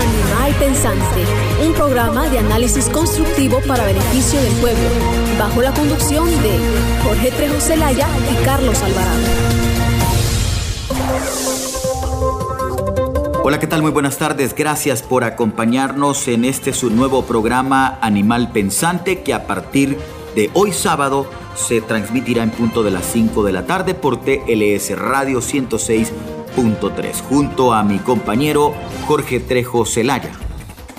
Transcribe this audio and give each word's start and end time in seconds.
Animal 0.00 0.54
Pensante, 0.58 1.24
un 1.66 1.74
programa 1.74 2.26
de 2.30 2.38
análisis 2.38 2.88
constructivo 2.88 3.60
para 3.68 3.84
beneficio 3.84 4.40
del 4.40 4.52
pueblo, 4.54 4.88
bajo 5.38 5.60
la 5.60 5.74
conducción 5.74 6.26
de 6.26 6.58
Jorge 7.04 7.30
Trejo 7.30 7.60
Celaya 7.60 8.08
y 8.32 8.44
Carlos 8.44 8.82
Alvarado. 8.82 9.20
Hola, 13.44 13.58
¿qué 13.58 13.66
tal? 13.66 13.82
Muy 13.82 13.90
buenas 13.90 14.16
tardes. 14.16 14.54
Gracias 14.54 15.02
por 15.02 15.22
acompañarnos 15.22 16.28
en 16.28 16.46
este 16.46 16.72
su 16.72 16.88
nuevo 16.88 17.24
programa 17.26 17.98
Animal 18.00 18.52
Pensante 18.52 19.22
que 19.22 19.34
a 19.34 19.46
partir 19.46 19.98
de 20.34 20.50
hoy 20.54 20.72
sábado 20.72 21.26
se 21.54 21.80
transmitirá 21.82 22.42
en 22.42 22.50
punto 22.50 22.82
de 22.82 22.90
las 22.90 23.04
5 23.04 23.42
de 23.42 23.52
la 23.52 23.66
tarde 23.66 23.94
por 23.94 24.18
TLS 24.18 24.98
Radio 24.98 25.42
106 25.42 26.12
3 26.54 27.22
junto 27.28 27.72
a 27.72 27.82
mi 27.82 27.98
compañero 27.98 28.74
Jorge 29.06 29.40
Trejo 29.40 29.84
Celaya. 29.86 30.30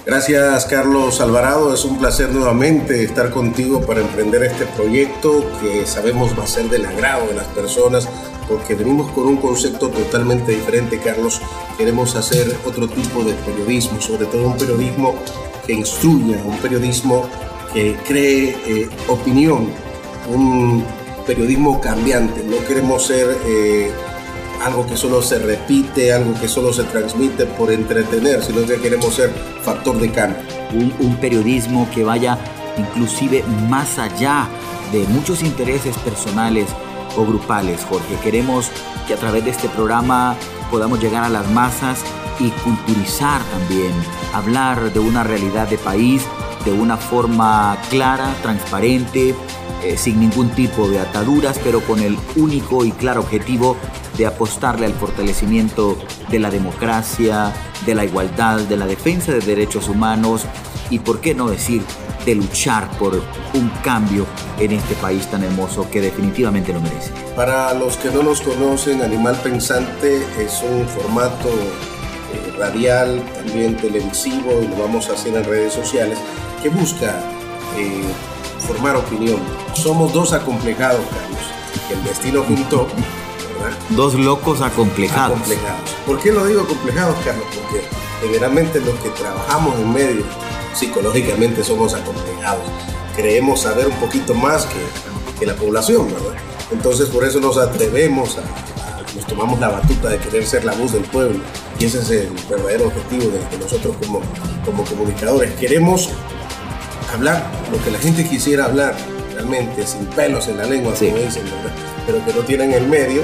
Gracias 0.06 0.66
Carlos 0.66 1.22
Alvarado, 1.22 1.74
es 1.74 1.86
un 1.86 2.00
placer 2.00 2.30
nuevamente 2.30 3.04
estar 3.04 3.30
contigo 3.30 3.82
para 3.82 4.02
emprender 4.02 4.44
este 4.44 4.66
proyecto 4.66 5.46
que 5.62 5.86
sabemos 5.86 6.38
va 6.38 6.44
a 6.44 6.48
ser 6.48 6.70
del 6.70 6.86
agrado 6.86 7.28
de 7.28 7.36
las 7.36 7.46
personas 7.48 8.10
porque 8.50 8.74
venimos 8.74 9.12
con 9.12 9.28
un 9.28 9.38
concepto 9.38 9.90
totalmente 9.90 10.54
diferente 10.54 11.00
Carlos, 11.00 11.40
queremos 11.78 12.16
hacer 12.16 12.56
otro 12.66 12.88
tipo 12.88 13.24
de 13.24 13.34
periodismo, 13.34 14.02
sobre 14.02 14.26
todo 14.26 14.48
un 14.48 14.58
periodismo 14.58 15.16
que 15.68 15.74
instruya, 15.74 16.42
un 16.44 16.58
periodismo 16.58 17.30
que 17.72 17.96
cree 18.08 18.58
eh, 18.66 18.90
opinión, 19.08 19.68
un 20.34 20.84
periodismo 21.28 21.80
cambiante, 21.80 22.44
no 22.44 22.66
queremos 22.66 23.06
ser... 23.06 23.38
Eh, 23.46 23.92
algo 24.64 24.86
que 24.86 24.96
solo 24.96 25.22
se 25.22 25.40
repite, 25.40 26.14
algo 26.14 26.34
que 26.40 26.48
solo 26.48 26.72
se 26.74 26.84
transmite 26.84 27.46
por 27.46 27.72
entretener, 27.72 28.44
sino 28.44 28.66
que 28.66 28.80
queremos 28.80 29.14
ser 29.14 29.32
factor 29.64 30.00
de 30.00 30.12
cambio. 30.12 30.42
Un, 30.74 31.16
periodismo 31.18 31.88
que 31.94 32.04
vaya 32.04 32.38
inclusive 32.78 33.44
más 33.70 34.00
allá 34.00 34.48
de 34.92 35.06
muchos 35.08 35.44
intereses 35.44 35.98
personales 35.98 36.68
o 37.18 37.26
grupales, 37.26 37.86
Jorge. 37.90 38.16
Queremos 38.24 38.72
que 39.08 39.14
a 39.14 39.18
través 39.18 39.44
de 39.44 39.52
este 39.52 39.68
programa 39.70 40.36
podamos 40.70 41.00
llegar 41.02 41.24
a 41.24 41.30
las 41.30 41.50
masas 41.52 42.00
y 42.40 42.50
culturizar 42.64 43.42
también, 43.44 43.92
hablar 44.34 44.94
de 44.94 45.00
una 45.00 45.24
realidad 45.24 45.68
de 45.68 45.78
país 45.78 46.24
de 46.66 46.72
una 46.72 46.98
forma 46.98 47.78
clara, 47.90 48.34
transparente, 48.42 49.36
eh, 49.84 49.98
sin 49.98 50.20
ningún 50.20 50.50
tipo 50.52 50.88
de 50.88 51.00
ataduras, 51.00 51.60
pero 51.64 51.82
con 51.82 52.00
el 52.02 52.18
único 52.36 52.86
y 52.86 52.92
claro 52.92 53.22
objetivo 53.22 53.78
de 54.18 54.26
apostarle 54.26 54.86
al 54.86 54.94
fortalecimiento 54.94 55.98
de 56.30 56.40
la 56.40 56.52
democracia, 56.52 57.54
de 57.86 57.96
la 57.96 58.06
igualdad, 58.06 58.60
de 58.60 58.78
la 58.78 58.86
defensa 58.86 59.32
de 59.32 59.40
derechos 59.40 59.90
humanos 59.90 60.44
y, 60.90 61.00
por 61.00 61.22
qué 61.22 61.34
no 61.34 61.50
decir, 61.50 61.82
de 62.26 62.36
luchar 62.36 62.90
por 63.00 63.16
un 63.54 63.70
cambio 63.84 64.28
en 64.60 64.74
este 64.74 64.94
país 64.96 65.26
tan 65.28 65.44
hermoso 65.44 65.90
que 65.90 66.02
definitivamente 66.02 66.74
lo 66.74 66.82
merece. 66.82 67.12
Para 67.36 67.74
los 67.74 67.98
que 67.98 68.12
no 68.12 68.22
nos 68.22 68.42
conocen, 68.42 69.02
Animal 69.02 69.36
Pensante 69.42 70.18
es 70.38 70.62
un 70.62 70.88
formato 70.88 71.50
eh, 71.50 72.54
radial, 72.60 73.24
también 73.34 73.76
televisivo, 73.78 74.62
y 74.62 74.68
lo 74.68 74.76
vamos 74.84 75.10
a 75.10 75.14
hacer 75.14 75.36
en 75.36 75.44
redes 75.44 75.74
sociales, 75.74 76.20
que 76.62 76.70
busca 76.70 77.20
eh, 77.78 78.04
formar 78.62 78.96
opinión. 78.96 79.40
Somos 79.74 80.14
dos 80.14 80.34
acomplejados, 80.34 81.02
Carlos, 81.06 81.88
que 81.88 81.94
el 81.94 82.04
destino 82.04 82.44
juntó 82.44 82.88
Dos 83.90 84.16
locos 84.16 84.62
acomplejados. 84.62 85.40
¿Por 86.06 86.20
qué 86.20 86.32
lo 86.32 86.46
digo 86.46 86.62
acomplejados, 86.62 87.16
Carlos? 87.24 87.46
Porque 87.54 87.84
generalmente 88.22 88.80
los 88.80 88.96
que 89.00 89.10
trabajamos 89.10 89.78
en 89.80 89.94
medio 89.94 90.24
psicológicamente 90.74 91.64
somos 91.64 91.94
acomplejados. 91.94 92.64
Creemos 93.16 93.62
saber 93.62 93.88
un 93.88 93.96
poquito 93.96 94.34
más 94.34 94.66
que, 94.66 95.40
que 95.40 95.46
la 95.46 95.56
población, 95.56 96.08
¿verdad? 96.12 96.40
Entonces 96.72 97.10
por 97.10 97.24
eso 97.24 97.40
nos 97.40 97.58
atrevemos 97.58 98.38
a, 98.38 99.16
nos 99.16 99.28
tomamos 99.28 99.60
la 99.60 99.70
batuta 99.70 100.10
de 100.10 100.18
querer 100.18 100.46
ser 100.46 100.64
la 100.64 100.74
voz 100.74 100.94
del 100.94 101.04
pueblo. 101.04 101.40
Y 101.78 101.86
ese 101.86 102.00
es 102.00 102.10
el 102.12 102.30
verdadero 102.50 102.88
objetivo 102.88 103.26
de, 103.32 103.58
nosotros 103.58 103.96
como, 104.02 104.22
como 104.66 104.84
comunicadores. 104.86 105.54
Queremos 105.56 106.10
hablar 107.14 107.44
lo 107.72 107.84
que 107.84 107.92
la 107.92 108.00
gente 108.00 108.28
quisiera 108.28 108.66
hablar, 108.66 108.96
realmente, 109.34 109.86
sin 109.86 110.06
pelos 110.08 110.48
en 110.48 110.58
la 110.58 110.66
lengua, 110.66 110.94
como 110.94 111.18
dicen, 111.18 111.44
¿verdad? 111.44 111.72
Pero 112.06 112.26
que 112.26 112.34
no 112.34 112.42
tienen 112.42 112.74
el 112.74 112.88
medio 112.88 113.24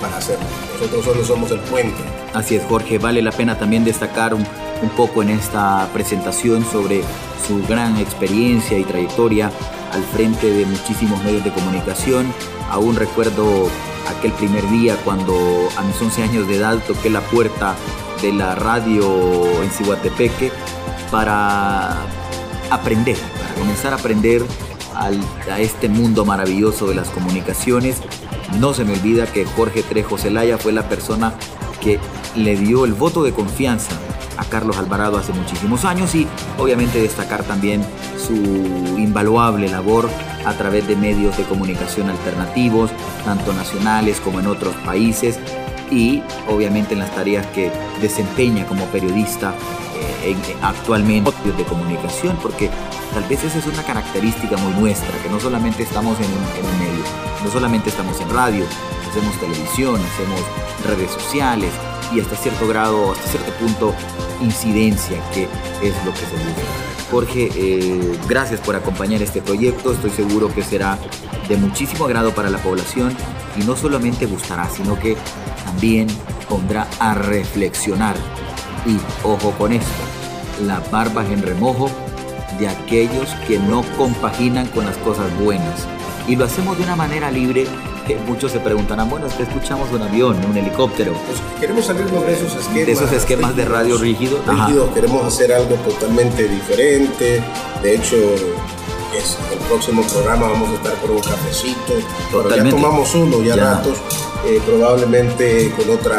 para 0.00 0.16
hacerlo. 0.16 0.44
Nosotros 0.74 1.04
solo 1.04 1.24
somos 1.24 1.50
el 1.50 1.60
puente. 1.60 1.96
Así 2.34 2.56
es, 2.56 2.64
Jorge. 2.64 2.98
Vale 2.98 3.22
la 3.22 3.32
pena 3.32 3.58
también 3.58 3.84
destacar 3.84 4.34
un, 4.34 4.46
un 4.82 4.90
poco 4.90 5.22
en 5.22 5.30
esta 5.30 5.88
presentación 5.92 6.64
sobre 6.64 7.02
su 7.46 7.64
gran 7.66 7.96
experiencia 7.96 8.78
y 8.78 8.84
trayectoria 8.84 9.50
al 9.92 10.02
frente 10.04 10.50
de 10.50 10.66
muchísimos 10.66 11.22
medios 11.24 11.44
de 11.44 11.50
comunicación. 11.50 12.32
Aún 12.70 12.96
recuerdo 12.96 13.68
aquel 14.08 14.32
primer 14.32 14.68
día 14.70 14.96
cuando 15.04 15.34
a 15.76 15.82
mis 15.82 16.00
11 16.00 16.22
años 16.22 16.48
de 16.48 16.56
edad 16.56 16.78
toqué 16.86 17.10
la 17.10 17.20
puerta 17.20 17.74
de 18.22 18.32
la 18.32 18.54
radio 18.54 19.62
en 19.62 19.70
Cihuatepeque 19.70 20.50
para 21.10 21.96
aprender, 22.70 23.16
para 23.40 23.54
comenzar 23.54 23.92
a 23.92 23.96
aprender 23.96 24.44
a 24.94 25.60
este 25.60 25.88
mundo 25.88 26.24
maravilloso 26.24 26.88
de 26.88 26.94
las 26.94 27.08
comunicaciones. 27.08 28.02
No 28.58 28.74
se 28.74 28.84
me 28.84 28.94
olvida 28.94 29.26
que 29.26 29.44
Jorge 29.44 29.82
Trejo 29.82 30.18
Celaya 30.18 30.58
fue 30.58 30.72
la 30.72 30.88
persona 30.88 31.34
que 31.80 32.00
le 32.34 32.56
dio 32.56 32.84
el 32.84 32.94
voto 32.94 33.22
de 33.22 33.32
confianza 33.32 33.92
a 34.36 34.44
Carlos 34.44 34.76
Alvarado 34.78 35.18
hace 35.18 35.32
muchísimos 35.32 35.84
años 35.84 36.14
y 36.14 36.26
obviamente 36.58 37.00
destacar 37.00 37.42
también 37.44 37.84
su 38.16 38.34
invaluable 38.98 39.68
labor 39.68 40.08
a 40.44 40.52
través 40.54 40.86
de 40.86 40.96
medios 40.96 41.36
de 41.36 41.44
comunicación 41.44 42.08
alternativos, 42.08 42.90
tanto 43.24 43.52
nacionales 43.52 44.20
como 44.20 44.40
en 44.40 44.46
otros 44.46 44.74
países 44.76 45.38
y 45.90 46.22
obviamente 46.48 46.94
en 46.94 47.00
las 47.00 47.14
tareas 47.14 47.46
que 47.48 47.70
desempeña 48.00 48.66
como 48.66 48.84
periodista 48.86 49.54
actualmente 50.62 51.32
de 51.56 51.64
comunicación, 51.64 52.36
porque 52.42 52.70
tal 53.12 53.24
vez 53.24 53.44
esa 53.44 53.58
es 53.58 53.66
una 53.66 53.82
característica 53.82 54.56
muy 54.56 54.72
nuestra, 54.74 55.10
que 55.22 55.28
no 55.28 55.40
solamente 55.40 55.82
estamos 55.82 56.18
en 56.18 56.26
un, 56.26 56.78
medio, 56.78 57.04
no 57.44 57.50
solamente 57.50 57.90
estamos 57.90 58.20
en 58.20 58.30
radio, 58.30 58.64
hacemos 59.10 59.38
televisión, 59.40 59.96
hacemos 59.96 60.40
redes 60.86 61.10
sociales 61.10 61.72
y 62.14 62.20
hasta 62.20 62.36
cierto 62.36 62.66
grado, 62.66 63.12
hasta 63.12 63.28
cierto 63.28 63.52
punto, 63.52 63.94
incidencia, 64.40 65.18
que 65.32 65.44
es 65.82 65.94
lo 66.04 66.12
que 66.12 66.20
se 66.20 66.36
busca. 66.36 66.62
Jorge, 67.10 67.50
eh, 67.54 68.18
gracias 68.28 68.60
por 68.60 68.76
acompañar 68.76 69.22
este 69.22 69.40
proyecto, 69.40 69.92
estoy 69.92 70.10
seguro 70.10 70.52
que 70.52 70.62
será 70.62 70.98
de 71.48 71.56
muchísimo 71.56 72.04
agrado 72.04 72.32
para 72.32 72.50
la 72.50 72.58
población 72.58 73.16
y 73.56 73.64
no 73.64 73.76
solamente 73.76 74.26
gustará, 74.26 74.68
sino 74.68 74.98
que 74.98 75.16
también 75.64 76.06
pondrá 76.48 76.86
a 76.98 77.14
reflexionar 77.14 78.16
y 78.88 78.98
ojo 79.22 79.52
con 79.52 79.72
esto, 79.72 80.02
la 80.66 80.80
barba 80.90 81.24
en 81.26 81.42
remojo 81.42 81.90
de 82.58 82.68
aquellos 82.68 83.28
que 83.46 83.58
no 83.58 83.82
compaginan 83.96 84.66
con 84.68 84.86
las 84.86 84.96
cosas 84.98 85.26
buenas. 85.38 85.86
Y 86.26 86.36
lo 86.36 86.44
hacemos 86.44 86.76
de 86.76 86.84
una 86.84 86.96
manera 86.96 87.30
libre 87.30 87.66
que 88.06 88.16
muchos 88.16 88.52
se 88.52 88.60
preguntarán, 88.60 89.08
bueno, 89.10 89.26
es 89.26 89.34
que 89.34 89.42
escuchamos 89.42 89.90
un 89.92 90.02
avión, 90.02 90.36
un 90.44 90.56
helicóptero. 90.56 91.12
Pues 91.12 91.38
queremos 91.60 91.86
salirnos 91.86 92.26
de 92.26 92.32
esos 92.32 92.54
esquemas. 92.54 92.86
De 92.86 92.92
esos 92.92 93.12
esquemas 93.12 93.56
de 93.56 93.64
radio 93.66 93.98
rígido. 93.98 94.40
Rígido, 94.46 94.92
queremos 94.94 95.24
hacer 95.26 95.52
algo 95.52 95.74
totalmente 95.76 96.48
diferente. 96.48 97.42
De 97.82 97.94
hecho, 97.94 98.16
es, 99.14 99.36
el 99.52 99.58
próximo 99.68 100.02
programa 100.02 100.48
vamos 100.48 100.70
a 100.70 100.74
estar 100.74 100.94
con 100.94 101.10
un 101.10 101.20
cafecito. 101.20 101.94
Totalmente. 102.30 102.70
ya 102.70 102.76
tomamos 102.76 103.14
uno 103.14 103.42
ya, 103.42 103.56
ratos, 103.56 103.98
eh, 104.46 104.60
probablemente 104.66 105.70
con 105.76 105.90
otros 105.90 106.16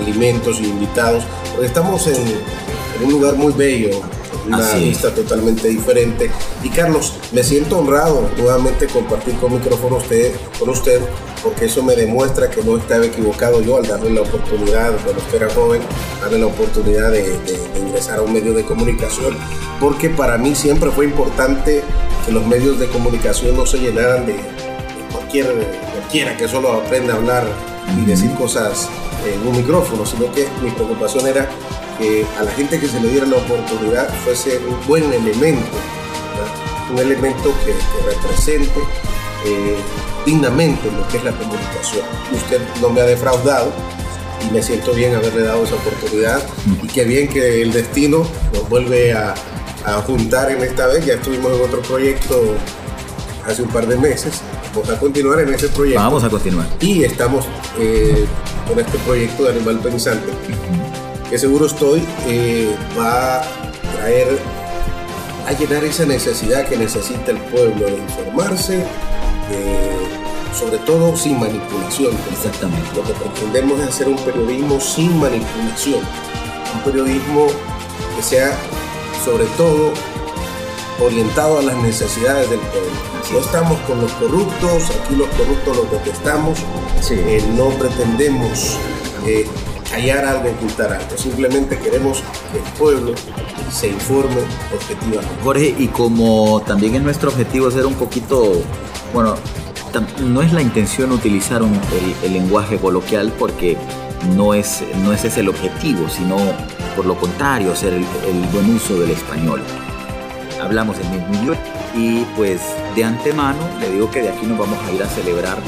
alimentos 0.00 0.60
y 0.60 0.66
invitados 0.66 1.24
estamos 1.62 2.06
en, 2.06 2.24
un 3.02 3.10
lugar 3.10 3.34
muy 3.34 3.52
bello, 3.52 3.90
una 4.46 4.72
vista 4.74 5.14
totalmente 5.14 5.68
diferente. 5.68 6.30
Y 6.62 6.70
Carlos, 6.70 7.14
me 7.32 7.42
siento 7.42 7.78
honrado 7.78 8.28
nuevamente 8.38 8.86
compartir 8.86 9.34
con 9.36 9.52
micrófono 9.52 9.96
usted, 9.96 10.32
con 10.58 10.70
usted, 10.70 11.00
porque 11.42 11.66
eso 11.66 11.82
me 11.82 11.94
demuestra 11.94 12.48
que 12.48 12.62
no 12.62 12.76
estaba 12.76 13.04
equivocado 13.04 13.60
yo 13.60 13.76
al 13.76 13.86
darle 13.86 14.10
la 14.10 14.22
oportunidad, 14.22 14.92
cuando 15.04 15.20
usted 15.22 15.42
era 15.42 15.50
joven, 15.50 15.82
darle 16.20 16.38
la 16.38 16.46
oportunidad 16.46 17.12
de, 17.12 17.38
ingresar 17.78 18.18
a 18.18 18.22
un 18.22 18.32
medio 18.32 18.54
de 18.54 18.64
comunicación, 18.64 19.36
porque 19.78 20.08
para 20.08 20.38
mí 20.38 20.54
siempre 20.54 20.90
fue 20.90 21.04
importante 21.04 21.82
que 22.24 22.32
los 22.32 22.46
medios 22.46 22.78
de 22.78 22.88
comunicación 22.88 23.56
no 23.56 23.66
se 23.66 23.78
llenaran 23.78 24.26
de, 24.26 24.36
cualquier, 25.12 25.46
cualquiera 25.92 26.36
que 26.36 26.48
solo 26.48 26.72
aprenda 26.72 27.14
a 27.14 27.16
hablar 27.16 27.46
y 27.96 28.04
decir 28.04 28.32
cosas 28.34 28.88
en 29.34 29.46
un 29.46 29.56
micrófono, 29.56 30.04
sino 30.06 30.30
que 30.32 30.46
mi 30.62 30.70
preocupación 30.70 31.26
era 31.26 31.48
que 31.98 32.26
a 32.38 32.42
la 32.42 32.50
gente 32.52 32.78
que 32.78 32.88
se 32.88 33.00
le 33.00 33.08
diera 33.08 33.26
la 33.26 33.36
oportunidad 33.36 34.08
fuese 34.24 34.58
un 34.58 34.86
buen 34.86 35.04
elemento, 35.12 35.76
un 36.92 36.98
elemento 36.98 37.52
que, 37.64 37.74
represente 38.04 38.80
eh, 39.44 39.76
dignamente 40.24 40.90
lo 40.90 41.06
que 41.08 41.18
es 41.18 41.24
la 41.24 41.32
comunicación. 41.32 42.04
Usted 42.32 42.60
no 42.80 42.90
me 42.90 43.00
ha 43.00 43.04
defraudado, 43.04 43.72
y 44.46 44.52
me 44.52 44.62
siento 44.62 44.92
bien 44.92 45.14
haberle 45.14 45.42
dado 45.42 45.64
esa 45.64 45.74
oportunidad 45.76 46.42
y 46.82 46.86
qué 46.86 47.04
bien 47.04 47.28
que 47.28 47.62
el 47.62 47.72
destino 47.72 48.26
nos 48.52 48.68
vuelve 48.68 49.12
a, 49.12 49.34
a 49.84 50.02
juntar 50.02 50.50
en 50.50 50.62
esta 50.62 50.86
vez. 50.86 51.04
Ya 51.06 51.14
estuvimos 51.14 51.52
en 51.52 51.62
otro 51.62 51.80
proyecto 51.82 52.54
hace 53.46 53.62
un 53.62 53.68
par 53.68 53.86
de 53.86 53.96
meses. 53.96 54.42
Vamos 54.74 54.90
a 54.90 54.98
continuar 54.98 55.40
en 55.40 55.54
ese 55.54 55.68
proyecto. 55.68 56.00
Vamos 56.00 56.24
a 56.24 56.28
continuar. 56.28 56.66
Y 56.80 57.04
estamos 57.04 57.46
eh, 57.78 58.26
con 58.66 58.78
este 58.78 58.98
proyecto 58.98 59.44
de 59.44 59.50
Animal 59.50 59.78
Pensante, 59.78 60.32
que 61.28 61.38
seguro 61.38 61.66
estoy 61.66 62.04
eh, 62.26 62.74
va 62.98 63.40
a 63.40 63.44
traer, 63.96 64.38
a 65.46 65.52
llenar 65.52 65.84
esa 65.84 66.06
necesidad 66.06 66.66
que 66.68 66.76
necesita 66.76 67.30
el 67.30 67.38
pueblo 67.38 67.86
de 67.86 67.96
informarse, 67.98 68.84
sobre 70.54 70.78
todo 70.78 71.16
sin 71.16 71.38
manipulación. 71.38 72.12
Exactamente. 72.32 72.88
Lo 72.94 73.02
que 73.02 73.12
pretendemos 73.12 73.80
es 73.80 73.88
hacer 73.88 74.08
un 74.08 74.16
periodismo 74.16 74.80
sin 74.80 75.18
manipulación, 75.20 76.00
un 76.74 76.80
periodismo 76.84 77.46
que 78.16 78.22
sea 78.22 78.56
sobre 79.24 79.44
todo 79.56 79.92
orientado 81.00 81.58
a 81.58 81.62
las 81.62 81.76
necesidades 81.76 82.48
del 82.50 82.60
pueblo. 82.60 82.90
No 83.32 83.38
estamos 83.38 83.78
con 83.80 84.00
los 84.00 84.12
corruptos, 84.12 84.90
aquí 84.90 85.16
los 85.16 85.28
corruptos 85.28 85.76
los 85.76 85.90
detestamos, 85.90 86.58
eh, 87.10 87.42
no 87.56 87.68
pretendemos 87.70 88.78
eh, 89.26 89.46
callar 89.90 90.24
algo, 90.24 90.50
ocultar 90.50 90.92
algo, 90.92 91.16
simplemente 91.16 91.78
queremos 91.78 92.22
que 92.52 92.58
el 92.58 92.64
pueblo 92.78 93.14
se 93.70 93.88
informe 93.88 94.40
objetivamente. 94.74 95.34
Jorge, 95.42 95.74
y 95.78 95.88
como 95.88 96.62
también 96.66 96.94
es 96.94 97.02
nuestro 97.02 97.30
objetivo 97.30 97.70
ser 97.70 97.86
un 97.86 97.94
poquito, 97.94 98.62
bueno, 99.12 99.34
no 100.20 100.42
es 100.42 100.52
la 100.52 100.62
intención 100.62 101.12
utilizar 101.12 101.62
el, 101.62 102.32
lenguaje 102.32 102.78
coloquial 102.78 103.32
porque 103.38 103.76
no 104.34 104.54
es, 104.54 104.82
no 105.02 105.12
ese 105.12 105.28
es 105.28 105.36
el 105.38 105.48
objetivo, 105.48 106.08
sino 106.08 106.36
por 106.94 107.06
lo 107.06 107.16
contrario, 107.16 107.72
hacer 107.72 107.92
el, 107.92 108.04
buen 108.52 108.74
uso 108.74 108.98
del 108.98 109.10
español. 109.10 109.60
Hablamos 110.66 110.98
el 110.98 111.08
mismo 111.10 111.32
idioma 111.32 111.60
y 111.94 112.24
pues 112.36 112.60
de 112.96 113.04
antemano 113.04 113.60
le 113.78 113.88
digo 113.88 114.10
que 114.10 114.20
de 114.20 114.30
aquí 114.30 114.46
nos 114.46 114.58
vamos 114.58 114.76
a 114.84 114.90
ir 114.90 115.00
a 115.00 115.06
celebrar 115.06 115.58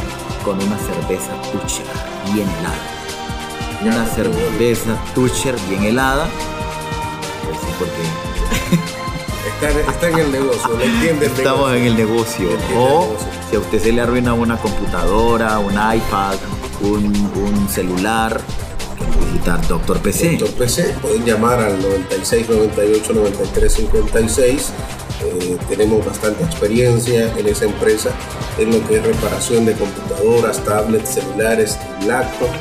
con 0.44 0.60
una 0.60 0.76
cerveza 0.76 1.40
Tucher 1.52 1.86
bien 2.34 2.48
helada. 2.58 2.82
Una 3.80 4.04
cerveza 4.06 4.96
Tucher 5.14 5.54
bien 5.68 5.84
helada. 5.84 6.26
Pues 7.44 7.58
sí, 7.60 7.68
porque 7.78 8.02
está, 9.88 10.08
en 10.08 10.18
el 10.18 10.32
negocio, 10.32 10.76
¿le 10.76 10.86
entiende 10.86 11.26
Estamos 11.26 11.72
en 11.74 11.84
el 11.84 11.96
negocio. 11.96 12.48
O 12.76 13.14
si 13.48 13.54
a 13.54 13.60
usted 13.60 13.80
se 13.80 13.92
le 13.92 14.00
arruina 14.00 14.34
una 14.34 14.56
computadora, 14.56 15.60
un 15.60 15.74
iPad, 15.74 16.38
un, 16.80 17.14
un 17.36 17.68
celular, 17.68 18.40
visitar 19.28 19.66
Doctor 19.68 19.98
PC. 20.00 20.36
Doctor 20.36 20.66
PC, 20.66 20.94
pueden 21.00 21.24
llamar 21.24 21.60
al 21.60 21.80
96 21.80 22.48
98 22.48 23.12
93 23.12 23.72
56. 23.72 24.72
tenemos 25.68 26.04
bastante 26.04 26.44
experiencia 26.44 27.32
en 27.36 27.46
esa 27.46 27.64
empresa 27.64 28.10
en 28.58 28.70
lo 28.70 28.86
que 28.86 28.96
es 28.96 29.06
reparación 29.06 29.66
de 29.66 29.74
computadoras, 29.74 30.64
tablets, 30.64 31.10
celulares, 31.10 31.78
laptops. 32.06 32.52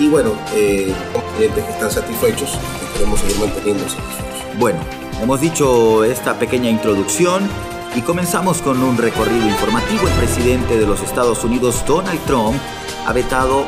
Y 0.00 0.08
bueno, 0.08 0.32
eh, 0.54 0.92
clientes 1.36 1.64
que 1.64 1.70
están 1.70 1.90
satisfechos 1.90 2.58
y 2.82 2.92
queremos 2.94 3.20
seguir 3.20 3.38
manteniendo 3.38 3.84
satisfechos. 3.84 4.58
Bueno, 4.58 4.80
hemos 5.20 5.40
dicho 5.40 6.04
esta 6.04 6.38
pequeña 6.38 6.70
introducción 6.70 7.48
y 7.94 8.02
comenzamos 8.02 8.62
con 8.62 8.82
un 8.82 8.96
recorrido 8.96 9.46
informativo. 9.46 10.06
El 10.06 10.14
presidente 10.14 10.78
de 10.78 10.86
los 10.86 11.02
Estados 11.02 11.42
Unidos, 11.42 11.84
Donald 11.86 12.20
Trump, 12.26 12.56
ha 13.06 13.12
vetado 13.12 13.64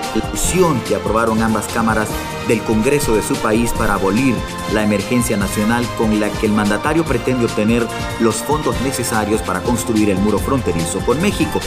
que 0.86 0.96
aprobaron 0.96 1.42
ambas 1.42 1.66
cámaras 1.68 2.08
del 2.48 2.60
Congreso 2.62 3.14
de 3.14 3.22
su 3.22 3.34
país 3.36 3.72
para 3.72 3.94
abolir 3.94 4.34
la 4.74 4.82
emergencia 4.82 5.36
nacional 5.36 5.86
con 5.96 6.18
la 6.18 6.28
que 6.28 6.46
el 6.46 6.52
mandatario 6.52 7.04
pretende 7.04 7.44
obtener 7.44 7.86
los 8.20 8.36
fondos 8.36 8.80
necesarios 8.82 9.40
para 9.42 9.60
construir 9.60 10.10
el 10.10 10.18
muro 10.18 10.38
fronterizo 10.38 10.98
con 11.00 11.20
México. 11.22 11.60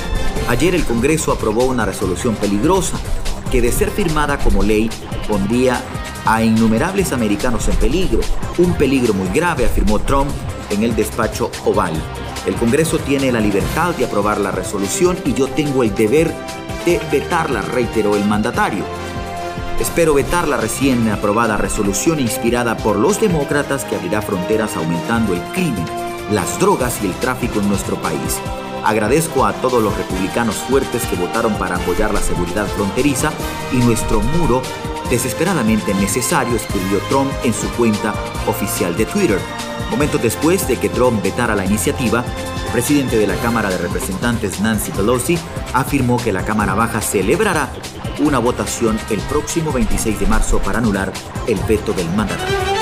Ayer 0.50 0.76
el 0.76 0.84
Congreso 0.84 1.32
aprobó 1.32 1.64
una 1.66 1.86
resolución 1.86 2.36
peligrosa 2.36 2.98
que 3.52 3.62
de 3.62 3.72
ser 3.72 3.90
firmada 3.90 4.38
como 4.38 4.64
ley 4.64 4.90
pondría 5.28 5.82
a 6.26 6.44
innumerables 6.44 7.14
americanos 7.14 7.68
en 7.70 7.76
peligro, 7.78 8.20
un 8.58 8.74
peligro 8.74 9.14
muy 9.14 9.30
grave, 9.30 9.66
afirmó 9.66 10.00
Trump 10.00 10.30
en 10.70 10.84
el 10.84 10.96
despacho 10.96 11.52
Oval. 11.66 11.94
El 12.46 12.56
Congreso 12.56 12.98
tiene 13.00 13.32
la 13.32 13.40
libertad 13.40 13.96
de 13.96 14.06
aprobar 14.06 14.40
la 14.40 14.52
resolución 14.52 15.18
y 15.26 15.34
yo 15.34 15.48
tengo 15.48 15.84
el 15.84 15.96
deber 15.96 16.34
vetarla, 17.12 17.62
reiteró 17.62 18.16
el 18.16 18.26
mandatario. 18.26 18.84
Espero 19.80 20.14
vetar 20.14 20.48
la 20.48 20.58
recién 20.58 21.10
aprobada 21.10 21.58
resolución 21.58 22.20
inspirada 22.20 22.78
por 22.78 22.98
los 22.98 23.20
demócratas 23.20 23.86
que 23.86 23.96
abrirá 23.96 24.22
fronteras 24.22 24.76
aumentando 24.78 25.34
el 25.34 25.42
crimen, 25.54 25.86
las 26.32 26.60
drogas 26.60 27.00
y 27.04 27.08
el 27.08 27.14
tráfico 27.14 27.60
en 27.60 27.70
nuestro 27.70 27.96
país. 27.98 28.40
Agradezco 28.84 29.46
a 29.46 29.54
todos 29.54 29.82
los 29.82 29.98
republicanos 29.98 30.56
fuertes 30.56 31.06
que 31.06 31.16
votaron 31.16 31.54
para 31.56 31.78
apoyar 31.78 32.14
la 32.14 32.22
seguridad 32.22 32.68
fronteriza 32.68 33.32
y 33.72 33.78
nuestro 33.78 34.20
muro 34.20 34.62
desesperadamente 35.10 35.94
necesario, 35.94 36.56
escribió 36.56 37.00
Trump 37.10 37.32
en 37.44 37.54
su 37.54 37.68
cuenta 37.72 38.14
oficial 38.48 38.96
de 38.98 39.06
Twitter. 39.06 39.40
Momentos 39.92 40.22
después 40.22 40.68
de 40.68 40.78
que 40.78 40.90
Trump 40.90 41.22
vetara 41.22 41.56
la 41.56 41.66
iniciativa, 41.66 42.24
el 42.66 42.72
presidente 42.72 43.18
de 43.18 43.28
la 43.28 43.36
Cámara 43.36 43.70
de 43.70 43.78
Representantes, 43.78 44.60
Nancy 44.60 44.92
Pelosi, 44.92 45.38
afirmó 45.74 46.18
que 46.18 46.34
la 46.34 46.44
Cámara 46.44 46.74
Baja 46.74 47.02
celebrará 47.02 47.70
una 48.20 48.40
votación 48.40 49.00
el 49.10 49.20
próximo 49.22 49.72
26 49.72 50.20
de 50.20 50.28
marzo 50.28 50.60
para 50.60 50.80
anular 50.80 51.12
el 51.48 51.60
veto 51.68 51.94
del 51.94 52.10
mandatario. 52.12 52.74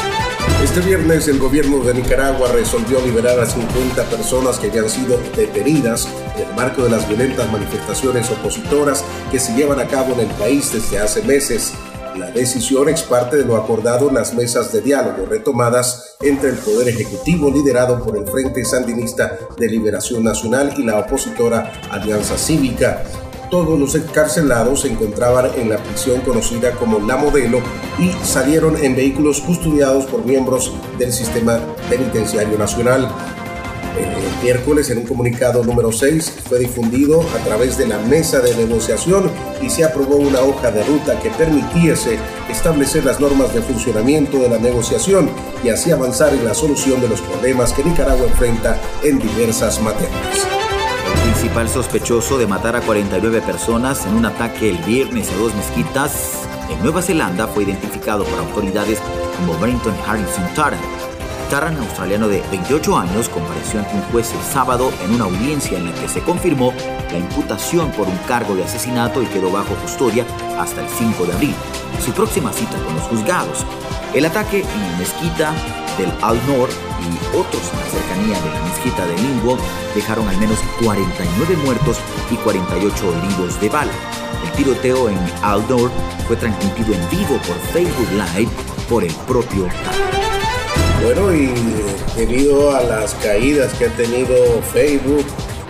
Este 0.64 0.80
viernes 0.82 1.28
el 1.28 1.40
gobierno 1.40 1.80
de 1.80 1.94
Nicaragua 1.94 2.50
resolvió 2.52 3.02
liberar 3.02 3.40
a 3.40 3.46
50 3.46 4.04
personas 4.06 4.60
que 4.60 4.68
habían 4.68 4.90
sido 4.90 5.20
detenidas 5.36 6.08
en 6.36 6.48
el 6.48 6.56
marco 6.56 6.84
de 6.84 6.92
las 6.92 7.08
violentas 7.08 7.52
manifestaciones 7.52 8.30
opositoras 8.30 9.04
que 9.32 9.40
se 9.40 9.56
llevan 9.56 9.80
a 9.80 9.88
cabo 9.88 10.14
en 10.14 10.22
el 10.22 10.36
país 10.36 10.72
desde 10.72 11.00
hace 11.00 11.24
meses. 11.24 11.74
La 12.16 12.30
decisión 12.30 12.90
es 12.90 13.04
parte 13.04 13.38
de 13.38 13.46
lo 13.46 13.56
acordado 13.56 14.10
en 14.10 14.16
las 14.16 14.34
mesas 14.34 14.74
de 14.74 14.82
diálogo 14.82 15.26
retomadas 15.26 16.18
entre 16.20 16.50
el 16.50 16.58
Poder 16.58 16.90
Ejecutivo 16.90 17.50
liderado 17.50 18.04
por 18.04 18.18
el 18.18 18.28
Frente 18.28 18.66
Sandinista 18.66 19.38
de 19.58 19.68
Liberación 19.68 20.24
Nacional 20.24 20.74
y 20.78 20.84
la 20.84 21.00
opositora 21.00 21.72
Alianza 21.90 22.38
Cívica. 22.38 23.04
Todos 23.50 23.80
los 23.80 23.96
encarcelados 23.96 24.82
se 24.82 24.90
encontraban 24.90 25.52
en 25.56 25.70
la 25.70 25.78
prisión 25.78 26.20
conocida 26.22 26.72
como 26.72 27.00
La 27.00 27.16
Modelo 27.16 27.62
y 27.98 28.12
salieron 28.26 28.76
en 28.84 28.96
vehículos 28.96 29.40
custodiados 29.40 30.06
por 30.06 30.26
miembros 30.26 30.74
del 30.98 31.14
sistema 31.14 31.60
penitenciario 31.90 32.58
nacional. 32.58 33.10
El 33.98 34.44
miércoles, 34.44 34.90
en 34.90 35.00
un 35.00 35.06
comunicado 35.06 35.64
número 35.64 35.92
6, 35.92 36.31
fue 36.52 36.60
difundido 36.60 37.22
a 37.22 37.44
través 37.46 37.78
de 37.78 37.88
la 37.88 37.98
mesa 37.98 38.42
de 38.42 38.54
negociación 38.54 39.32
y 39.62 39.70
se 39.70 39.86
aprobó 39.86 40.18
una 40.18 40.42
hoja 40.42 40.70
de 40.70 40.84
ruta 40.84 41.18
que 41.22 41.30
permitiese 41.30 42.20
establecer 42.50 43.06
las 43.06 43.22
normas 43.22 43.54
de 43.54 43.62
funcionamiento 43.62 44.38
de 44.38 44.50
la 44.50 44.58
negociación 44.58 45.30
y 45.64 45.70
así 45.70 45.92
avanzar 45.92 46.34
en 46.34 46.44
la 46.44 46.54
solución 46.54 47.00
de 47.00 47.08
los 47.08 47.22
problemas 47.22 47.72
que 47.72 47.86
Nicaragua 47.86 48.28
enfrenta 48.28 48.78
en 49.02 49.20
diversas 49.20 49.80
materias. 49.80 50.46
El 51.16 51.22
principal 51.32 51.70
sospechoso 51.70 52.38
de 52.38 52.48
matar 52.48 52.76
a 52.76 52.82
49 52.82 53.40
personas 53.44 54.06
en 54.06 54.16
un 54.16 54.26
ataque 54.26 54.72
el 54.72 54.78
viernes 54.80 55.32
a 55.32 55.38
dos 55.38 55.56
mezquitas 55.56 56.42
en 56.70 56.84
Nueva 56.84 57.02
Zelanda 57.02 57.48
fue 57.48 57.64
identificado 57.64 58.26
por 58.26 58.38
autoridades 58.40 59.00
como 59.38 59.58
Brenton 59.58 59.96
Harrison 60.06 60.54
Tarrant 60.54 61.01
Tarran, 61.52 61.76
australiano 61.76 62.30
de 62.30 62.42
28 62.50 62.98
años, 62.98 63.28
compareció 63.28 63.82
ante 63.82 63.94
un 63.94 64.02
juez 64.04 64.32
el 64.34 64.42
sábado 64.42 64.90
en 65.04 65.16
una 65.16 65.26
audiencia 65.26 65.78
en 65.78 65.84
la 65.84 65.94
que 65.94 66.08
se 66.08 66.22
confirmó 66.22 66.74
la 67.12 67.18
imputación 67.18 67.92
por 67.92 68.08
un 68.08 68.16
cargo 68.20 68.56
de 68.56 68.64
asesinato 68.64 69.22
y 69.22 69.26
quedó 69.26 69.52
bajo 69.52 69.76
custodia 69.76 70.26
hasta 70.58 70.80
el 70.80 70.88
5 70.88 71.26
de 71.26 71.34
abril, 71.34 71.56
su 72.06 72.14
próxima 72.14 72.54
cita 72.54 72.82
con 72.86 72.96
los 72.96 73.04
juzgados. 73.04 73.66
El 74.14 74.26
ataque 74.26 74.62
en 74.62 74.92
la 74.92 74.98
mezquita 74.98 75.54
del 75.98 76.10
Al-Noor 76.22 76.70
y 76.70 77.36
otros 77.36 77.62
en 77.74 77.80
la 77.80 77.86
cercanía 77.86 78.40
de 78.40 78.50
la 78.50 78.62
mezquita 78.62 79.06
de 79.06 79.18
Linwood 79.18 79.60
dejaron 79.94 80.30
al 80.30 80.38
menos 80.38 80.58
49 80.82 81.58
muertos 81.66 81.98
y 82.32 82.36
48 82.36 83.14
heridos 83.14 83.60
de 83.60 83.68
bala. 83.68 83.92
El 84.46 84.52
tiroteo 84.54 85.10
en 85.10 85.20
Al-Noor 85.42 85.92
fue 86.28 86.38
transmitido 86.38 86.94
en 86.94 87.10
vivo 87.10 87.38
por 87.46 87.58
Facebook 87.74 88.08
Live 88.14 88.52
por 88.88 89.04
el 89.04 89.14
propio 89.28 89.66
Tarran. 89.84 90.21
Bueno, 91.04 91.34
y 91.34 91.52
debido 92.16 92.76
a 92.76 92.84
las 92.84 93.16
caídas 93.16 93.74
que 93.74 93.86
ha 93.86 93.90
tenido 93.96 94.36
Facebook, 94.72 95.26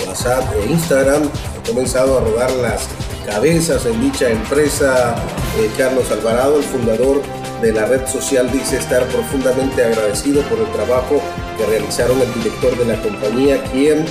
WhatsApp 0.05 0.43
e 0.55 0.71
Instagram, 0.71 1.23
ha 1.23 1.67
comenzado 1.67 2.17
a 2.17 2.21
rodar 2.21 2.51
las 2.51 2.88
cabezas 3.25 3.85
en 3.85 4.01
dicha 4.01 4.29
empresa. 4.29 5.15
Eh, 5.57 5.69
Carlos 5.77 6.11
Alvarado, 6.11 6.57
el 6.57 6.63
fundador 6.63 7.21
de 7.61 7.71
la 7.71 7.85
red 7.85 8.05
social, 8.07 8.51
dice 8.51 8.77
estar 8.77 9.05
profundamente 9.07 9.83
agradecido 9.83 10.41
por 10.43 10.59
el 10.59 10.71
trabajo 10.73 11.21
que 11.57 11.65
realizaron 11.65 12.19
el 12.19 12.33
director 12.33 12.77
de 12.77 12.85
la 12.85 13.01
compañía, 13.01 13.63
quien 13.71 14.05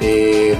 eh, 0.00 0.56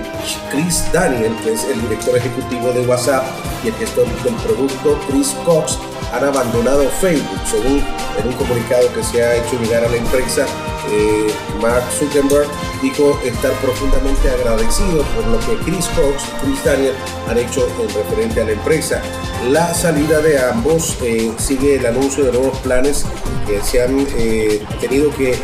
Chris 0.51 0.85
Daniel, 0.93 1.33
que 1.43 1.55
es 1.55 1.65
el 1.65 1.81
director 1.83 2.17
ejecutivo 2.17 2.73
de 2.73 2.87
WhatsApp, 2.87 3.25
y 3.65 3.69
el 3.69 3.75
gestor 3.75 4.07
del 4.23 4.35
producto, 4.35 4.99
Chris 5.09 5.35
Cox, 5.45 5.79
han 6.15 6.25
abandonado 6.25 6.89
Facebook, 7.01 7.41
según 7.45 7.83
en 8.19 8.29
un 8.29 8.35
comunicado 8.35 8.93
que 8.93 9.03
se 9.03 9.23
ha 9.23 9.37
hecho 9.37 9.59
llegar 9.61 9.85
a 9.85 9.89
la 9.89 9.97
empresa. 9.97 10.47
Eh, 10.91 11.33
Mark 11.61 11.85
Zuckerberg 11.99 12.47
dijo 12.83 13.19
estar 13.25 13.53
profundamente 13.55 14.31
agradecido 14.31 15.03
por 15.15 15.27
lo 15.27 15.39
que 15.41 15.57
Chris 15.65 15.87
Cox 15.87 16.25
y 16.25 16.45
Chris 16.45 16.65
Daniel 16.65 16.95
han 17.29 17.39
hecho 17.39 17.67
en 17.81 17.89
referente 17.89 18.43
a 18.43 18.45
la 18.45 18.53
empresa. 18.53 19.03
La 19.49 19.75
salida 19.75 20.21
de 20.21 20.39
ambos 20.39 20.97
eh, 21.03 21.33
sigue 21.39 21.77
el 21.77 21.87
anuncio 21.87 22.25
de 22.25 22.33
nuevos 22.33 22.59
planes 22.59 23.07
que 23.47 23.61
se 23.63 23.83
han 23.83 24.07
eh, 24.17 24.63
tenido 24.81 25.11
que 25.17 25.37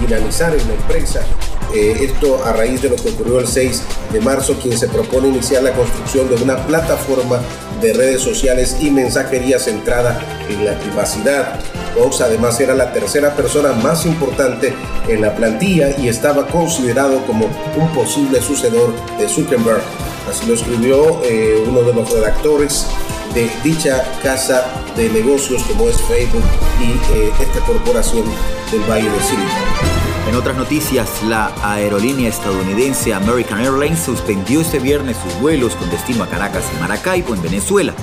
dinamizar 0.00 0.54
en 0.54 0.68
la 0.68 0.74
empresa 0.74 1.26
eh, 1.74 1.96
esto 2.00 2.44
a 2.44 2.52
raíz 2.52 2.82
de 2.82 2.90
lo 2.90 2.96
que 2.96 3.10
ocurrió 3.10 3.40
el 3.40 3.46
6 3.46 3.82
de 4.12 4.20
marzo, 4.20 4.56
quien 4.60 4.78
se 4.78 4.88
propone 4.88 5.28
iniciar 5.28 5.62
la 5.62 5.72
construcción 5.72 6.28
de 6.28 6.42
una 6.42 6.66
plataforma 6.66 7.40
de 7.80 7.92
redes 7.92 8.22
sociales 8.22 8.76
y 8.80 8.90
mensajería 8.90 9.58
centrada 9.58 10.20
en 10.48 10.64
la 10.64 10.78
privacidad. 10.78 11.60
Fox 11.94 12.20
además 12.20 12.60
era 12.60 12.74
la 12.74 12.92
tercera 12.92 13.34
persona 13.34 13.72
más 13.72 14.04
importante 14.06 14.74
en 15.08 15.22
la 15.22 15.34
plantilla 15.34 15.96
y 15.98 16.08
estaba 16.08 16.46
considerado 16.46 17.24
como 17.26 17.46
un 17.46 17.88
posible 17.94 18.40
sucedor 18.42 18.92
de 19.18 19.28
Zuckerberg. 19.28 19.82
Así 20.28 20.46
lo 20.46 20.54
escribió 20.54 21.20
eh, 21.24 21.64
uno 21.66 21.82
de 21.82 21.94
los 21.94 22.10
redactores 22.10 22.86
de 23.34 23.50
dicha 23.62 24.02
casa 24.22 24.64
de 24.96 25.08
negocios 25.10 25.62
como 25.64 25.88
es 25.88 26.00
Facebook 26.02 26.44
y 26.80 26.90
eh, 27.16 27.32
esta 27.40 27.60
corporación 27.60 28.24
del 28.70 28.80
Valle 28.82 29.10
de 29.10 29.20
Silicon. 29.20 30.05
En 30.26 30.34
otras 30.34 30.56
noticias, 30.56 31.22
la 31.22 31.52
aerolínea 31.62 32.28
estadounidense 32.28 33.14
American 33.14 33.60
Airlines 33.60 34.00
suspendió 34.00 34.60
este 34.60 34.80
viernes 34.80 35.16
sus 35.18 35.40
vuelos 35.40 35.76
con 35.76 35.88
destino 35.88 36.24
a 36.24 36.28
Caracas 36.28 36.64
y 36.74 36.80
Maracaibo, 36.80 37.32
en 37.32 37.42
Venezuela. 37.42 37.94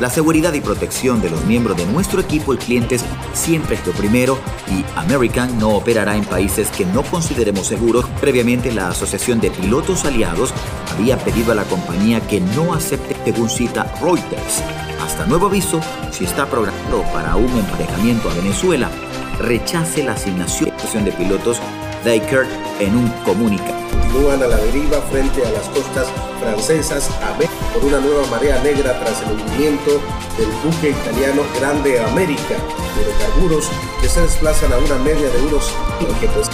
La 0.00 0.10
seguridad 0.10 0.52
y 0.54 0.60
protección 0.60 1.20
de 1.20 1.30
los 1.30 1.44
miembros 1.44 1.76
de 1.76 1.86
nuestro 1.86 2.20
equipo 2.20 2.52
y 2.52 2.56
clientes 2.56 3.04
siempre 3.32 3.76
es 3.76 3.86
lo 3.86 3.92
primero 3.92 4.38
y 4.68 4.84
American 4.98 5.56
no 5.58 5.70
operará 5.70 6.16
en 6.16 6.24
países 6.24 6.68
que 6.70 6.84
no 6.84 7.04
consideremos 7.04 7.68
seguros. 7.68 8.06
Previamente, 8.20 8.72
la 8.72 8.88
Asociación 8.88 9.40
de 9.40 9.50
Pilotos 9.52 10.04
Aliados 10.04 10.52
había 10.92 11.16
pedido 11.18 11.52
a 11.52 11.54
la 11.54 11.64
compañía 11.64 12.20
que 12.26 12.40
no 12.40 12.74
acepte, 12.74 13.16
según 13.24 13.48
cita 13.48 13.92
Reuters. 14.00 14.62
Hasta 15.00 15.26
nuevo 15.26 15.46
aviso, 15.46 15.80
si 16.10 16.24
está 16.24 16.46
programado 16.46 17.02
para 17.12 17.36
un 17.36 17.50
emparejamiento 17.56 18.30
a 18.30 18.34
Venezuela, 18.34 18.90
rechace 19.38 20.02
la 20.02 20.12
asignación 20.12 20.70
de 21.04 21.12
pilotos 21.12 21.60
Daker 22.04 22.46
en 22.80 22.96
un 22.96 23.08
comunicado. 23.24 23.76
Continúan 23.90 24.42
a 24.42 24.46
la 24.46 24.56
deriva 24.56 25.00
frente 25.10 25.44
a 25.44 25.50
las 25.50 25.68
costas 25.68 26.08
francesas 26.40 27.10
a 27.22 27.36
por 27.74 27.84
una 27.84 28.00
nueva 28.00 28.26
marea 28.28 28.62
negra 28.62 28.98
tras 29.00 29.22
el 29.22 29.32
hundimiento 29.32 30.00
del 30.38 30.48
buque 30.64 30.90
italiano 30.90 31.42
Grande 31.58 32.00
América 32.00 32.56
de 32.96 33.02
hidrocarburos 33.02 33.70
que 34.00 34.08
se 34.08 34.22
desplazan 34.22 34.72
a 34.72 34.78
una 34.78 34.96
media 34.96 35.28
de 35.28 35.42
unos 35.42 35.72
que 36.20 36.28
pues, 36.28 36.48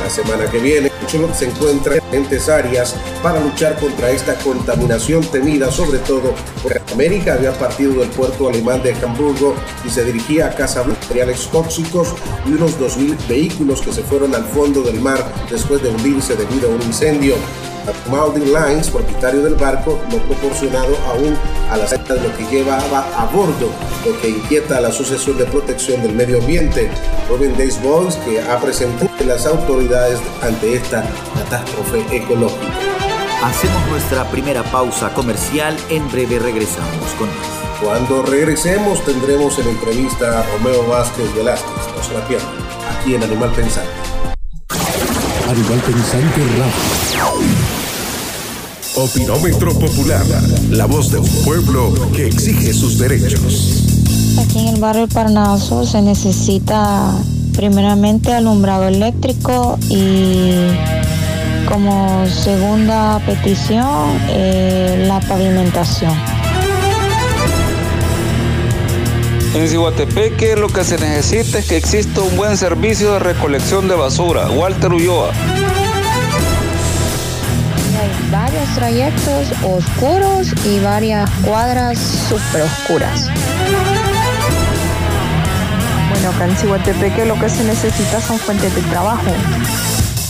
la 0.00 0.10
semana 0.10 0.50
que 0.50 0.58
viene. 0.58 0.90
Chulot 1.06 1.34
se 1.34 1.46
encuentra 1.46 1.94
en 1.94 2.00
diferentes 2.00 2.48
áreas 2.48 2.94
para 3.22 3.40
luchar 3.40 3.76
contra 3.78 4.10
esta 4.10 4.34
contaminación 4.36 5.22
temida, 5.24 5.70
sobre 5.70 5.98
todo 5.98 6.34
porque 6.62 6.80
América 6.92 7.34
había 7.34 7.52
partido 7.52 7.94
del 7.94 8.10
puerto 8.10 8.48
alemán 8.48 8.82
de 8.82 8.94
Hamburgo 8.94 9.54
y 9.84 9.90
se 9.90 10.04
dirigía 10.04 10.46
a 10.46 10.54
casa 10.54 10.82
de 10.82 10.88
materiales 10.88 11.48
tóxicos 11.48 12.14
y 12.46 12.52
unos 12.52 12.78
2.000 12.78 13.28
vehículos 13.28 13.80
que 13.80 13.92
se 13.92 14.02
fueron 14.02 14.34
al 14.34 14.44
fondo 14.44 14.82
del 14.82 15.00
mar 15.00 15.24
después 15.50 15.82
de 15.82 15.90
hundirse 15.90 16.36
debido 16.36 16.70
a 16.70 16.74
un 16.74 16.82
incendio. 16.82 17.34
Maldive 18.10 18.46
Lines, 18.46 18.90
propietario 18.90 19.42
del 19.42 19.54
barco, 19.54 19.98
no 20.10 20.18
proporcionado 20.18 20.96
aún 21.08 21.36
a 21.70 21.76
la 21.76 21.86
salida 21.86 22.14
de 22.14 22.28
lo 22.28 22.36
que 22.36 22.44
llevaba 22.46 23.06
a 23.16 23.26
bordo, 23.26 23.70
lo 24.04 24.20
que 24.20 24.30
inquieta 24.30 24.78
a 24.78 24.80
la 24.80 24.88
Asociación 24.88 25.38
de 25.38 25.44
Protección 25.44 26.02
del 26.02 26.14
Medio 26.14 26.38
Ambiente, 26.38 26.90
Robin 27.28 27.56
Days 27.56 27.80
Boys, 27.82 28.16
que 28.16 28.40
ha 28.40 28.58
presentado 28.58 29.10
las 29.24 29.46
autoridades 29.46 30.18
ante 30.42 30.74
esta 30.74 31.04
catástrofe 31.34 32.04
ecológica. 32.14 32.66
Hacemos 33.42 33.86
nuestra 33.88 34.24
primera 34.30 34.62
pausa 34.64 35.12
comercial, 35.14 35.76
en 35.88 36.10
breve 36.10 36.38
regresamos 36.38 37.06
con 37.18 37.28
más. 37.28 37.60
Cuando 37.82 38.22
regresemos 38.22 39.02
tendremos 39.04 39.58
en 39.58 39.68
entrevista 39.68 40.40
a 40.40 40.42
Romeo 40.42 40.86
Vázquez 40.86 41.34
Velázquez, 41.34 41.86
no 41.96 42.02
se 42.02 42.14
la 42.14 42.28
pierdan, 42.28 42.48
aquí 42.98 43.14
en 43.14 43.22
Animal 43.22 43.50
Pensante. 43.52 43.90
Animal 45.48 45.80
Pensante 45.80 46.40
Radio. 46.58 47.59
Opinómetro 49.00 49.72
Popular, 49.78 50.26
la 50.68 50.84
voz 50.84 51.10
de 51.10 51.18
un 51.18 51.28
pueblo 51.42 51.90
que 52.14 52.26
exige 52.26 52.74
sus 52.74 52.98
derechos. 52.98 53.82
Aquí 54.38 54.58
en 54.58 54.74
el 54.74 54.80
barrio 54.80 55.08
Parnaso 55.08 55.86
se 55.86 56.02
necesita 56.02 57.10
primeramente 57.56 58.30
alumbrado 58.34 58.88
eléctrico 58.88 59.78
y 59.88 60.66
como 61.66 62.26
segunda 62.26 63.18
petición 63.24 64.20
eh, 64.28 65.06
la 65.08 65.18
pavimentación. 65.20 66.12
En 69.54 69.66
Cihuatepeque 69.66 70.56
lo 70.56 70.68
que 70.68 70.84
se 70.84 70.98
necesita 70.98 71.60
es 71.60 71.66
que 71.66 71.78
exista 71.78 72.20
un 72.20 72.36
buen 72.36 72.58
servicio 72.58 73.14
de 73.14 73.18
recolección 73.20 73.88
de 73.88 73.94
basura. 73.94 74.50
Walter 74.50 74.92
Ulloa 74.92 75.30
varios 78.30 78.68
trayectos 78.74 79.48
oscuros 79.64 80.52
y 80.64 80.78
varias 80.80 81.28
cuadras 81.44 81.98
super 81.98 82.62
oscuras. 82.62 83.28
Bueno, 86.10 86.30
acá 86.30 86.46
en 86.46 86.56
Cihuatepeque 86.56 87.24
lo 87.24 87.38
que 87.38 87.48
se 87.48 87.64
necesita 87.64 88.20
son 88.20 88.38
fuentes 88.38 88.74
de 88.74 88.82
trabajo. 88.82 89.30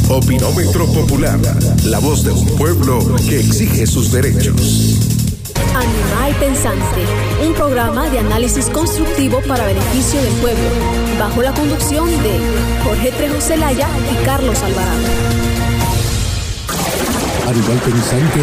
Opinómetro 0.09 0.87
Popular, 0.87 1.39
la 1.85 1.99
voz 1.99 2.25
de 2.25 2.33
un 2.33 2.47
pueblo 2.57 2.99
que 3.29 3.41
exige 3.41 3.87
sus 3.87 4.11
derechos. 4.11 4.99
Animal 5.75 6.35
Pensante, 6.41 7.05
un 7.47 7.55
programa 7.55 8.09
de 8.11 8.19
análisis 8.19 8.69
constructivo 8.71 9.41
para 9.47 9.65
beneficio 9.67 10.21
del 10.21 10.33
pueblo, 10.35 10.69
bajo 11.19 11.43
la 11.43 11.53
conducción 11.53 12.09
de 12.23 12.41
Jorge 12.83 13.13
Trejo 13.13 13.41
Celaya 13.41 13.89
y 14.11 14.25
Carlos 14.25 14.61
Alvarado. 14.63 15.60
Animal 17.51 17.79
Pensante 17.79 18.41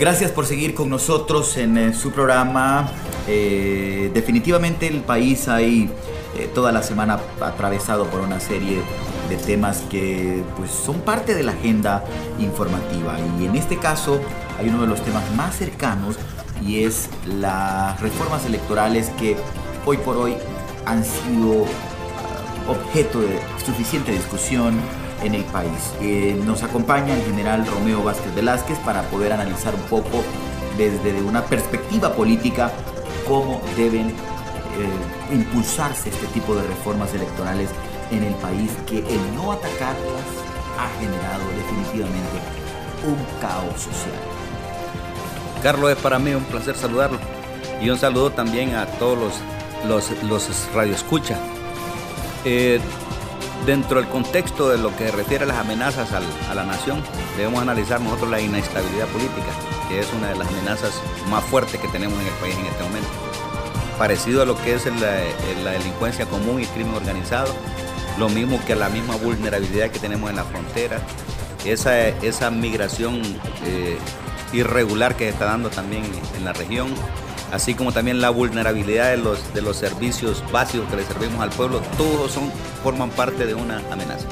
Gracias 0.00 0.32
por 0.32 0.44
seguir 0.44 0.74
con 0.74 0.90
nosotros 0.90 1.56
en, 1.56 1.78
eh, 1.78 1.94
su 1.94 2.10
programa. 2.10 2.90
Eh, 3.28 4.10
definitivamente 4.12 4.88
el 4.88 5.02
país 5.02 5.46
hay 5.46 5.88
eh, 6.36 6.50
toda 6.52 6.72
la 6.72 6.82
semana 6.82 7.20
atravesado 7.40 8.06
por 8.06 8.22
una 8.22 8.40
serie 8.40 8.80
de 9.28 9.36
temas 9.36 9.82
que 9.88 10.42
pues, 10.56 10.72
son 10.72 11.00
parte 11.02 11.36
de 11.36 11.44
la 11.44 11.52
agenda 11.52 12.04
informativa. 12.40 13.16
Y 13.38 13.46
en 13.46 13.54
este 13.54 13.76
caso 13.76 14.20
hay 14.58 14.68
uno 14.68 14.80
de 14.80 14.88
los 14.88 15.00
temas 15.04 15.22
más 15.36 15.54
cercanos 15.54 16.16
y 16.60 16.82
es 16.82 17.08
las 17.24 18.00
reformas 18.00 18.44
electorales 18.46 19.10
que 19.10 19.36
hoy 19.86 19.96
por 19.98 20.16
hoy 20.16 20.34
han 20.86 21.04
sido 21.04 21.66
objeto 22.68 23.20
de 23.20 23.40
suficiente 23.64 24.12
discusión 24.12 24.80
en 25.22 25.34
el 25.34 25.44
país. 25.44 25.94
Eh, 26.00 26.40
nos 26.44 26.62
acompaña 26.62 27.14
el 27.14 27.22
general 27.24 27.66
Romeo 27.66 28.02
Vázquez 28.02 28.34
Velázquez 28.34 28.78
para 28.80 29.02
poder 29.04 29.32
analizar 29.32 29.74
un 29.74 29.82
poco 29.82 30.22
desde 30.76 31.20
una 31.22 31.44
perspectiva 31.44 32.14
política 32.14 32.72
cómo 33.26 33.60
deben 33.76 34.08
eh, 34.08 35.34
impulsarse 35.34 36.10
este 36.10 36.26
tipo 36.28 36.54
de 36.54 36.62
reformas 36.62 37.12
electorales 37.14 37.68
en 38.10 38.22
el 38.22 38.34
país, 38.34 38.70
que 38.86 38.98
el 38.98 39.34
no 39.34 39.52
atacarlas 39.52 40.24
ha 40.78 40.88
generado 41.00 41.44
definitivamente 41.56 42.38
un 43.04 43.40
caos 43.40 43.80
social. 43.80 44.14
Carlos, 45.62 45.90
es 45.90 45.96
para 45.98 46.18
mí 46.18 46.32
un 46.32 46.44
placer 46.44 46.76
saludarlo 46.76 47.18
y 47.82 47.90
un 47.90 47.98
saludo 47.98 48.30
también 48.30 48.76
a 48.76 48.86
todos 48.86 49.18
los, 49.18 50.12
los, 50.12 50.22
los 50.22 50.68
radioescuchas 50.72 51.38
eh, 52.44 52.80
dentro 53.66 54.00
del 54.00 54.08
contexto 54.08 54.68
de 54.68 54.78
lo 54.78 54.94
que 54.96 55.10
refiere 55.10 55.44
a 55.44 55.46
las 55.46 55.58
amenazas 55.58 56.10
a 56.12 56.54
la 56.54 56.64
nación, 56.64 57.02
debemos 57.36 57.62
analizar 57.62 58.00
nosotros 58.00 58.30
la 58.30 58.40
inestabilidad 58.40 59.06
política, 59.08 59.46
que 59.88 60.00
es 60.00 60.12
una 60.12 60.28
de 60.28 60.36
las 60.36 60.48
amenazas 60.48 61.02
más 61.28 61.44
fuertes 61.44 61.80
que 61.80 61.88
tenemos 61.88 62.18
en 62.20 62.26
el 62.26 62.32
país 62.34 62.54
en 62.56 62.66
este 62.66 62.82
momento. 62.82 63.08
Parecido 63.98 64.42
a 64.42 64.44
lo 64.46 64.56
que 64.62 64.74
es 64.74 64.86
la, 64.86 65.70
delincuencia 65.72 66.26
común 66.26 66.62
y 66.62 66.66
crimen 66.66 66.94
organizado, 66.94 67.52
lo 68.18 68.28
mismo 68.28 68.60
que 68.66 68.74
la 68.74 68.88
misma 68.88 69.16
vulnerabilidad 69.16 69.90
que 69.90 69.98
tenemos 69.98 70.30
en 70.30 70.36
la 70.36 70.44
frontera, 70.44 71.00
esa, 71.64 72.08
esa 72.08 72.50
migración 72.50 73.20
eh, 73.66 73.98
irregular 74.52 75.16
que 75.16 75.24
se 75.24 75.30
está 75.30 75.46
dando 75.46 75.68
también 75.68 76.04
en 76.36 76.44
la 76.44 76.52
región, 76.52 76.88
así 77.52 77.74
como 77.74 77.92
también 77.92 78.20
la 78.20 78.30
vulnerabilidad 78.30 79.10
de 79.10 79.16
los, 79.16 79.54
de 79.54 79.62
los 79.62 79.76
servicios 79.76 80.42
básicos 80.52 80.88
que 80.88 80.96
le 80.96 81.04
servimos 81.04 81.40
al 81.40 81.50
pueblo, 81.50 81.80
todos 81.96 82.32
son, 82.32 82.50
forman 82.82 83.10
parte 83.10 83.46
de 83.46 83.54
una 83.54 83.82
amenaza. 83.90 84.26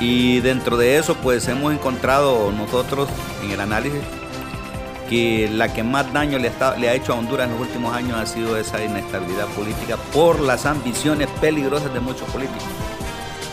Y 0.00 0.40
dentro 0.40 0.76
de 0.76 0.98
eso, 0.98 1.14
pues 1.16 1.46
hemos 1.48 1.72
encontrado 1.72 2.50
nosotros 2.50 3.08
en 3.44 3.52
el 3.52 3.60
análisis 3.60 4.02
que 5.08 5.48
la 5.52 5.72
que 5.72 5.82
más 5.82 6.12
daño 6.12 6.38
le, 6.38 6.50
le, 6.78 6.88
ha 6.88 6.94
hecho 6.94 7.12
a 7.12 7.16
Honduras 7.16 7.46
en 7.46 7.52
los 7.52 7.60
últimos 7.60 7.94
años 7.94 8.16
ha 8.16 8.26
sido 8.26 8.56
esa 8.56 8.82
inestabilidad 8.82 9.46
política 9.48 9.96
por 10.12 10.40
las 10.40 10.64
ambiciones 10.66 11.28
peligrosas 11.40 11.92
de 11.92 12.00
muchos 12.00 12.28
políticos. 12.30 12.64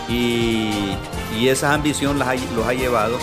Y, 0.07 0.95
y 1.37 1.49
esa 1.49 1.73
ambición 1.73 2.17
los 2.17 2.27
ha 2.27 2.73
llevado 2.73 3.17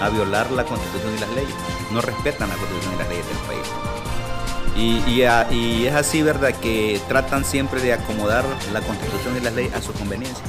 a 0.00 0.08
violar 0.08 0.50
la 0.50 0.64
constitución 0.64 1.14
y 1.16 1.20
las 1.20 1.30
leyes. 1.30 1.54
No 1.92 2.00
respetan 2.00 2.48
la 2.48 2.56
constitución 2.56 2.94
y 2.94 2.98
las 2.98 3.08
leyes 3.08 3.26
del 3.28 3.38
país. 3.38 3.91
Y, 4.76 5.02
y, 5.06 5.86
es 5.86 5.94
así, 5.94 6.22
¿verdad? 6.22 6.54
Que 6.54 7.00
tratan 7.08 7.44
siempre 7.44 7.80
de 7.80 7.92
acomodar 7.92 8.44
la 8.72 8.80
constitución 8.80 9.36
y 9.36 9.40
las 9.40 9.52
leyes 9.54 9.74
a 9.74 9.82
su 9.82 9.92
conveniencia. 9.92 10.42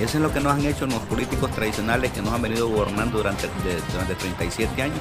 Eso 0.00 0.18
es 0.18 0.22
lo 0.22 0.32
que 0.32 0.40
nos 0.40 0.52
han 0.52 0.64
hecho 0.64 0.86
los 0.86 1.00
políticos 1.02 1.50
tradicionales 1.52 2.12
que 2.12 2.22
nos 2.22 2.34
han 2.34 2.42
venido 2.42 2.68
gobernando 2.68 3.18
durante, 3.18 3.48
durante 3.92 4.14
37 4.14 4.82
años. 4.82 4.98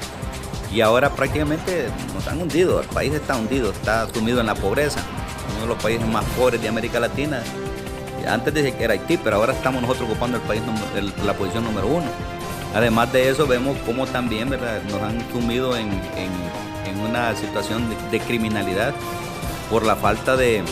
Y 0.71 0.79
ahora 0.81 1.09
prácticamente 1.09 1.89
nos 2.13 2.27
han 2.27 2.41
hundido, 2.41 2.81
el 2.81 2.87
país 2.87 3.13
está 3.13 3.35
hundido, 3.35 3.71
está 3.71 4.07
sumido 4.13 4.39
en 4.39 4.45
la 4.45 4.55
pobreza, 4.55 5.01
uno 5.53 5.61
de 5.61 5.67
los 5.67 5.83
países 5.83 6.07
más 6.07 6.23
pobres 6.37 6.61
de 6.61 6.69
América 6.69 6.99
Latina. 6.99 7.43
Antes 8.27 8.53
dije 8.53 8.73
que 8.73 8.83
era 8.83 8.93
Haití, 8.93 9.17
pero 9.17 9.37
ahora 9.37 9.53
estamos 9.53 9.81
nosotros 9.81 10.09
ocupando 10.09 10.37
el 10.37 10.43
país, 10.43 10.61
la 11.25 11.33
posición 11.33 11.65
número 11.65 11.87
uno. 11.87 12.05
Además 12.73 13.11
de 13.11 13.29
eso, 13.29 13.47
vemos 13.47 13.75
cómo 13.85 14.07
también 14.07 14.49
nos 14.49 15.01
han 15.01 15.29
sumido 15.31 15.75
en, 15.75 15.89
una 17.01 17.35
situación 17.35 17.89
de, 18.11 18.19
criminalidad 18.19 18.93
por 19.69 19.85
la 19.85 19.95
falta 19.95 20.35
de, 20.35 20.63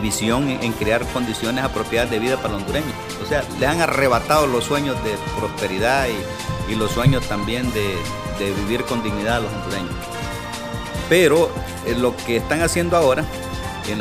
visión 0.00 0.48
en, 0.48 0.72
crear 0.72 1.04
condiciones 1.12 1.64
apropiadas 1.64 2.10
de 2.10 2.18
vida 2.18 2.36
para 2.36 2.54
los 2.54 2.62
hondureños. 2.62 2.92
O 3.22 3.26
sea, 3.26 3.42
le 3.58 3.66
han 3.66 3.80
arrebatado 3.80 4.46
los 4.46 4.64
sueños 4.64 4.96
de 5.04 5.14
prosperidad 5.38 6.06
y, 6.08 6.74
los 6.76 6.92
sueños 6.92 7.26
también 7.26 7.72
de, 7.72 7.96
vivir 8.62 8.84
con 8.84 9.02
dignidad 9.02 9.36
a 9.36 9.40
los 9.40 9.52
hondureños. 9.52 9.94
Pero 11.08 11.50
eh, 11.84 11.94
lo 11.98 12.16
que 12.16 12.36
están 12.36 12.62
haciendo 12.62 12.96
ahora, 12.96 13.24
en 13.88 13.98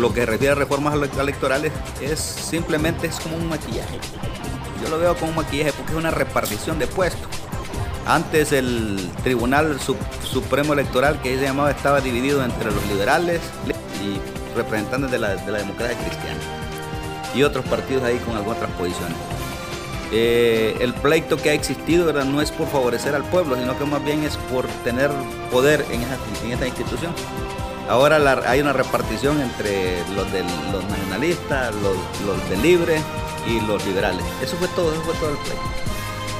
lo 0.00 0.12
que 0.14 0.24
refiere 0.24 0.52
a 0.52 0.54
reformas 0.54 0.94
electorales, 0.94 1.70
es 2.00 2.18
simplemente 2.18 3.08
es 3.08 3.20
como 3.20 3.36
un 3.36 3.48
maquillaje 3.48 3.98
yo 4.82 4.88
lo 4.88 4.98
veo 4.98 5.14
como 5.16 5.30
un 5.30 5.36
maquillaje 5.36 5.72
porque 5.72 5.92
es 5.92 5.98
una 5.98 6.10
repartición 6.10 6.78
de 6.78 6.86
puestos. 6.86 7.28
Antes 8.06 8.50
el 8.52 8.98
Tribunal 9.22 9.78
Supremo 10.24 10.72
Electoral, 10.72 11.20
que 11.22 11.38
se 11.38 11.44
llamaba, 11.44 11.70
estaba 11.70 12.00
dividido 12.00 12.44
entre 12.44 12.70
los 12.72 12.84
liberales 12.88 13.40
y 14.02 14.56
representantes 14.56 15.10
de 15.10 15.18
la, 15.18 15.36
democracia 15.36 15.96
cristiana. 15.98 16.40
Y 17.34 17.44
otros 17.44 17.64
partidos 17.66 18.02
ahí 18.02 18.18
con 18.18 18.36
algunas 18.36 18.58
otras 18.58 18.76
posiciones. 18.76 19.16
Eh, 20.10 20.76
el 20.80 20.92
pleito 20.94 21.36
que 21.36 21.50
ha 21.50 21.54
existido 21.54 22.12
no 22.24 22.42
es 22.42 22.50
por 22.50 22.68
favorecer 22.68 23.14
al 23.14 23.24
pueblo, 23.24 23.56
sino 23.56 23.78
que 23.78 23.84
más 23.84 24.04
bien 24.04 24.24
es 24.24 24.36
por 24.52 24.66
tener 24.84 25.10
poder 25.50 25.86
en, 25.90 26.02
esta 26.52 26.66
institución. 26.66 27.14
Ahora 27.88 28.42
hay 28.46 28.60
una 28.60 28.72
repartición 28.72 29.40
entre 29.40 29.98
los, 30.14 30.30
de, 30.32 30.42
los 30.72 30.84
nacionalistas, 30.84 31.74
los, 31.76 31.96
los 32.26 32.50
de 32.50 32.56
libre 32.56 33.00
y 33.46 33.60
los 33.60 33.84
liberales. 33.86 34.24
Eso 34.42 34.56
fue 34.56 34.68
todo, 34.68 34.92
eso 34.92 35.02
fue 35.02 35.14
todo 35.14 35.30
el 35.30 35.36
pleito. 35.36 35.91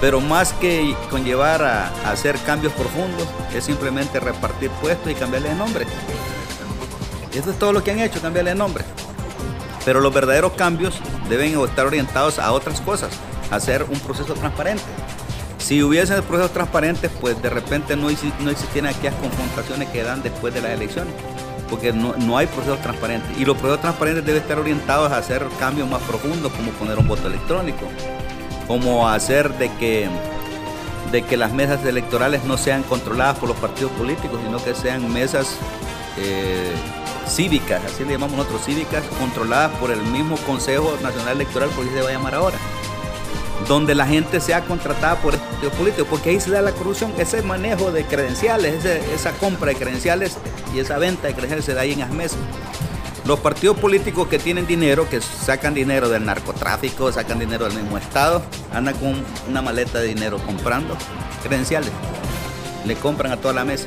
Pero 0.02 0.21
más 0.21 0.52
que 0.54 0.97
conllevar 1.11 1.62
a, 1.62 1.87
hacer 2.11 2.37
cambios 2.40 2.73
profundos, 2.73 3.28
es 3.54 3.62
simplemente 3.62 4.18
repartir 4.18 4.68
puestos 4.82 5.12
y 5.12 5.14
cambiarle 5.14 5.50
de 5.50 5.54
nombre. 5.54 5.87
Eso 7.32 7.52
es 7.52 7.59
todo 7.59 7.73
lo 7.73 7.85
que 7.85 7.92
han 7.92 8.00
hecho, 8.00 8.21
cambiarle 8.21 8.50
de 8.50 8.56
nombre. 8.56 8.85
Pero 9.85 10.00
los 10.00 10.12
verdaderos 10.12 10.54
cambios 10.54 10.97
deben 11.28 11.56
estar 11.62 11.87
orientados 11.87 12.40
a 12.40 12.50
otras 12.50 12.80
cosas, 12.80 13.12
a 13.52 13.56
hacer 13.56 13.85
un 13.85 14.00
proceso 14.00 14.35
transparente. 14.35 14.82
Si 15.59 15.85
hubiesen 15.85 16.21
procesos 16.25 16.52
transparentes, 16.52 17.09
pues 17.21 17.40
de 17.40 17.50
repente 17.50 17.94
no, 17.94 18.09
no 18.40 18.50
existían 18.50 18.87
aquellas 18.87 19.14
confrontaciones 19.14 19.88
que 19.90 20.02
dan 20.02 20.21
después 20.25 20.52
de 20.52 20.62
las 20.62 20.73
elecciones 20.73 21.14
porque 21.71 21.90
no, 21.90 22.37
hay 22.37 22.47
procesos 22.49 22.82
transparentes. 22.82 23.38
Y 23.38 23.47
los 23.47 23.56
procesos 23.56 23.80
transparentes 23.80 24.26
deben 24.26 24.42
estar 24.42 24.59
orientados 24.59 25.11
a 25.11 25.16
hacer 25.16 25.47
cambios 25.59 25.88
más 25.88 26.03
profundos, 26.03 26.53
como 26.53 26.70
poner 26.72 26.98
un 26.98 27.09
voto 27.09 27.29
electrónico, 27.29 27.87
como 28.72 29.06
hacer 29.06 29.52
de 29.58 29.68
que, 29.74 30.08
de 31.11 31.22
que 31.22 31.37
las 31.37 31.52
mesas 31.52 31.85
electorales 31.85 32.44
no 32.44 32.56
sean 32.56 32.82
controladas 32.85 33.37
por 33.38 33.50
los 33.50 33.58
partidos 33.58 33.92
políticos, 33.92 34.40
sino 34.42 34.64
que 34.64 34.74
sean 34.74 35.12
mesas 35.12 35.56
eh, 36.16 36.72
cívicas, 37.28 37.85
así 37.85 38.02
le 38.02 38.12
llamamos 38.12 38.38
nosotros, 38.38 38.64
cívicas, 38.64 39.04
controladas 39.20 39.72
por 39.72 39.90
el 39.90 40.00
mismo 40.04 40.38
Consejo 40.46 40.96
Nacional 41.02 41.35
Electoral, 41.35 41.68
por 41.68 41.85
así 41.85 41.92
se 41.92 42.00
va 42.00 42.08
a 42.08 42.12
llamar 42.12 42.35
ahora 42.35 42.56
donde 43.68 43.94
la 43.94 44.06
gente 44.06 44.40
sea 44.40 44.62
contratada 44.62 45.16
por 45.16 45.37
partidos 45.37 45.74
políticos, 45.74 46.06
porque 46.08 46.30
ahí 46.30 46.40
se 46.40 46.50
da 46.50 46.62
la 46.62 46.72
corrupción, 46.72 47.12
ese 47.18 47.42
manejo 47.42 47.92
de 47.92 48.04
credenciales, 48.04 48.85
esa 48.85 49.32
compra 49.32 49.68
de 49.68 49.76
credenciales 49.76 50.38
y 50.74 50.80
esa 50.80 50.96
venta 50.96 51.28
de 51.28 51.35
credenciales 51.35 51.66
se 51.66 51.74
da 51.74 51.82
ahí 51.82 51.92
en 51.92 52.00
las 52.00 52.11
mesas. 52.11 52.38
Los 53.24 53.38
partidos 53.38 53.78
políticos 53.78 54.26
que 54.26 54.40
tienen 54.40 54.66
dinero, 54.66 55.08
que 55.08 55.20
sacan 55.20 55.74
dinero 55.74 56.08
del 56.08 56.24
narcotráfico, 56.24 57.12
sacan 57.12 57.38
dinero 57.38 57.66
del 57.66 57.74
mismo 57.80 57.96
Estado, 57.96 58.42
andan 58.72 58.96
con 58.96 59.14
una 59.48 59.62
maleta 59.62 60.00
de 60.00 60.08
dinero 60.08 60.38
comprando 60.38 60.96
credenciales. 61.44 61.90
Le 62.85 62.96
compran 62.96 63.30
a 63.30 63.37
toda 63.37 63.54
la 63.54 63.64
mesa. 63.64 63.87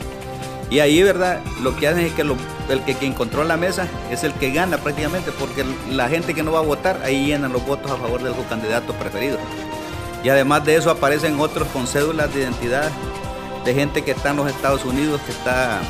Y 0.69 0.79
ahí, 0.79 1.03
¿verdad? 1.03 1.41
Lo 1.61 1.75
que 1.75 1.87
hacen 1.87 2.05
es 2.05 2.13
que 2.13 2.21
el 2.21 2.81
que 2.85 2.95
quien 2.95 3.13
controla 3.13 3.49
la 3.49 3.57
mesa 3.57 3.87
es 4.09 4.23
el 4.23 4.33
que 4.33 4.51
gana 4.51 4.77
prácticamente, 4.77 5.31
porque 5.33 5.65
la 5.91 6.07
gente 6.07 6.33
que 6.33 6.41
no 6.41 6.53
va 6.53 6.59
a 6.59 6.63
votar, 6.63 7.01
ahí 7.03 7.27
llenan 7.27 7.51
los 7.51 7.65
votos 7.65 7.91
a 7.91 7.97
favor 7.97 8.23
de 8.23 8.33
su 8.33 8.47
candidato 8.47 8.93
preferido. 8.93 9.37
Y 10.23 10.29
además 10.29 10.65
de 10.65 10.77
eso 10.77 10.89
aparecen 10.89 11.39
otros 11.39 11.67
con 11.67 11.87
cédulas 11.87 12.33
de 12.33 12.41
identidad 12.41 12.89
de 13.65 13.73
gente 13.73 14.03
que 14.03 14.11
está 14.11 14.29
en 14.29 14.37
los 14.37 14.49
Estados 14.49 14.85
Unidos, 14.85 15.19
que 15.25 15.33
está 15.33 15.81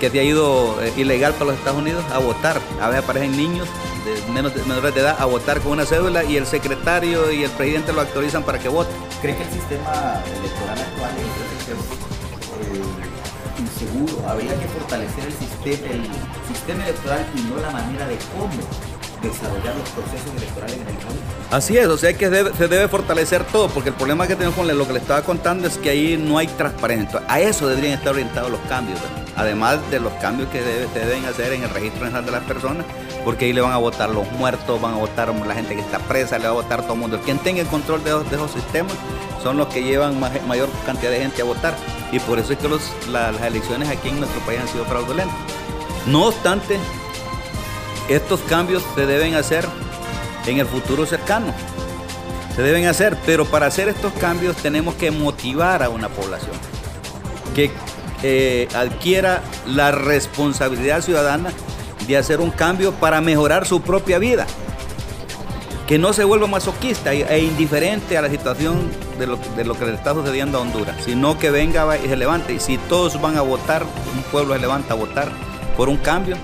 que, 0.00 0.10
se 0.10 0.20
ha 0.20 0.22
ido 0.22 0.80
eh, 0.82 0.92
ilegal 0.96 1.32
para 1.34 1.46
los 1.46 1.54
Estados 1.54 1.78
Unidos 1.78 2.04
a 2.12 2.18
votar. 2.18 2.60
A 2.80 2.88
veces 2.88 3.04
aparecen 3.04 3.36
niños 3.36 3.68
de 4.04 4.32
menos 4.32 4.54
de 4.54 4.62
menores 4.64 4.94
de 4.94 5.00
edad 5.00 5.16
a 5.18 5.24
votar 5.26 5.60
con 5.60 5.72
una 5.72 5.86
cédula 5.86 6.24
y 6.24 6.36
el 6.36 6.46
secretario 6.46 7.30
y 7.30 7.44
el 7.44 7.50
presidente 7.50 7.92
lo 7.92 8.00
actualizan 8.00 8.42
para 8.42 8.58
que 8.58 8.68
vote. 8.68 8.90
¿Cree 9.20 9.36
que 9.36 9.44
el 9.44 9.50
sistema 9.50 10.22
electoral 10.38 10.78
actual 10.78 11.10
es 11.18 11.24
eh, 12.76 13.60
inseguro? 13.60 14.28
Habría 14.28 14.58
que 14.58 14.66
fortalecer 14.68 15.24
el 15.26 15.32
sistema, 15.32 15.92
el 15.92 16.54
sistema 16.54 16.84
electoral 16.84 17.26
y 17.36 17.40
no 17.42 17.56
la 17.60 17.70
manera 17.70 18.06
de 18.06 18.16
cómo 18.36 18.50
desarrollar 19.22 19.74
los 19.76 19.88
procesos 19.90 20.30
electorales 20.36 20.76
en 20.76 20.88
el 20.88 20.96
país. 20.96 21.20
Así 21.50 21.76
es, 21.76 21.86
o 21.86 21.96
sea 21.96 22.12
que 22.12 22.28
se 22.28 22.68
debe 22.68 22.88
fortalecer 22.88 23.44
todo, 23.44 23.68
porque 23.68 23.90
el 23.90 23.94
problema 23.94 24.26
que 24.26 24.34
tenemos 24.34 24.56
con 24.56 24.66
lo 24.66 24.86
que 24.86 24.92
le 24.92 24.98
estaba 24.98 25.22
contando 25.22 25.68
es 25.68 25.78
que 25.78 25.90
ahí 25.90 26.16
no 26.16 26.38
hay 26.38 26.46
transparencia. 26.48 27.22
A 27.28 27.40
eso 27.40 27.68
deberían 27.68 27.94
estar 27.94 28.12
orientados 28.12 28.50
los 28.50 28.60
cambios, 28.68 28.98
además 29.36 29.78
de 29.90 30.00
los 30.00 30.12
cambios 30.14 30.48
que 30.50 30.60
se 30.60 30.98
deben 30.98 31.24
hacer 31.24 31.52
en 31.52 31.62
el 31.62 31.70
registro 31.70 32.04
nacional 32.04 32.26
de 32.26 32.32
las 32.32 32.42
personas, 32.44 32.86
porque 33.24 33.46
ahí 33.46 33.52
le 33.52 33.60
van 33.60 33.72
a 33.72 33.78
votar 33.78 34.10
los 34.10 34.30
muertos, 34.32 34.80
van 34.80 34.94
a 34.94 34.98
votar 34.98 35.28
la 35.34 35.54
gente 35.54 35.74
que 35.74 35.80
está 35.80 35.98
presa, 36.00 36.38
le 36.38 36.44
va 36.44 36.50
a 36.50 36.54
votar 36.54 36.82
todo 36.82 36.94
el 36.94 37.00
mundo. 37.00 37.20
Quien 37.24 37.38
tenga 37.38 37.60
el 37.60 37.66
control 37.68 38.02
de, 38.04 38.10
esos 38.10 38.50
sistemas 38.50 38.94
son 39.42 39.56
los 39.56 39.68
que 39.68 39.82
llevan 39.82 40.18
mayor 40.46 40.68
cantidad 40.86 41.10
de 41.10 41.20
gente 41.20 41.42
a 41.42 41.44
votar. 41.44 41.74
Y 42.10 42.18
por 42.20 42.38
eso 42.38 42.52
es 42.52 42.58
que 42.58 42.68
las 43.10 43.40
elecciones 43.40 43.88
aquí 43.88 44.08
en 44.08 44.20
nuestro 44.20 44.40
país 44.42 44.60
han 44.60 44.68
sido 44.68 44.84
fraudulentas. 44.84 45.36
No 46.06 46.26
obstante, 46.26 46.78
estos 48.08 48.40
cambios 48.40 48.82
se 48.94 49.06
deben 49.06 49.34
hacer 49.34 49.66
en 50.46 50.58
el 50.58 50.66
futuro 50.66 51.06
cercano. 51.06 51.54
Se 52.54 52.62
deben 52.62 52.86
hacer, 52.86 53.16
pero 53.24 53.46
para 53.46 53.66
hacer 53.66 53.88
estos 53.88 54.12
cambios 54.14 54.56
tenemos 54.56 54.94
que 54.96 55.10
motivar 55.10 55.82
a 55.82 55.88
una 55.88 56.08
población 56.08 56.52
que 57.54 57.70
eh, 58.22 58.68
adquiera 58.74 59.42
la 59.66 59.90
responsabilidad 59.90 61.02
ciudadana 61.02 61.50
de 62.06 62.16
hacer 62.16 62.40
un 62.40 62.50
cambio 62.50 62.92
para 62.92 63.20
mejorar 63.20 63.66
su 63.66 63.80
propia 63.80 64.18
vida. 64.18 64.46
Que 65.86 65.98
no 65.98 66.12
se 66.12 66.24
vuelva 66.24 66.46
masoquista 66.46 67.12
e 67.12 67.38
indiferente 67.40 68.16
a 68.16 68.22
la 68.22 68.30
situación 68.30 68.90
de 69.18 69.26
lo, 69.26 69.36
de 69.56 69.64
lo 69.64 69.74
que 69.74 69.84
le 69.84 69.94
está 69.94 70.14
sucediendo 70.14 70.58
a 70.58 70.60
Honduras, 70.62 70.96
sino 71.04 71.38
que 71.38 71.50
venga 71.50 71.98
y 71.98 72.08
se 72.08 72.16
levante. 72.16 72.54
Y 72.54 72.60
si 72.60 72.78
todos 72.78 73.20
van 73.20 73.36
a 73.36 73.42
votar, 73.42 73.82
un 73.82 74.22
pueblo 74.30 74.54
se 74.54 74.60
levanta 74.60 74.94
a 74.94 74.96
votar 74.96 75.28
por 75.76 75.88
un 75.88 75.96
cambio, 75.96 76.36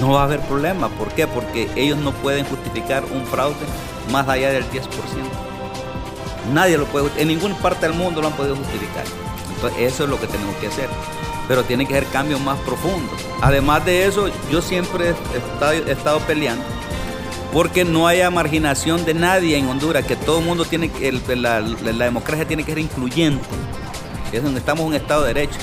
no 0.00 0.12
va 0.12 0.22
a 0.22 0.24
haber 0.24 0.40
problema. 0.40 0.88
¿Por 0.90 1.08
qué? 1.08 1.26
Porque 1.26 1.68
ellos 1.76 1.98
no 1.98 2.12
pueden 2.12 2.44
justificar 2.44 3.04
un 3.04 3.24
fraude 3.26 3.56
más 4.10 4.28
allá 4.28 4.50
del 4.50 4.64
10%. 4.64 4.82
Nadie 6.52 6.76
lo 6.76 6.86
puede, 6.86 7.08
en 7.20 7.28
ninguna 7.28 7.56
parte 7.56 7.86
del 7.86 7.96
mundo 7.96 8.20
lo 8.20 8.28
han 8.28 8.34
podido 8.34 8.56
justificar. 8.56 9.04
Entonces 9.62 9.92
eso 9.92 10.04
es 10.04 10.10
lo 10.10 10.20
que 10.20 10.26
tenemos 10.26 10.56
que 10.56 10.66
hacer. 10.66 10.88
Pero 11.46 11.62
tiene 11.62 11.86
que 11.86 11.94
ser 11.94 12.06
cambios 12.06 12.40
más 12.40 12.58
profundos. 12.60 13.14
Además 13.40 13.84
de 13.84 14.06
eso, 14.06 14.28
yo 14.50 14.60
siempre 14.60 15.14
he 15.86 15.90
estado, 15.92 16.18
peleando 16.20 16.64
porque 17.52 17.84
no 17.84 18.08
haya 18.08 18.30
marginación 18.30 19.04
de 19.04 19.12
nadie 19.12 19.58
en 19.58 19.68
Honduras, 19.68 20.06
que 20.06 20.16
todo 20.16 20.38
el 20.38 20.46
mundo 20.46 20.64
tiene 20.64 20.90
que, 20.90 21.12
la, 21.36 21.60
democracia 21.60 22.46
tiene 22.48 22.64
que 22.64 22.72
ser 22.72 22.78
incluyente. 22.78 23.44
Es 24.32 24.42
donde 24.42 24.58
estamos 24.58 24.86
un 24.86 24.94
Estado 24.94 25.22
de 25.22 25.34
Derecho. 25.34 25.58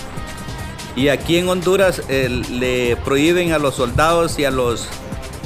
Y 0.95 1.07
aquí 1.07 1.37
en 1.37 1.49
Honduras 1.49 2.03
le 2.07 2.95
prohíben 2.97 3.51
a 3.53 3.57
los 3.57 3.75
soldados 3.75 4.37
y 4.37 4.45
a 4.45 4.51
los 4.51 4.87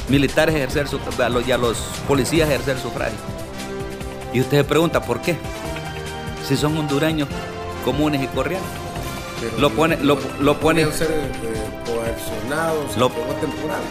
militares 0.09 0.53
ejercer 0.53 0.89
su, 0.89 0.99
y 1.47 1.51
a 1.51 1.57
los 1.57 1.77
policías 2.07 2.49
ejercer 2.49 2.77
sufragio. 2.77 3.17
Y 4.33 4.41
usted 4.41 4.57
se 4.57 4.63
pregunta, 4.65 5.01
¿por 5.01 5.21
qué? 5.21 5.37
Si 6.45 6.57
son 6.57 6.77
hondureños 6.77 7.29
comunes 7.83 8.23
y 8.23 8.27
corrientes. 8.27 8.69
lo 9.57 9.69
pone, 9.69 9.97
lo, 9.97 10.17
lo 10.39 10.59
pone. 10.59 10.91
ser 10.91 11.09
eh, 11.11 11.31
coercionados, 11.85 12.97
lo, 12.97 13.09
temporal. 13.09 13.81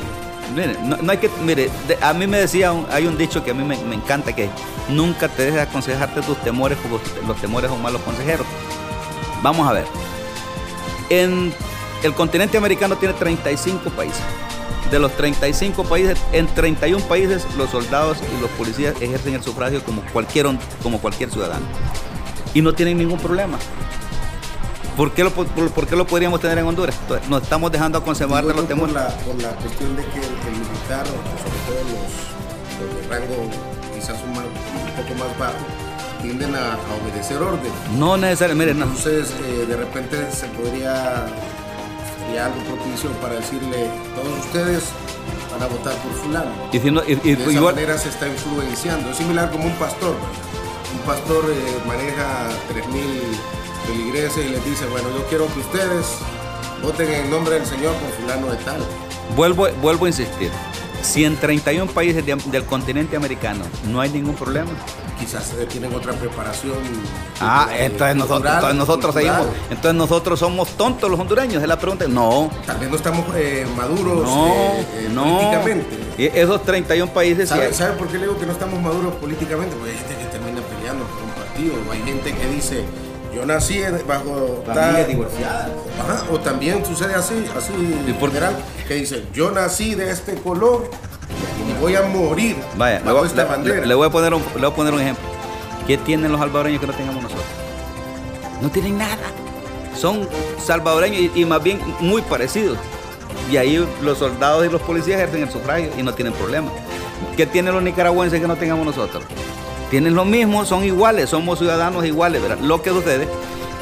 Mire, 0.54 0.76
no, 0.82 1.10
hay 1.10 1.18
que, 1.18 1.30
mire, 1.44 1.70
a 2.02 2.12
mí 2.12 2.26
me 2.26 2.38
decía, 2.38 2.72
hay 2.90 3.06
un 3.06 3.16
dicho 3.16 3.42
que 3.42 3.52
a 3.52 3.54
mí 3.54 3.64
me, 3.64 3.76
encanta, 3.94 4.34
que 4.34 4.50
nunca 4.88 5.28
te 5.28 5.44
dejes 5.46 5.60
aconsejarte 5.60 6.20
tus 6.22 6.36
temores, 6.38 6.76
porque 6.90 7.08
los 7.26 7.40
temores 7.40 7.70
son 7.70 7.80
malos 7.80 8.02
consejeros. 8.02 8.46
Vamos 9.42 9.68
a 9.68 9.72
ver. 9.72 9.86
En 11.08 11.52
el 12.02 12.14
continente 12.14 12.58
americano 12.58 12.96
tiene 12.96 13.14
35 13.14 13.90
países. 13.90 14.22
De 14.90 14.98
los 14.98 15.12
35 15.12 15.84
países, 15.84 16.18
en 16.32 16.46
31 16.48 17.02
países 17.06 17.46
los 17.56 17.70
soldados 17.70 18.18
y 18.36 18.40
los 18.42 18.50
policías 18.50 18.94
ejercen 19.00 19.34
el 19.34 19.42
sufragio 19.42 19.82
como 19.84 20.02
cualquier, 20.12 20.46
como 20.82 21.00
cualquier 21.00 21.30
ciudadano. 21.30 21.64
Y 22.54 22.62
no 22.62 22.72
tienen 22.72 22.98
ningún 22.98 23.18
problema. 23.18 23.58
¿Por 24.96 25.12
qué, 25.12 25.24
lo, 25.24 25.30
por, 25.30 25.86
qué 25.86 25.96
lo 25.96 26.06
podríamos 26.06 26.40
tener 26.40 26.58
en 26.58 26.66
Honduras? 26.66 26.94
Nos 27.28 27.42
estamos 27.42 27.72
dejando 27.72 27.98
a 27.98 28.04
conservar 28.04 28.44
los 28.44 28.68
temores. 28.68 28.94
Por 28.94 29.02
la, 29.02 29.08
por 29.08 29.42
la 29.42 29.50
cuestión 29.56 29.96
de 29.96 30.04
que 30.04 30.18
el, 30.18 30.52
militar, 30.52 31.06
sobre 31.06 31.58
todo 31.66 31.80
los, 31.88 33.02
de 33.02 33.08
rango 33.08 33.50
quizás 33.94 34.16
un, 34.22 34.34
poco 34.34 35.14
más 35.18 35.38
bajo, 35.38 35.64
tienden 36.20 36.54
a, 36.54 36.76
obedecer 37.02 37.38
orden. 37.38 37.72
No 37.98 38.18
necesariamente, 38.18 38.74
miren, 38.74 38.88
Entonces, 38.88 39.34
eh, 39.44 39.64
de 39.66 39.76
repente 39.76 40.30
se 40.30 40.46
podría, 40.48 41.26
sería 42.18 42.46
algo 42.46 42.58
propicio 42.64 43.10
para 43.12 43.36
decirle, 43.36 43.88
todos 44.14 44.38
ustedes 44.44 44.84
van 45.52 45.62
a 45.62 45.66
votar 45.68 45.94
por 45.94 46.12
fulano. 46.12 46.50
Y, 46.70 46.78
de 46.78 47.50
esa 47.50 47.60
manera 47.62 47.96
se 47.96 48.10
está 48.10 48.28
influenciando. 48.28 49.10
Es 49.10 49.16
similar 49.16 49.50
como 49.50 49.64
un 49.64 49.74
pastor, 49.74 50.16
Un 50.92 50.98
pastor 51.06 51.44
eh, 51.50 51.78
maneja 51.86 52.48
3.000 52.72 53.86
feligreses 53.86 54.46
y 54.46 54.48
les 54.50 54.64
dice, 54.64 54.86
bueno, 54.86 55.08
yo 55.10 55.24
quiero 55.26 55.46
que 55.52 55.60
ustedes 55.60 56.06
voten 56.82 57.10
en 57.10 57.30
nombre 57.30 57.54
del 57.54 57.66
Señor 57.66 57.94
por 57.94 58.10
fulano 58.12 58.50
de 58.50 58.56
tal. 58.58 58.80
Vuelvo, 59.36 59.68
vuelvo 59.80 60.04
a 60.04 60.08
insistir. 60.08 60.50
Si 61.02 61.24
en 61.24 61.36
31 61.36 61.90
países 61.90 62.24
del 62.24 62.64
continente 62.64 63.16
americano 63.16 63.64
no 63.90 64.00
hay 64.00 64.10
ningún 64.10 64.36
problema, 64.36 64.70
quizás 65.18 65.52
tienen 65.68 65.92
otra 65.94 66.12
preparación. 66.12 66.78
Ah, 67.40 67.68
entonces, 67.76 68.16
nosotros, 68.16 68.74
nosotros 68.74 69.14
seguimos. 69.14 69.46
Entonces 69.68 69.94
nosotros 69.94 70.38
somos 70.38 70.68
tontos 70.76 71.10
los 71.10 71.18
hondureños, 71.18 71.60
es 71.60 71.68
la 71.68 71.78
pregunta. 71.78 72.06
No. 72.06 72.50
Tal 72.66 72.78
vez 72.78 72.88
no 72.88 72.96
estamos 72.96 73.24
eh, 73.34 73.66
maduros 73.76 74.28
eh, 74.28 74.86
eh, 74.94 75.10
políticamente. 75.12 76.40
esos 76.40 76.62
31 76.62 77.12
países. 77.12 77.48
¿Sabe, 77.48 77.72
¿Sabe, 77.72 77.96
por 77.96 78.06
qué 78.06 78.18
le 78.18 78.26
digo 78.26 78.38
que 78.38 78.46
no 78.46 78.52
estamos 78.52 78.80
maduros 78.80 79.14
políticamente? 79.14 79.74
Porque 79.74 79.90
hay 79.92 79.98
gente 79.98 80.16
que 80.16 80.24
Hay 81.90 82.02
gente 82.02 82.32
que 82.34 82.46
dice, 82.48 82.84
yo 83.34 83.46
nací 83.46 83.80
bajo 84.06 84.62
familias 84.66 85.08
divorciadas. 85.08 85.70
o 86.30 86.38
también 86.40 86.84
sucede 86.84 87.14
así, 87.14 87.44
así 87.56 87.72
por 88.18 88.30
general, 88.30 88.56
que 88.88 88.94
dice, 88.94 89.24
yo 89.32 89.50
nací 89.50 89.94
de 89.94 90.10
este 90.10 90.34
color 90.34 90.90
y 91.68 91.80
voy 91.80 91.94
a 91.94 92.02
morir 92.02 92.56
Vaya, 92.76 93.00
bajo 93.04 93.24
esta 93.24 93.44
bandera. 93.44 93.86
Le, 93.86 93.94
voy 93.94 94.08
a 94.08 94.10
poner 94.10 94.34
un, 94.34 94.42
le 94.54 94.60
voy 94.60 94.70
a 94.70 94.74
poner 94.74 94.92
un 94.92 95.00
ejemplo. 95.00 95.24
¿Qué 95.86 95.96
tienen 95.98 96.30
los 96.32 96.40
salvadoreños 96.40 96.80
que 96.80 96.86
no 96.86 96.92
tengamos 96.92 97.22
nosotros? 97.22 97.46
No 98.60 98.70
tienen 98.70 98.98
nada. 98.98 99.16
Son 99.96 100.28
salvadoreños 100.64 101.36
y, 101.36 101.44
más 101.44 101.62
bien 101.62 101.80
muy 102.00 102.22
parecidos. 102.22 102.78
Y 103.50 103.56
ahí 103.56 103.86
los 104.02 104.18
soldados 104.18 104.66
y 104.66 104.68
los 104.68 104.80
policías 104.82 105.18
ejercen 105.18 105.42
el 105.42 105.50
sufragio 105.50 105.90
y 105.96 106.02
no 106.02 106.14
tienen 106.14 106.32
problema. 106.34 106.70
¿Qué 107.36 107.46
tienen 107.46 107.74
los 107.74 107.82
nicaragüenses 107.82 108.40
que 108.40 108.48
no 108.48 108.56
tengamos 108.56 108.84
nosotros? 108.84 109.24
Tienen 109.92 110.14
lo 110.14 110.24
mismo, 110.24 110.64
son 110.64 110.84
iguales, 110.84 111.28
somos 111.28 111.58
ciudadanos 111.58 112.06
iguales, 112.06 112.40
¿verdad? 112.40 112.58
Lo 112.60 112.80
que 112.80 112.88
sucede 112.88 113.28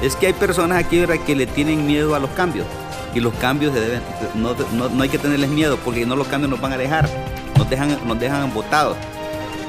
es 0.03 0.17
que 0.17 0.27
hay 0.27 0.33
personas 0.33 0.85
aquí 0.85 1.01
que 1.25 1.37
le 1.37 1.47
tienen 1.47 1.87
miedo 1.87 2.17
a 2.17 2.19
los 2.19 2.31
cambios 2.31 2.67
y 3.15 3.21
los 3.21 3.33
cambios 3.35 3.73
no, 4.35 5.03
hay 5.03 5.09
que 5.09 5.19
tenerles 5.19 5.51
miedo 5.51 5.79
porque 5.85 6.05
no 6.05 6.17
los 6.17 6.27
cambios 6.27 6.51
nos 6.51 6.61
van 6.61 6.73
a 6.73 6.77
dejar, 6.77 7.09
nos 7.57 7.71
dejan, 7.71 7.97
nos 8.09 8.19
dejan. 8.19 8.51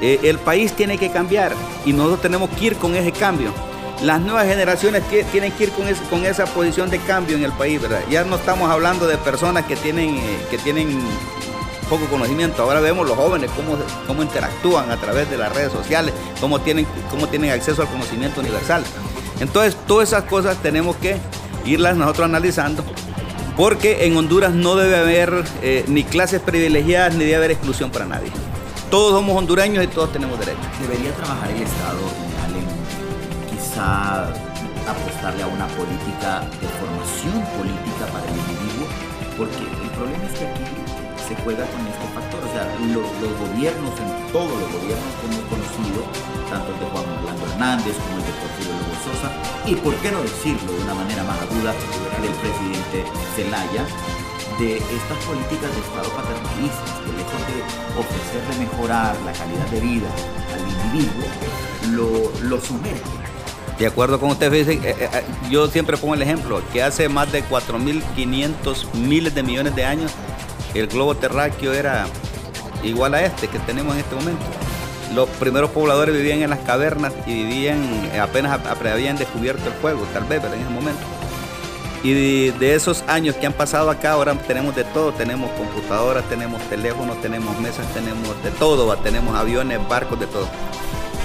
Eh, 0.01 0.19
el 0.23 0.39
país 0.39 0.73
tiene 0.73 0.97
que 0.97 1.11
cambiar 1.11 1.53
y 1.85 1.93
nosotros 1.93 2.23
tenemos 2.23 2.49
que 2.49 2.65
ir 2.65 2.75
con 2.77 2.95
ese 2.95 3.11
cambio. 3.11 3.53
Las 4.01 4.19
nuevas 4.19 4.47
generaciones 4.47 5.03
tienen 5.31 5.51
que 5.51 5.65
ir 5.65 5.69
con, 5.73 5.85
con 6.09 6.25
esa 6.25 6.45
posición 6.45 6.89
de 6.89 6.97
cambio 6.97 7.37
en 7.37 7.43
el 7.43 7.51
país, 7.51 7.79
¿verdad? 7.79 8.01
Ya 8.09 8.23
no 8.23 8.37
estamos 8.37 8.71
hablando 8.71 9.05
de 9.05 9.19
personas 9.19 9.65
que 9.65 9.75
tienen, 9.75 10.15
eh, 10.15 10.37
que 10.49 10.57
tienen 10.57 10.99
poco 11.91 12.05
conocimiento. 12.05 12.63
Ahora 12.63 12.79
vemos 12.79 13.05
los 13.05 13.17
jóvenes 13.17 13.51
cómo, 13.51 13.77
cómo 14.07 14.23
interactúan 14.23 14.89
a 14.89 14.95
través 14.95 15.29
de 15.29 15.37
las 15.37 15.53
redes 15.53 15.73
sociales, 15.73 16.13
cómo 16.39 16.61
tienen, 16.61 16.87
cómo 17.09 17.27
tienen 17.27 17.51
acceso 17.51 17.81
al 17.81 17.89
conocimiento 17.89 18.39
universal. 18.39 18.81
Entonces, 19.41 19.75
todas 19.87 20.07
esas 20.07 20.23
cosas 20.23 20.55
tenemos 20.61 20.95
que 20.95 21.17
irlas 21.65 21.97
nosotros 21.97 22.25
analizando, 22.25 22.85
porque 23.57 24.05
en 24.05 24.15
Honduras 24.15 24.53
no 24.53 24.75
debe 24.75 24.95
haber 24.95 25.43
eh, 25.61 25.83
ni 25.89 26.05
clases 26.05 26.39
privilegiadas 26.39 27.13
ni 27.13 27.25
debe 27.25 27.35
haber 27.35 27.51
exclusión 27.51 27.91
para 27.91 28.05
nadie. 28.05 28.31
Todos 28.89 29.11
somos 29.11 29.37
hondureños 29.37 29.83
y 29.83 29.87
todos 29.87 30.13
tenemos 30.13 30.39
derechos. 30.39 30.63
Debería 30.81 31.11
trabajar 31.11 31.51
el 31.51 31.61
Estado 31.61 31.99
en 32.55 33.57
quizá 33.57 34.29
apostarle 34.89 35.43
a 35.43 35.47
una 35.47 35.67
política 35.67 36.39
de 36.61 36.67
formación 36.79 37.43
política 37.57 38.05
para 38.13 38.25
el 38.25 38.37
individuo, 38.37 38.87
porque 39.37 39.57
el 39.83 39.89
problema 39.89 40.25
es 40.25 40.39
que 40.39 40.47
aquí 40.47 40.80
juega 41.43 41.65
con 41.65 41.81
este 41.87 42.07
factor. 42.13 42.39
O 42.43 42.51
sea, 42.51 42.65
los, 42.91 43.07
gobiernos, 43.39 43.93
en 43.99 44.09
todos 44.31 44.51
los 44.51 44.69
gobiernos 44.71 45.11
que 45.19 45.25
hemos 45.27 45.45
conocido, 45.47 45.99
tanto 46.49 46.67
el 46.73 46.79
de 46.79 46.85
Juan 46.91 47.05
Orlando 47.07 47.43
Hernández 47.51 47.95
como 47.99 48.17
el 48.19 48.25
de 48.25 48.33
Porfirio 48.39 48.73
Lugo 48.75 48.95
Sosa, 49.05 49.29
y 49.65 49.73
por 49.75 49.93
qué 50.01 50.11
no 50.11 50.21
decirlo 50.21 50.71
de 50.71 50.81
una 50.83 50.95
manera 50.95 51.23
más 51.23 51.39
aguda 51.41 51.71
del 52.21 52.35
presidente 52.43 52.97
Zelaya, 53.35 53.83
de 54.59 54.77
estas 54.77 55.17
políticas 55.25 55.71
de 55.73 55.81
Estado 55.81 56.09
paternalistas, 56.11 56.89
que 57.01 57.11
lejos 57.17 57.41
de 57.49 57.57
ofrecerle 57.97 58.53
mejorar 58.67 59.15
la 59.25 59.33
calidad 59.33 59.67
de 59.71 59.79
vida 59.79 60.09
al 60.53 60.61
individuo, 60.61 61.25
lo, 61.95 62.49
lo 62.49 62.61
sumerge 62.61 63.21
de 63.81 63.87
acuerdo 63.87 64.19
con 64.19 64.29
usted, 64.29 64.53
eh, 64.53 64.79
eh, 64.83 64.95
eh, 64.99 65.23
yo 65.49 65.67
siempre 65.67 65.97
pongo 65.97 66.13
el 66.13 66.21
ejemplo, 66.21 66.61
que 66.71 66.83
hace 66.83 67.09
más 67.09 67.31
de 67.31 67.43
4.500 67.43 68.93
miles 68.93 69.33
de 69.33 69.41
millones 69.41 69.75
de 69.75 69.83
años 69.83 70.11
el 70.73 70.87
globo 70.87 71.15
terráqueo 71.15 71.73
era 71.73 72.05
igual 72.83 73.13
a 73.13 73.23
este 73.23 73.47
que 73.47 73.59
tenemos 73.59 73.93
en 73.93 74.01
este 74.01 74.15
momento. 74.15 74.43
Los 75.13 75.27
primeros 75.29 75.71
pobladores 75.71 76.15
vivían 76.15 76.41
en 76.41 76.49
las 76.49 76.59
cavernas 76.59 77.13
y 77.25 77.33
vivían, 77.33 77.81
apenas 78.21 78.59
habían 78.65 79.17
descubierto 79.17 79.67
el 79.67 79.73
fuego, 79.73 80.01
tal 80.13 80.23
vez, 80.23 80.39
pero 80.41 80.53
en 80.53 80.61
ese 80.61 80.69
momento. 80.69 81.01
Y 82.03 82.49
de, 82.49 82.73
esos 82.73 83.03
años 83.07 83.35
que 83.35 83.45
han 83.45 83.53
pasado 83.53 83.91
acá, 83.91 84.13
ahora 84.13 84.33
tenemos 84.33 84.75
de 84.75 84.83
todo, 84.85 85.11
tenemos 85.11 85.51
computadoras, 85.51 86.27
tenemos 86.29 86.59
teléfonos, 86.63 87.21
tenemos 87.21 87.59
mesas, 87.59 87.85
tenemos 87.93 88.41
de 88.43 88.49
todo, 88.51 88.95
tenemos 88.97 89.35
aviones, 89.35 89.79
barcos, 89.87 90.19
de 90.19 90.25
todo. 90.25 90.47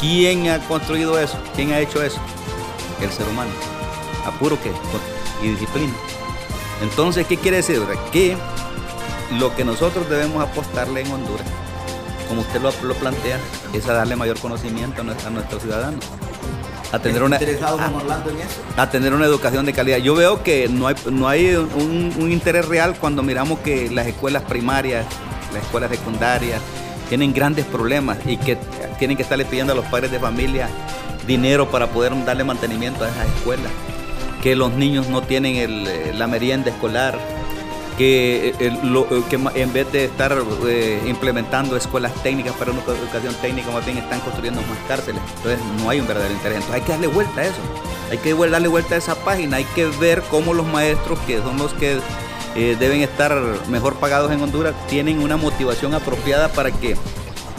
¿Quién 0.00 0.50
ha 0.50 0.58
construido 0.66 1.18
eso? 1.18 1.38
¿Quién 1.54 1.72
ha 1.72 1.78
hecho 1.78 2.02
eso? 2.02 2.20
El 3.00 3.10
ser 3.10 3.26
humano. 3.26 3.50
Apuro 4.26 4.58
que 4.60 4.70
y 5.42 5.50
disciplina. 5.50 5.94
Entonces, 6.82 7.26
¿qué 7.26 7.38
quiere 7.38 7.58
decir? 7.58 7.80
Que 8.12 8.36
lo 9.32 9.54
que 9.54 9.64
nosotros 9.64 10.08
debemos 10.08 10.42
apostarle 10.42 11.00
en 11.00 11.12
Honduras, 11.12 11.46
como 12.28 12.40
usted 12.40 12.60
lo, 12.60 12.94
plantea, 12.94 13.38
es 13.72 13.88
a 13.88 13.92
darle 13.92 14.16
mayor 14.16 14.38
conocimiento 14.38 15.02
a, 15.02 15.30
nuestros 15.30 15.62
ciudadanos. 15.62 16.04
A 16.92 17.00
tener, 17.00 17.22
una, 17.22 17.38
a, 18.76 18.90
tener 18.90 19.12
una 19.12 19.26
educación 19.26 19.66
de 19.66 19.72
calidad. 19.72 19.98
Yo 19.98 20.14
veo 20.14 20.42
que 20.42 20.68
no 20.68 20.86
hay, 20.86 20.94
no 21.10 21.28
hay 21.28 21.54
un, 21.54 22.30
interés 22.30 22.66
real 22.66 22.96
cuando 22.98 23.22
miramos 23.22 23.58
que 23.60 23.90
las 23.90 24.06
escuelas 24.06 24.44
primarias, 24.44 25.04
las 25.52 25.64
escuelas 25.64 25.90
secundarias, 25.90 26.60
tienen 27.08 27.32
grandes 27.32 27.64
problemas 27.66 28.18
y 28.24 28.36
que 28.36 28.56
tienen 28.98 29.16
que 29.16 29.24
estarle 29.24 29.44
pidiendo 29.44 29.72
a 29.72 29.76
los 29.76 29.84
padres 29.86 30.10
de 30.10 30.18
familia 30.18 30.68
dinero 31.26 31.70
para 31.70 31.88
poder 31.88 32.12
darle 32.24 32.44
mantenimiento 32.44 33.04
a 33.04 33.08
esas 33.08 33.26
escuelas, 33.36 33.72
que 34.42 34.54
los 34.54 34.72
niños 34.72 35.08
no 35.08 35.22
tienen 35.22 36.18
la 36.18 36.26
merienda 36.26 36.70
escolar, 36.70 37.18
que, 37.96 38.48
eh, 38.48 38.54
eh, 38.60 39.52
en 39.54 39.72
vez 39.72 39.90
de 39.92 40.04
estar 40.04 40.36
eh, 40.66 41.02
implementando 41.06 41.76
escuelas 41.76 42.12
técnicas 42.22 42.54
para 42.54 42.72
una 42.72 42.82
educación 42.82 43.34
técnica, 43.40 43.70
más 43.70 43.84
bien 43.84 43.98
están 43.98 44.20
construyendo 44.20 44.60
más 44.62 44.78
cárceles. 44.86 45.20
Entonces 45.36 45.60
no 45.80 45.90
hay 45.90 46.00
un 46.00 46.06
verdadero 46.06 46.32
interés. 46.32 46.58
Entonces 46.58 46.80
hay 46.80 46.86
que 46.86 46.92
darle 46.92 47.06
vuelta 47.06 47.40
a 47.40 47.44
eso. 47.44 47.60
Hay 48.10 48.18
que 48.18 48.34
darle 48.34 48.68
vuelta 48.68 48.94
a 48.94 48.98
esa 48.98 49.14
página. 49.14 49.56
Hay 49.56 49.64
que 49.74 49.86
ver 49.86 50.22
cómo 50.30 50.54
los 50.54 50.66
maestros, 50.66 51.18
que 51.20 51.38
son 51.38 51.58
los 51.58 51.72
que 51.74 51.98
deben 52.54 53.02
estar 53.02 53.38
mejor 53.68 53.96
pagados 53.96 54.32
en 54.32 54.40
Honduras, 54.40 54.74
tienen 54.88 55.18
una 55.18 55.36
motivación 55.36 55.92
apropiada 55.92 56.48
para 56.48 56.70
que 56.70 56.96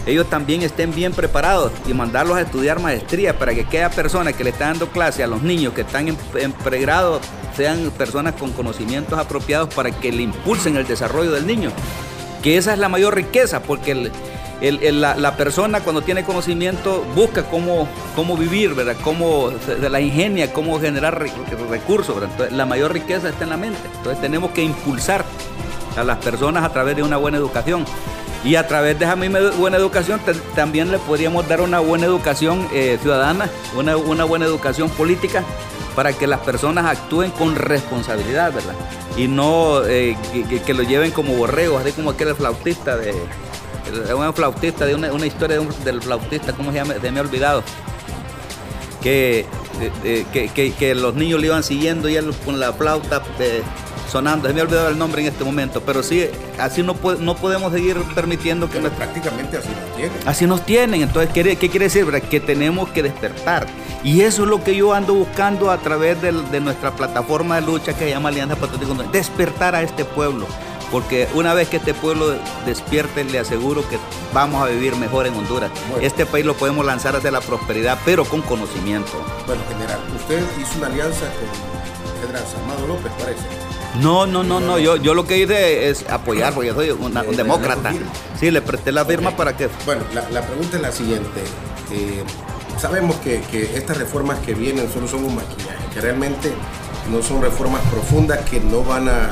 ellos 0.07 0.29
también 0.29 0.61
estén 0.63 0.95
bien 0.95 1.11
preparados 1.11 1.71
y 1.85 1.93
mandarlos 1.93 2.37
a 2.37 2.41
estudiar 2.41 2.79
maestría 2.79 3.37
para 3.37 3.53
que 3.53 3.61
aquella 3.61 3.89
persona 3.89 4.31
que 4.31 4.43
le 4.43 4.51
está 4.51 4.67
dando 4.67 4.87
clase 4.87 5.21
a 5.21 5.27
los 5.27 5.43
niños 5.43 5.73
que 5.73 5.81
están 5.81 6.07
en, 6.07 6.51
pregrado 6.53 7.19
sean 7.55 7.91
personas 7.97 8.35
con 8.35 8.53
conocimientos 8.53 9.19
apropiados 9.19 9.73
para 9.73 9.91
que 9.91 10.11
le 10.11 10.23
impulsen 10.23 10.77
el 10.77 10.87
desarrollo 10.87 11.31
del 11.31 11.45
niño. 11.45 11.71
Que 12.41 12.57
esa 12.57 12.71
es 12.71 12.79
la 12.79 12.87
mayor 12.87 13.15
riqueza, 13.15 13.61
porque 13.63 14.09
la, 14.61 15.35
persona 15.35 15.81
cuando 15.81 16.01
tiene 16.01 16.23
conocimiento 16.23 17.03
busca 17.13 17.43
cómo, 17.43 17.89
cómo 18.15 18.37
vivir, 18.37 18.75
¿verdad? 18.75 18.95
Cómo 19.03 19.49
de 19.49 19.89
la 19.89 19.99
ingenia, 19.99 20.53
cómo 20.53 20.79
generar 20.79 21.21
recursos, 21.69 22.15
la 22.51 22.65
mayor 22.65 22.93
riqueza 22.93 23.27
está 23.27 23.43
en 23.43 23.49
la 23.49 23.57
mente. 23.57 23.79
Entonces 23.97 24.21
tenemos 24.21 24.51
que 24.51 24.63
impulsar 24.63 25.25
a 25.97 26.03
las 26.03 26.17
personas 26.19 26.63
a 26.63 26.69
través 26.69 26.95
de 26.95 27.03
una 27.03 27.17
buena 27.17 27.37
educación. 27.37 27.83
Y 28.43 28.55
a 28.55 28.67
través 28.67 28.97
de 28.99 29.05
esa 29.05 29.15
misma 29.15 29.39
buena 29.57 29.77
educación 29.77 30.21
también 30.55 30.91
le 30.91 30.99
podríamos 30.99 31.47
dar 31.47 31.61
una 31.61 31.79
buena 31.79 32.05
educación 32.05 32.67
eh, 32.73 32.97
ciudadana, 33.01 33.49
una, 33.75 34.23
buena 34.23 34.45
educación 34.45 34.89
política 34.89 35.43
para 35.95 36.13
que 36.13 36.27
las 36.27 36.39
personas 36.41 36.85
actúen 36.85 37.31
con 37.31 37.55
responsabilidad, 37.55 38.53
¿verdad? 38.53 38.75
Y 39.17 39.27
no 39.27 39.83
eh, 39.85 40.15
que, 40.65 40.73
lo 40.73 40.83
lleven 40.83 41.11
como 41.11 41.33
borregos, 41.33 41.81
así 41.81 41.91
como 41.91 42.11
aquel 42.11 42.35
flautista 42.35 42.95
de, 42.95 43.13
un 44.13 44.33
flautista, 44.33 44.85
de 44.85 44.93
una, 44.93 45.25
historia 45.25 45.59
del 45.83 46.01
flautista, 46.01 46.53
¿cómo 46.53 46.71
se 46.71 46.77
llama? 46.77 46.93
Se 47.01 47.11
me 47.11 47.19
ha 47.19 47.23
olvidado. 47.23 47.63
Que, 49.01 49.45
que, 50.53 50.95
los 50.95 51.15
niños 51.15 51.39
le 51.39 51.47
iban 51.47 51.63
siguiendo 51.63 52.09
y 52.09 52.15
él 52.15 52.33
con 52.45 52.59
la 52.59 52.73
flauta 52.73 53.23
eh, 53.39 53.63
sonando. 54.07 54.47
Se 54.47 54.53
me 54.53 54.61
ha 54.61 54.63
olvidado 54.63 54.89
el 54.89 54.97
nombre 54.97 55.21
en 55.21 55.27
este 55.27 55.43
momento, 55.43 55.81
pero 55.81 56.03
sí, 56.03 56.27
así 56.59 56.83
no, 56.83 56.95
no 57.19 57.35
podemos 57.35 57.71
seguir 57.71 57.97
permitiendo 58.15 58.69
que... 58.69 58.79
prácticamente 58.79 59.57
así 59.57 59.69
nos 59.69 59.95
tienen. 59.95 60.17
Así 60.25 60.47
nos 60.47 60.65
tienen. 60.65 61.01
Entonces, 61.01 61.31
¿qué, 61.33 61.55
quiere 61.57 61.85
decir? 61.85 62.05
Que 62.29 62.39
tenemos 62.39 62.89
que 62.89 63.03
despertar. 63.03 63.67
Y 64.03 64.21
eso 64.21 64.43
es 64.43 64.49
lo 64.49 64.63
que 64.63 64.75
yo 64.75 64.93
ando 64.93 65.13
buscando 65.13 65.71
a 65.71 65.77
través 65.77 66.21
de, 66.21 66.31
nuestra 66.61 66.95
plataforma 66.95 67.55
de 67.55 67.61
lucha 67.61 67.93
que 67.93 68.05
se 68.05 68.09
llama 68.09 68.29
Alianza 68.29 68.55
Patriótica. 68.55 69.09
Despertar 69.11 69.75
a 69.75 69.81
este 69.81 70.05
pueblo 70.05 70.47
porque 70.91 71.27
una 71.33 71.53
vez 71.53 71.67
que 71.67 71.77
este 71.77 71.93
pueblo 71.93 72.35
despierte, 72.65 73.23
le 73.23 73.39
aseguro 73.39 73.87
que 73.89 73.97
vamos 74.33 74.63
a 74.63 74.67
vivir 74.67 74.95
mejor 74.95 75.27
en 75.27 75.33
Honduras. 75.33 75.71
Este 76.01 76.25
país 76.25 76.45
lo 76.45 76.55
podemos 76.55 76.85
lanzar 76.85 77.15
hacia 77.15 77.31
la 77.31 77.41
prosperidad, 77.41 77.99
pero 78.05 78.25
con 78.25 78.41
conocimiento. 78.41 79.11
Bueno, 79.45 79.61
general, 79.69 79.99
usted 80.15 80.43
hizo 80.61 80.77
una 80.77 80.87
alianza 80.87 81.25
con 81.25 82.29
Pedro 82.29 82.39
Amado 82.63 82.87
López, 82.87 83.11
parece. 83.19 83.66
No, 84.01 84.27
no, 84.27 84.43
no, 84.43 84.59
no, 84.59 84.79
yo, 84.79 84.97
yo 84.97 85.13
lo 85.13 85.25
que 85.25 85.37
hice 85.37 85.89
es 85.89 86.05
apoyar, 86.09 86.53
porque 86.53 86.67
yo 86.67 86.75
soy 86.75 86.91
un 86.91 87.35
demócrata. 87.35 87.93
Sí, 88.39 88.51
le 88.51 88.61
presté 88.61 88.91
la 88.91 89.05
firma 89.05 89.31
para 89.31 89.55
que... 89.55 89.69
Bueno, 89.85 90.03
la, 90.13 90.41
pregunta 90.41 90.77
es 90.77 90.81
la 90.81 90.91
siguiente. 90.91 91.41
Eh, 91.91 92.23
sabemos 92.79 93.15
que, 93.17 93.41
que, 93.51 93.77
estas 93.77 93.97
reformas 93.97 94.39
que 94.39 94.53
vienen 94.53 94.91
solo 94.91 95.07
son 95.07 95.23
un 95.23 95.35
maquillaje, 95.35 95.85
que 95.93 96.01
realmente 96.01 96.51
no 97.11 97.23
son 97.23 97.41
reformas 97.41 97.81
profundas 97.89 98.39
que 98.49 98.59
no 98.59 98.83
van 98.83 99.09
a 99.09 99.29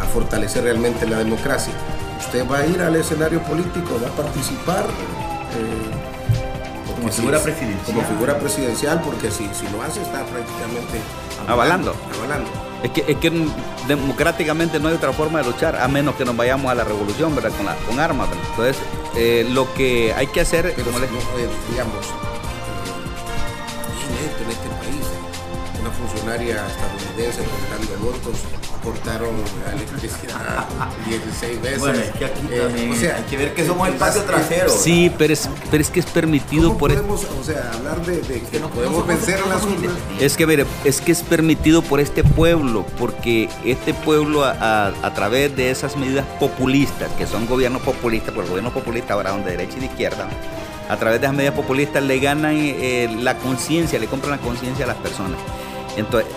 a 0.00 0.04
fortalecer 0.06 0.64
realmente 0.64 1.06
la 1.06 1.18
democracia. 1.18 1.72
Usted 2.18 2.48
va 2.50 2.58
a 2.58 2.66
ir 2.66 2.80
al 2.80 2.96
escenario 2.96 3.42
político, 3.42 3.98
va 4.02 4.08
a 4.08 4.12
participar. 4.12 4.84
Eh, 4.84 6.94
como 6.94 7.08
figura 7.08 7.40
presidencial. 7.40 7.84
Como 7.84 8.02
figura 8.02 8.38
presidencial, 8.38 9.00
porque 9.02 9.30
si, 9.30 9.48
si 9.54 9.68
lo 9.68 9.82
hace 9.82 10.02
está 10.02 10.24
prácticamente 10.24 11.00
avalando. 11.46 11.94
avalando. 12.18 12.65
Es 12.86 12.92
que, 12.92 13.04
es 13.08 13.16
que 13.16 13.32
democráticamente 13.88 14.78
no 14.78 14.86
hay 14.86 14.94
otra 14.94 15.12
forma 15.12 15.40
de 15.40 15.46
luchar, 15.46 15.74
a 15.74 15.88
menos 15.88 16.14
que 16.14 16.24
nos 16.24 16.36
vayamos 16.36 16.70
a 16.70 16.74
la 16.76 16.84
revolución, 16.84 17.34
¿verdad? 17.34 17.50
Con, 17.56 17.66
con 17.84 17.98
armas, 17.98 18.28
Entonces, 18.50 18.76
eh, 19.16 19.44
lo 19.50 19.74
que 19.74 20.14
hay 20.14 20.28
que 20.28 20.40
hacer, 20.40 20.72
como 20.84 21.00
les... 21.00 21.10
Eh, 21.10 21.48
digamos, 21.68 22.06
en 24.40 24.50
este 24.52 24.68
país, 24.68 25.04
una 25.80 25.90
funcionaria 25.90 26.64
estadounidense 26.64 27.40
de 27.40 27.96
votos 27.96 28.65
cortaron 28.86 29.34
la 29.64 29.72
electricidad 29.72 30.64
16 31.08 31.60
veces. 31.60 31.80
Bueno, 31.80 31.98
es 31.98 32.12
que 32.12 32.24
aquí 32.24 32.46
eh, 32.52 32.60
también 32.60 32.92
o 32.92 32.94
sea, 32.94 33.16
hay 33.16 33.22
que 33.24 33.36
ver 33.36 33.52
que 33.52 33.66
somos 33.66 33.88
el 33.88 33.94
patio 33.94 34.22
trasero. 34.22 34.70
Sí, 34.70 35.10
pero 35.18 35.32
es, 35.32 35.48
pero 35.72 35.82
es 35.82 35.90
que 35.90 35.98
es 35.98 36.06
permitido 36.06 36.78
por... 36.78 36.92
Podemos, 36.92 37.24
o 37.24 37.42
sea, 37.42 37.72
hablar 37.74 38.06
de, 38.06 38.20
que 38.20 38.60
no 38.60 38.70
podemos 38.70 39.04
vencer 39.04 39.40
a 39.44 39.48
las 39.48 39.64
urnas. 39.64 39.92
Es 40.20 40.36
que, 40.36 40.46
mire, 40.46 40.66
es 40.84 41.00
que 41.00 41.10
es 41.10 41.22
permitido 41.24 41.82
por 41.82 41.98
este 41.98 42.22
pueblo, 42.22 42.86
porque 42.96 43.48
este 43.64 43.92
pueblo 43.92 44.44
a, 44.44 44.86
a, 44.86 45.14
través 45.14 45.56
de 45.56 45.72
esas 45.72 45.96
medidas 45.96 46.24
populistas, 46.38 47.10
que 47.18 47.26
son 47.26 47.48
gobiernos 47.48 47.82
populistas, 47.82 48.32
porque 48.32 48.46
el 48.46 48.50
gobierno 48.50 48.72
populista 48.72 49.14
ahora 49.14 49.30
son 49.30 49.44
de 49.44 49.50
derecha 49.50 49.78
y 49.78 49.80
de 49.80 49.86
izquierda, 49.86 50.28
a 50.88 50.96
través 50.96 51.20
de 51.20 51.26
esas 51.26 51.36
medidas 51.36 51.56
populistas 51.56 52.04
le 52.04 52.20
ganan 52.20 52.54
eh, 52.54 53.08
la 53.20 53.36
conciencia, 53.38 53.98
le 53.98 54.06
compran 54.06 54.30
la 54.30 54.38
conciencia 54.38 54.84
a 54.84 54.88
las 54.88 54.98
personas. 54.98 55.40
Entonces, 55.96 56.30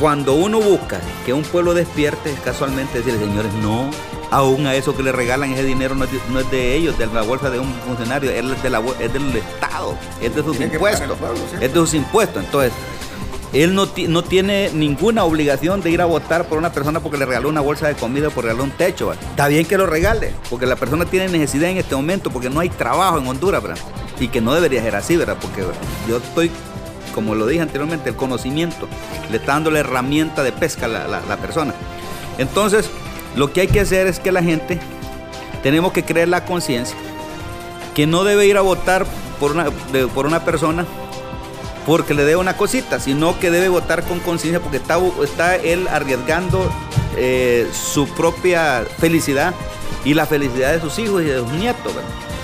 cuando 0.00 0.32
uno 0.32 0.60
busca 0.60 0.98
que 1.26 1.34
un 1.34 1.42
pueblo 1.42 1.74
despierte, 1.74 2.32
es 2.32 2.40
casualmente 2.40 2.98
decirle, 2.98 3.20
señores, 3.20 3.52
no, 3.62 3.90
aún 4.30 4.66
a 4.66 4.74
eso 4.74 4.96
que 4.96 5.02
le 5.02 5.12
regalan 5.12 5.52
ese 5.52 5.64
dinero 5.64 5.94
no 5.94 6.04
es, 6.04 6.50
de, 6.50 6.74
ellos, 6.74 6.98
de 6.98 7.06
la 7.06 7.22
bolsa 7.22 7.50
de 7.50 7.58
un 7.58 7.70
funcionario, 7.86 8.30
es, 8.30 8.62
de 8.62 8.70
la, 8.70 8.82
es 8.98 9.12
del 9.12 9.36
Estado, 9.36 9.94
es 10.22 10.34
de 10.34 10.42
sus 10.42 10.58
impuestos, 10.58 11.18
es 11.60 11.72
de 11.72 11.74
sus 11.74 11.92
impuestos. 11.92 12.42
Entonces, 12.42 12.72
él 13.52 13.74
no, 13.74 13.88
no, 14.08 14.24
tiene 14.24 14.70
ninguna 14.72 15.24
obligación 15.24 15.82
de 15.82 15.90
ir 15.90 16.00
a 16.00 16.06
votar 16.06 16.46
por 16.46 16.56
una 16.56 16.72
persona 16.72 17.00
porque 17.00 17.18
le 17.18 17.26
regaló 17.26 17.50
una 17.50 17.60
bolsa 17.60 17.88
de 17.88 17.94
comida 17.94 18.28
o 18.28 18.30
por 18.30 18.44
regaló 18.44 18.64
un 18.64 18.70
techo. 18.70 19.12
Está 19.12 19.48
bien 19.48 19.66
que 19.66 19.76
lo 19.76 19.86
regale, 19.86 20.32
porque 20.48 20.64
la 20.64 20.76
persona 20.76 21.04
tiene 21.04 21.28
necesidad 21.28 21.68
en 21.68 21.76
este 21.76 21.94
momento, 21.94 22.30
porque 22.30 22.48
no 22.48 22.60
hay 22.60 22.70
trabajo 22.70 23.18
en 23.18 23.26
Honduras, 23.26 23.62
¿verdad? 23.62 23.78
Y 24.18 24.28
que 24.28 24.40
no 24.40 24.54
debería 24.54 24.82
ser 24.82 24.96
así, 24.96 25.16
¿verdad? 25.16 25.36
Porque 25.40 25.62
yo 26.08 26.18
estoy 26.18 26.50
como 27.14 27.34
lo 27.34 27.46
dije 27.46 27.62
anteriormente, 27.62 28.10
el 28.10 28.16
conocimiento, 28.16 28.88
le 29.30 29.36
está 29.36 29.52
dando 29.52 29.70
la 29.70 29.80
herramienta 29.80 30.42
de 30.42 30.52
pesca 30.52 30.86
a 30.86 30.88
la, 30.88 31.36
persona. 31.36 31.74
Entonces, 32.38 32.90
lo 33.36 33.52
que 33.52 33.62
hay 33.62 33.68
que 33.68 33.80
hacer 33.80 34.06
es 34.06 34.18
que 34.20 34.32
la 34.32 34.42
gente, 34.42 34.80
tenemos 35.62 35.92
que 35.92 36.04
creer 36.04 36.28
la 36.28 36.44
conciencia, 36.44 36.96
que 37.94 38.06
no 38.06 38.24
debe 38.24 38.46
ir 38.46 38.56
a 38.56 38.62
votar 38.62 39.06
por 39.38 39.52
una, 39.52 39.66
por 40.14 40.26
una 40.26 40.44
persona 40.44 40.86
porque 41.86 42.14
le 42.14 42.24
dé 42.24 42.36
una 42.36 42.56
cosita, 42.56 43.00
sino 43.00 43.38
que 43.38 43.50
debe 43.50 43.68
votar 43.68 44.04
con 44.04 44.20
conciencia 44.20 44.60
porque 44.60 44.76
está, 44.76 44.98
está 45.24 45.56
él 45.56 45.88
arriesgando 45.88 46.70
eh, 47.16 47.68
su 47.72 48.06
propia 48.08 48.84
felicidad 48.98 49.54
y 50.04 50.14
la 50.14 50.26
felicidad 50.26 50.72
de 50.72 50.80
sus 50.80 50.98
hijos 50.98 51.22
y 51.22 51.26
de 51.26 51.38
sus 51.38 51.50
nietos 51.52 51.92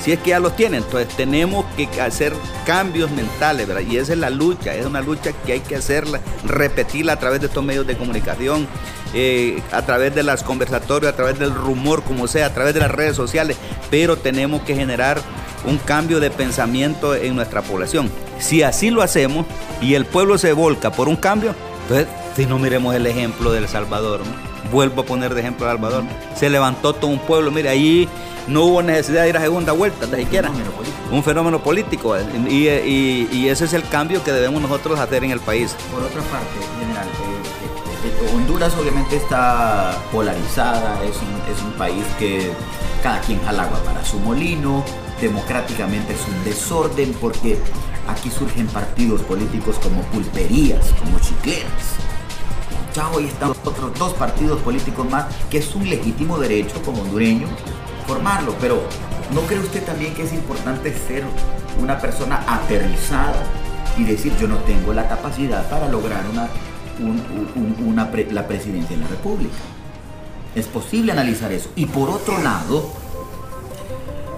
si 0.06 0.12
es 0.12 0.20
que 0.20 0.30
ya 0.30 0.38
los 0.38 0.54
tienen. 0.54 0.84
Entonces 0.84 1.12
tenemos 1.16 1.66
que 1.76 1.88
hacer 2.00 2.32
cambios 2.64 3.10
mentales, 3.10 3.66
¿verdad? 3.66 3.82
Y 3.82 3.96
esa 3.96 4.12
es 4.12 4.18
la 4.20 4.30
lucha, 4.30 4.72
es 4.72 4.86
una 4.86 5.00
lucha 5.00 5.32
que 5.44 5.54
hay 5.54 5.60
que 5.60 5.74
hacerla, 5.74 6.20
repetirla 6.44 7.14
a 7.14 7.18
través 7.18 7.40
de 7.40 7.48
estos 7.48 7.64
medios 7.64 7.88
de 7.88 7.96
comunicación, 7.96 8.68
eh, 9.14 9.60
a 9.72 9.82
través 9.82 10.14
de 10.14 10.22
las 10.22 10.44
conversatorios, 10.44 11.12
a 11.12 11.16
través 11.16 11.40
del 11.40 11.52
rumor, 11.52 12.04
como 12.04 12.28
sea, 12.28 12.46
a 12.46 12.54
través 12.54 12.72
de 12.72 12.80
las 12.80 12.90
redes 12.92 13.16
sociales, 13.16 13.56
pero 13.90 14.16
tenemos 14.16 14.62
que 14.62 14.76
generar 14.76 15.20
un 15.66 15.76
cambio 15.78 16.20
de 16.20 16.30
pensamiento 16.30 17.16
en 17.16 17.34
nuestra 17.34 17.62
población. 17.62 18.08
Si 18.38 18.62
así 18.62 18.90
lo 18.90 19.02
hacemos 19.02 19.44
y 19.82 19.94
el 19.94 20.04
pueblo 20.04 20.38
se 20.38 20.52
volca 20.52 20.92
por 20.92 21.08
un 21.08 21.16
cambio, 21.16 21.52
entonces 21.82 22.06
si 22.36 22.46
no 22.46 22.60
miremos 22.60 22.94
el 22.94 23.08
ejemplo 23.08 23.50
de 23.50 23.58
El 23.58 23.66
Salvador, 23.68 24.20
vuelvo 24.70 25.02
a 25.02 25.04
poner 25.04 25.34
de 25.34 25.40
ejemplo 25.40 25.66
a 25.66 25.72
El 25.72 25.78
Salvador, 25.78 26.04
se 26.34 26.50
levantó 26.50 26.92
todo 26.92 27.10
un 27.10 27.18
pueblo, 27.18 27.50
mire, 27.50 27.68
ahí 27.68 28.08
no 28.46 28.64
hubo 28.64 28.82
necesidad 28.82 29.22
de 29.22 29.30
ir 29.30 29.36
a 29.36 29.40
segunda 29.40 29.72
vuelta, 29.72 30.06
ni 30.06 30.24
siquiera. 30.24 30.50
Un 31.10 31.22
fenómeno 31.22 31.62
político. 31.62 32.16
Y, 32.48 33.48
ese 33.48 33.64
es 33.64 33.72
el 33.72 33.88
cambio 33.88 34.22
que 34.22 34.32
debemos 34.32 34.60
nosotros 34.62 34.98
hacer 34.98 35.24
en 35.24 35.30
el 35.30 35.40
país. 35.40 35.74
Por 35.92 36.02
otra 36.02 36.22
parte, 36.22 36.46
general, 36.80 37.06
eh, 37.06 38.08
eh, 38.08 38.26
eh, 38.26 38.34
Honduras 38.34 38.74
obviamente 38.80 39.16
está 39.16 39.96
polarizada, 40.12 41.02
es 41.04 41.16
un, 41.16 41.52
es 41.52 41.62
un 41.62 41.72
país 41.72 42.04
que 42.18 42.52
cada 43.02 43.20
quien 43.20 43.40
jala 43.42 43.64
agua 43.64 43.78
para 43.84 44.04
su 44.04 44.18
molino, 44.18 44.84
democráticamente 45.20 46.12
es 46.12 46.20
un 46.26 46.44
desorden 46.44 47.14
porque 47.20 47.58
aquí 48.08 48.30
surgen 48.30 48.66
partidos 48.68 49.22
políticos 49.22 49.76
como 49.82 50.02
pulperías, 50.02 50.92
como 51.00 51.18
chicleras. 51.20 52.05
Ya 52.96 53.10
hoy 53.10 53.26
están 53.26 53.50
otros 53.50 53.92
dos 53.98 54.14
partidos 54.14 54.62
políticos 54.62 55.06
más, 55.10 55.26
que 55.50 55.58
es 55.58 55.74
un 55.74 55.86
legítimo 55.86 56.38
derecho 56.38 56.80
como 56.82 57.02
hondureño 57.02 57.46
formarlo, 58.06 58.54
pero 58.58 58.80
¿no 59.34 59.42
cree 59.42 59.60
usted 59.60 59.84
también 59.84 60.14
que 60.14 60.22
es 60.22 60.32
importante 60.32 60.96
ser 60.96 61.22
una 61.78 61.98
persona 61.98 62.42
aterrizada 62.48 63.34
y 63.98 64.04
decir 64.04 64.32
yo 64.40 64.48
no 64.48 64.56
tengo 64.60 64.94
la 64.94 65.08
capacidad 65.08 65.68
para 65.68 65.88
lograr 65.88 66.24
una 67.84 68.10
la 68.30 68.48
presidencia 68.48 68.96
de 68.96 69.02
la 69.02 69.08
República? 69.08 69.56
Es 70.54 70.66
posible 70.66 71.12
analizar 71.12 71.52
eso. 71.52 71.68
Y 71.76 71.84
por 71.84 72.08
otro 72.08 72.42
lado, 72.42 72.90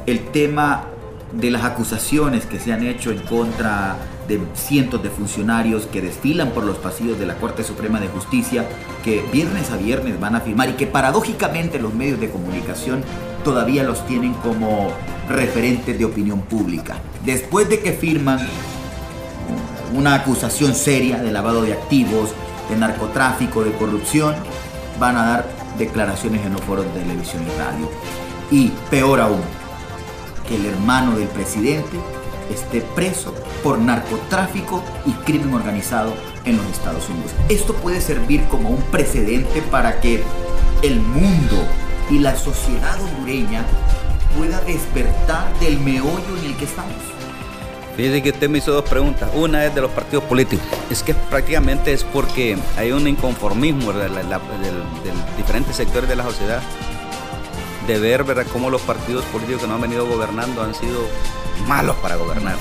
el 0.07 0.33
tema 0.33 0.87
de 1.31 1.53
las 1.53 1.63
acusaciones 1.63 2.45
que 2.45 2.59
se 2.59 2.73
han 2.73 2.85
hecho 2.85 3.13
en 3.13 3.21
contra 3.21 3.99
de 4.29 4.41
cientos 4.55 5.03
de 5.03 5.09
funcionarios 5.09 5.87
que 5.87 6.03
desfilan 6.03 6.51
por 6.51 6.63
los 6.65 6.77
pasillos 6.77 7.19
de 7.19 7.27
la 7.27 7.37
Corte 7.37 7.65
Suprema 7.65 7.99
de 7.99 8.09
Justicia, 8.09 8.69
que 9.03 9.25
viernes 9.33 9.71
a 9.71 9.77
viernes 9.77 10.21
van 10.21 10.37
a 10.37 10.41
firmar 10.41 10.69
y 10.69 10.75
que 10.75 10.87
paradójicamente 10.87 11.81
los 11.81 11.95
medios 11.95 12.21
de 12.21 12.31
comunicación 12.31 13.03
todavía 13.43 13.85
los 13.85 14.07
tienen 14.07 14.35
como 14.35 14.91
referentes 15.29 15.99
de 15.99 16.05
opinión 16.05 16.43
pública. 16.43 16.99
Después 17.25 17.69
de 17.71 17.81
que 17.81 17.93
firman 17.93 18.39
una 19.95 20.15
acusación 20.15 20.75
seria 20.75 21.19
de 21.19 21.33
lavado 21.33 21.63
de 21.63 21.73
activos, 21.73 22.31
de 22.69 22.77
narcotráfico, 22.77 23.65
de 23.65 23.73
corrupción, 23.73 24.35
van 25.01 25.17
a 25.17 25.27
dar 25.27 25.49
declaraciones 25.79 26.45
en 26.45 26.53
los 26.53 26.61
foros 26.63 26.85
de 26.85 27.01
televisión 27.01 27.43
y 27.45 27.59
radio. 27.59 27.91
Y 28.51 28.73
peor 28.91 29.21
aún, 29.21 29.41
que 30.47 30.57
el 30.57 30.67
hermano 30.67 31.17
del 31.17 31.29
presidente 31.29 31.97
esté 32.51 32.81
preso 32.81 33.35
por 33.63 33.79
narcotráfico 33.79 34.83
y 35.07 35.13
crimen 35.25 35.55
organizado 35.55 36.15
en 36.45 36.57
los 36.57 36.67
Estados 36.67 37.09
Unidos. 37.09 37.33
Esto 37.49 37.75
puede 37.75 38.01
servir 38.01 38.45
como 38.45 38.71
un 38.71 38.83
precedente 38.91 39.63
para 39.63 40.01
que 40.01 40.23
el 40.83 41.01
mundo 41.01 41.57
y 42.11 42.19
la 42.19 42.37
sociedad 42.37 42.99
hondureña 43.03 43.65
pueda 44.37 44.61
despertar 44.61 45.53
del 45.61 45.81
meollo 45.81 46.37
en 46.41 46.45
el 46.47 46.57
que 46.57 46.65
estamos. 46.65 46.95
Fíjese 47.97 48.23
que 48.23 48.31
usted 48.31 48.49
me 48.49 48.59
hizo 48.59 48.71
dos 48.71 48.89
preguntas. 48.89 49.29
Una 49.35 49.65
es 49.65 49.75
de 49.75 49.81
los 49.81 49.91
partidos 49.91 50.23
políticos. 50.23 50.65
Es 50.89 51.03
que 51.03 51.15
prácticamente 51.15 51.93
es 51.93 52.05
porque 52.05 52.57
hay 52.77 52.93
un 52.93 53.09
inconformismo 53.09 53.93
de, 53.93 54.09
diferentes 55.37 55.75
sectores 55.75 56.09
de 56.09 56.15
la 56.15 56.23
sociedad 56.23 56.63
de 57.95 57.99
ver 57.99 58.25
cómo 58.53 58.71
los 58.71 58.83
partidos 58.83 59.25
políticos 59.27 59.63
que 59.63 59.69
no 59.69 59.75
han 59.75 59.81
venido 59.81 60.07
gobernando 60.07 60.63
han 60.63 60.75
sido 60.75 61.01
malos 61.67 61.97
para 61.97 62.17
gobernar. 62.17 62.57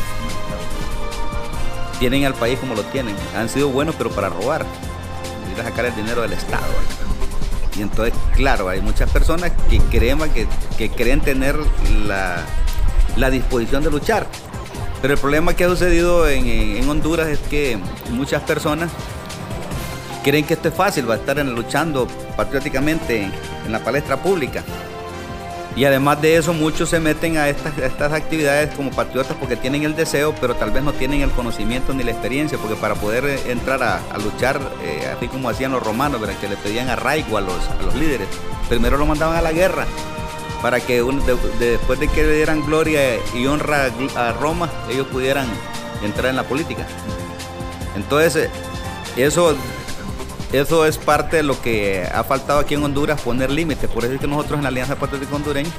Tienen 2.00 2.26
al 2.26 2.34
país 2.34 2.58
como 2.60 2.76
lo 2.76 2.84
tienen. 2.84 3.16
Han 3.36 3.50
sido 3.50 3.70
buenos 3.70 3.96
pero 3.96 4.10
para 4.10 4.30
robar. 4.30 4.66
Ir 5.54 5.62
a 5.62 5.64
sacar 5.64 5.86
el 5.86 5.96
dinero 5.96 6.22
del 6.22 6.34
Estado. 6.34 6.66
Y 7.76 7.82
entonces, 7.82 8.14
claro, 8.34 8.70
hay 8.70 8.82
muchas 8.82 9.10
personas 9.12 9.52
que 9.70 9.80
creen, 9.80 10.20
que, 10.78 10.90
creen 10.90 11.22
tener 11.22 11.56
la, 12.06 12.38
la 13.16 13.30
disposición 13.30 13.84
de 13.84 13.92
luchar 13.92 14.28
pero 15.02 15.14
el 15.14 15.20
problema 15.20 15.54
que 15.54 15.64
ha 15.64 15.70
sucedido 15.70 16.28
en, 16.28 16.88
Honduras 16.90 17.28
es 17.28 17.40
que 17.40 17.78
muchas 18.12 18.42
personas 18.44 18.90
creen 20.24 20.46
que 20.46 20.56
esto 20.56 20.70
es 20.70 20.74
fácil, 20.74 21.10
va 21.10 21.16
a 21.16 21.18
estar 21.18 21.38
luchando 21.46 22.08
patrióticamente 22.36 23.30
en 23.66 23.72
la 23.72 23.80
palestra 23.80 24.18
pública. 24.18 24.64
Y 25.78 25.86
además 25.86 26.20
de 26.24 26.38
eso, 26.38 26.54
muchos 26.54 26.90
se 26.90 27.00
meten 27.00 27.38
a 27.38 27.50
estas, 27.50 28.12
actividades 28.12 28.74
como 28.74 28.90
patriotas 28.90 29.38
porque 29.40 29.56
tienen 29.56 29.84
el 29.84 29.96
deseo, 29.96 30.34
pero 30.42 30.56
tal 30.56 30.72
vez 30.72 30.82
no 30.82 30.92
tienen 30.92 31.22
el 31.22 31.30
conocimiento 31.30 31.94
ni 31.94 32.04
la 32.04 32.10
experiencia, 32.10 32.58
porque 32.58 32.76
para 32.76 32.96
poder 32.96 33.26
eh, 33.26 33.52
entrar 33.52 33.84
a, 33.84 34.02
luchar, 34.18 34.60
eh, 34.84 35.14
así 35.16 35.28
como 35.28 35.50
hacían 35.50 35.72
los 35.72 35.84
romanos, 35.84 36.20
que 36.42 36.50
le 36.50 36.58
pedían 36.58 36.90
arraigo 36.90 37.38
a 37.38 37.42
los, 37.42 37.70
a 37.70 37.84
los 37.84 37.94
líderes, 37.94 38.28
primero 38.68 38.98
lo 38.98 39.06
mandaban 39.06 39.38
a 39.38 39.42
la 39.44 39.52
guerra 39.52 39.86
para 40.64 40.80
que 40.80 41.04
después 41.60 42.00
de 42.00 42.08
que 42.08 42.24
le 42.24 42.36
dieran 42.38 42.66
gloria 42.66 43.00
y 43.36 43.46
honra 43.46 43.92
a 44.16 44.34
Roma, 44.34 44.72
ellos 44.90 45.06
pudieran 45.06 45.48
entrar 46.04 46.32
en 46.32 46.38
la 46.38 46.44
política. 46.44 46.88
Entonces, 47.96 48.50
eso, 49.16 49.56
eso 50.52 50.86
es 50.86 50.98
parte 50.98 51.38
de 51.38 51.44
lo 51.44 51.60
que 51.62 52.08
ha 52.14 52.24
faltado 52.24 52.60
aquí 52.60 52.76
en 52.76 52.84
Honduras, 52.84 53.22
poner 53.22 53.52
límites. 53.52 53.90
Por 53.90 54.06
eso 54.06 54.14
es 54.14 54.22
que 54.22 54.28
nosotros 54.28 54.58
en 54.58 54.64
la 54.64 54.70
Alianza 54.70 54.96
Patriótica 54.96 55.36
Hondureña 55.36 55.70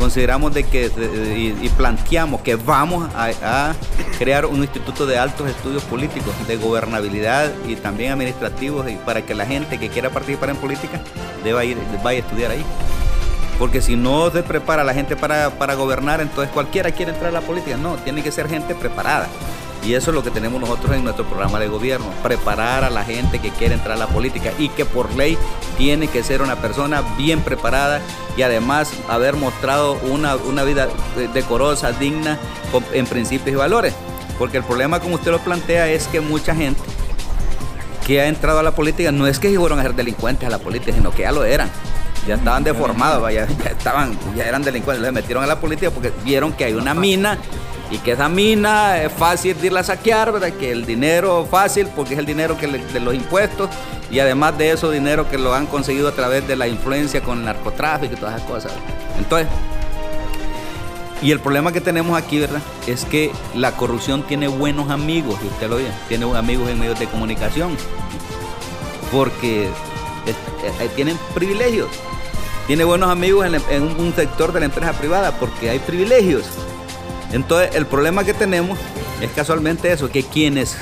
consideramos 0.00 0.54
de 0.54 0.64
que 0.64 0.90
y, 1.36 1.68
planteamos 1.68 2.40
que 2.40 2.56
vamos 2.56 3.08
a, 3.14 3.74
crear 4.18 4.46
un 4.46 4.60
instituto 4.60 5.06
de 5.06 5.18
altos 5.18 5.48
estudios 5.48 5.84
políticos, 5.84 6.34
de 6.48 6.56
gobernabilidad 6.56 7.52
y 7.68 7.76
también 7.76 8.12
administrativos, 8.12 8.90
y 8.90 8.96
para 8.96 9.22
que 9.22 9.34
la 9.34 9.46
gente 9.46 9.78
que 9.78 9.88
quiera 9.88 10.10
participar 10.10 10.50
en 10.50 10.56
política 10.56 11.00
deba 11.44 11.64
ir, 11.64 11.76
vaya 12.02 12.20
a 12.20 12.22
estudiar 12.22 12.50
ahí. 12.50 12.64
Porque 13.58 13.82
si 13.82 13.94
no 13.94 14.30
se 14.30 14.42
prepara 14.42 14.84
la 14.84 14.94
gente 14.94 15.16
para, 15.16 15.74
gobernar, 15.74 16.22
entonces 16.22 16.50
cualquiera 16.50 16.92
quiere 16.92 17.12
entrar 17.12 17.28
a 17.28 17.32
la 17.32 17.42
política. 17.42 17.76
No, 17.76 17.96
tiene 17.96 18.22
que 18.22 18.32
ser 18.32 18.48
gente 18.48 18.74
preparada. 18.74 19.28
Y 19.84 19.94
eso 19.94 20.10
es 20.10 20.14
lo 20.14 20.22
que 20.22 20.30
tenemos 20.30 20.60
nosotros 20.60 20.94
en 20.94 21.04
nuestro 21.04 21.24
programa 21.24 21.58
de 21.58 21.68
gobierno, 21.68 22.06
preparar 22.22 22.84
a 22.84 22.90
la 22.90 23.02
gente 23.02 23.38
que 23.38 23.50
quiere 23.50 23.74
entrar 23.74 23.96
a 23.96 24.00
la 24.00 24.08
política 24.08 24.52
y 24.58 24.68
que 24.68 24.84
por 24.84 25.14
ley 25.14 25.38
tiene 25.78 26.08
que 26.08 26.22
ser 26.22 26.42
una 26.42 26.56
persona 26.56 27.02
bien 27.16 27.40
preparada 27.40 28.00
y 28.36 28.42
además 28.42 28.92
haber 29.08 29.36
mostrado 29.36 29.94
una, 30.10 30.36
una 30.36 30.64
vida 30.64 30.88
decorosa, 31.32 31.92
digna, 31.92 32.38
en 32.92 33.06
principios 33.06 33.54
y 33.54 33.56
valores. 33.56 33.94
Porque 34.38 34.58
el 34.58 34.64
problema, 34.64 35.00
como 35.00 35.14
usted 35.14 35.30
lo 35.30 35.38
plantea, 35.38 35.88
es 35.88 36.06
que 36.08 36.20
mucha 36.20 36.54
gente 36.54 36.80
que 38.06 38.20
ha 38.20 38.26
entrado 38.26 38.58
a 38.58 38.62
la 38.62 38.74
política 38.74 39.12
no 39.12 39.26
es 39.26 39.38
que 39.38 39.54
fueron 39.58 39.78
a 39.78 39.82
ser 39.82 39.94
delincuentes 39.94 40.46
a 40.46 40.50
la 40.50 40.58
política, 40.58 40.92
sino 40.92 41.10
que 41.10 41.22
ya 41.22 41.32
lo 41.32 41.44
eran 41.44 41.70
ya 42.26 42.34
estaban 42.34 42.64
deformados, 42.64 43.32
ya, 43.32 43.44
estaban, 43.44 44.16
ya 44.36 44.44
eran 44.44 44.62
delincuentes, 44.62 45.02
les 45.02 45.12
metieron 45.12 45.42
a 45.42 45.46
la 45.46 45.60
política 45.60 45.90
porque 45.90 46.12
vieron 46.24 46.52
que 46.52 46.64
hay 46.64 46.74
una 46.74 46.94
mina 46.94 47.38
y 47.90 47.98
que 47.98 48.12
esa 48.12 48.28
mina 48.28 49.02
es 49.02 49.12
fácil 49.12 49.60
de 49.60 49.66
irla 49.66 49.80
a 49.80 49.84
saquear, 49.84 50.32
¿verdad? 50.32 50.52
que 50.52 50.70
el 50.70 50.86
dinero 50.86 51.46
fácil 51.50 51.88
porque 51.94 52.14
es 52.14 52.20
el 52.20 52.26
dinero 52.26 52.56
que 52.56 52.66
de 52.66 53.00
los 53.00 53.14
impuestos 53.14 53.68
y 54.10 54.18
además 54.20 54.56
de 54.58 54.70
eso 54.70 54.90
dinero 54.90 55.28
que 55.28 55.38
lo 55.38 55.54
han 55.54 55.66
conseguido 55.66 56.08
a 56.08 56.12
través 56.12 56.46
de 56.46 56.56
la 56.56 56.68
influencia 56.68 57.20
con 57.22 57.38
el 57.38 57.44
narcotráfico 57.44 58.14
y 58.14 58.16
todas 58.16 58.36
esas 58.36 58.48
cosas. 58.48 58.72
Entonces, 59.18 59.48
y 61.22 61.32
el 61.32 61.40
problema 61.40 61.72
que 61.72 61.80
tenemos 61.80 62.16
aquí, 62.16 62.38
¿verdad? 62.38 62.62
Es 62.86 63.04
que 63.04 63.30
la 63.54 63.76
corrupción 63.76 64.22
tiene 64.22 64.48
buenos 64.48 64.90
amigos, 64.90 65.38
y 65.44 65.48
usted 65.48 65.68
lo 65.68 65.76
dice, 65.76 65.92
tiene 66.08 66.24
amigos 66.36 66.70
en 66.70 66.78
medios 66.78 66.98
de 66.98 67.06
comunicación, 67.06 67.76
porque 69.12 69.64
eh, 69.64 70.34
eh, 70.80 70.90
tienen 70.96 71.18
privilegios 71.34 71.88
tiene 72.70 72.84
buenos 72.84 73.10
amigos 73.10 73.44
en, 73.68 73.82
un 73.82 74.14
sector 74.14 74.52
de 74.52 74.60
la 74.60 74.66
empresa 74.66 74.92
privada 74.92 75.32
porque 75.32 75.70
hay 75.70 75.80
privilegios. 75.80 76.44
Entonces, 77.32 77.74
el 77.74 77.86
problema 77.86 78.24
que 78.24 78.34
tenemos 78.34 78.78
es 79.20 79.30
casualmente 79.30 79.92
eso, 79.92 80.10
que 80.10 80.22
quienes 80.22 80.76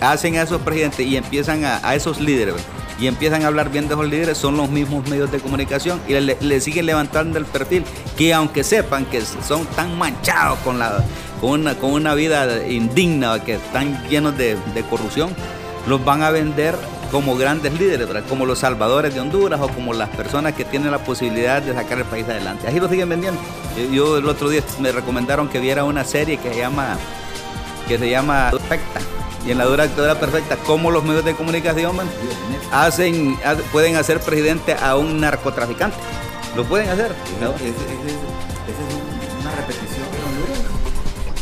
hacen 0.00 0.36
a 0.36 0.42
esos 0.42 0.60
presidentes 0.62 1.06
y 1.06 1.16
empiezan 1.16 1.64
a, 1.64 1.94
esos 1.94 2.20
líderes 2.20 2.56
y 2.98 3.06
empiezan 3.06 3.42
a 3.42 3.48
hablar 3.48 3.70
bien 3.70 3.88
de 3.88 3.94
esos 3.94 4.08
líderes 4.08 4.38
son 4.38 4.56
los 4.56 4.68
mismos 4.68 5.08
medios 5.08 5.30
de 5.32 5.38
comunicación 5.38 6.00
y 6.06 6.12
le, 6.14 6.60
siguen 6.60 6.86
levantando 6.86 7.38
el 7.38 7.44
perfil 7.44 7.84
que 8.16 8.34
aunque 8.34 8.62
sepan 8.62 9.04
que 9.06 9.20
son 9.20 9.66
tan 9.66 9.96
manchados 9.96 10.58
con, 10.60 10.78
la, 10.78 11.04
con, 11.40 11.60
una, 11.60 11.74
con 11.76 11.92
una 11.92 12.14
vida 12.14 12.66
indigna, 12.66 13.42
que 13.42 13.54
están 13.54 14.08
llenos 14.08 14.36
de 14.36 14.56
corrupción, 14.90 15.34
los 15.86 16.04
van 16.04 16.22
a 16.22 16.30
vender 16.30 16.76
como 17.14 17.36
grandes 17.36 17.72
líderes, 17.78 18.08
como 18.28 18.44
los 18.44 18.58
salvadores 18.58 19.14
de 19.14 19.20
Honduras 19.20 19.60
o 19.60 19.68
como 19.68 19.94
las 19.94 20.08
personas 20.08 20.52
que 20.54 20.64
tienen 20.64 20.90
la 20.90 20.98
posibilidad 20.98 21.62
de 21.62 21.72
sacar 21.72 21.98
el 21.98 22.04
país 22.06 22.28
adelante. 22.28 22.66
Así 22.66 22.80
lo 22.80 22.88
siguen 22.88 23.08
vendiendo. 23.08 23.40
Yo, 23.92 24.18
el 24.18 24.28
otro 24.28 24.48
día 24.48 24.64
me 24.80 24.90
recomendaron 24.90 25.48
que 25.48 25.60
viera 25.60 25.84
una 25.84 26.02
serie 26.02 26.38
que 26.38 26.52
se 26.52 26.58
llama 26.58 26.96
que 27.86 27.98
se 27.98 28.10
llama 28.10 28.48
Perfecta. 28.50 28.98
Y 29.46 29.52
en 29.52 29.58
la 29.58 29.64
dura 29.66 29.84
actualidad 29.84 30.18
perfecta, 30.18 30.56
cómo 30.66 30.90
los 30.90 31.04
medios 31.04 31.24
de 31.24 31.36
comunicación 31.36 31.96
hacen, 32.72 33.38
pueden 33.70 33.94
hacer 33.94 34.18
presidente 34.18 34.74
a 34.74 34.96
un 34.96 35.20
narcotraficante. 35.20 35.96
Lo 36.56 36.64
pueden 36.64 36.88
hacer. 36.88 37.14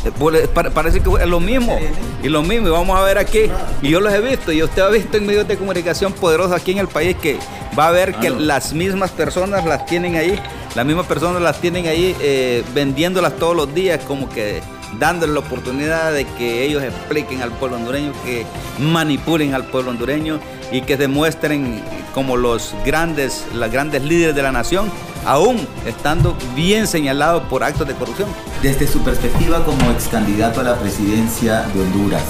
Eh, 0.05 0.47
parece 0.73 0.99
que 0.99 1.09
es 1.09 1.27
lo 1.27 1.39
mismo. 1.39 1.77
Y 2.21 2.29
lo 2.29 2.43
mismo, 2.43 2.67
y 2.67 2.71
vamos 2.71 2.97
a 2.97 3.03
ver 3.03 3.17
aquí. 3.17 3.49
Y 3.81 3.89
yo 3.89 3.99
los 3.99 4.13
he 4.13 4.21
visto, 4.21 4.51
y 4.51 4.63
usted 4.63 4.81
ha 4.81 4.89
visto 4.89 5.17
en 5.17 5.25
medios 5.25 5.47
de 5.47 5.57
comunicación 5.57 6.13
poderosos 6.13 6.53
aquí 6.53 6.71
en 6.71 6.79
el 6.79 6.87
país 6.87 7.15
que 7.17 7.37
va 7.77 7.87
a 7.87 7.91
ver 7.91 8.15
que 8.15 8.29
las 8.29 8.73
mismas 8.73 9.11
personas 9.11 9.65
las 9.65 9.85
tienen 9.85 10.15
ahí, 10.15 10.39
las 10.75 10.85
mismas 10.85 11.05
personas 11.05 11.41
las 11.41 11.59
tienen 11.59 11.87
ahí 11.87 12.15
eh, 12.19 12.63
vendiéndolas 12.73 13.35
todos 13.37 13.55
los 13.55 13.73
días, 13.73 14.01
como 14.05 14.29
que 14.29 14.61
dándole 14.99 15.33
la 15.33 15.39
oportunidad 15.39 16.13
de 16.13 16.25
que 16.25 16.63
ellos 16.63 16.83
expliquen 16.83 17.41
al 17.41 17.51
pueblo 17.51 17.77
hondureño, 17.77 18.13
que 18.23 18.45
manipulen 18.79 19.53
al 19.53 19.65
pueblo 19.65 19.91
hondureño 19.91 20.39
y 20.71 20.81
que 20.81 20.97
demuestren 20.97 21.81
como 22.13 22.37
los 22.37 22.75
grandes, 22.85 23.45
las 23.53 23.71
grandes 23.71 24.03
líderes 24.03 24.35
de 24.35 24.41
la 24.43 24.51
nación 24.51 24.91
aún 25.25 25.67
estando 25.85 26.35
bien 26.55 26.87
señalado 26.87 27.43
por 27.49 27.63
actos 27.63 27.87
de 27.87 27.93
corrupción. 27.93 28.29
Desde 28.61 28.87
su 28.87 29.01
perspectiva 29.03 29.63
como 29.65 29.91
ex 29.91 30.07
candidato 30.07 30.61
a 30.61 30.63
la 30.63 30.79
presidencia 30.79 31.61
de 31.73 31.81
Honduras, 31.81 32.23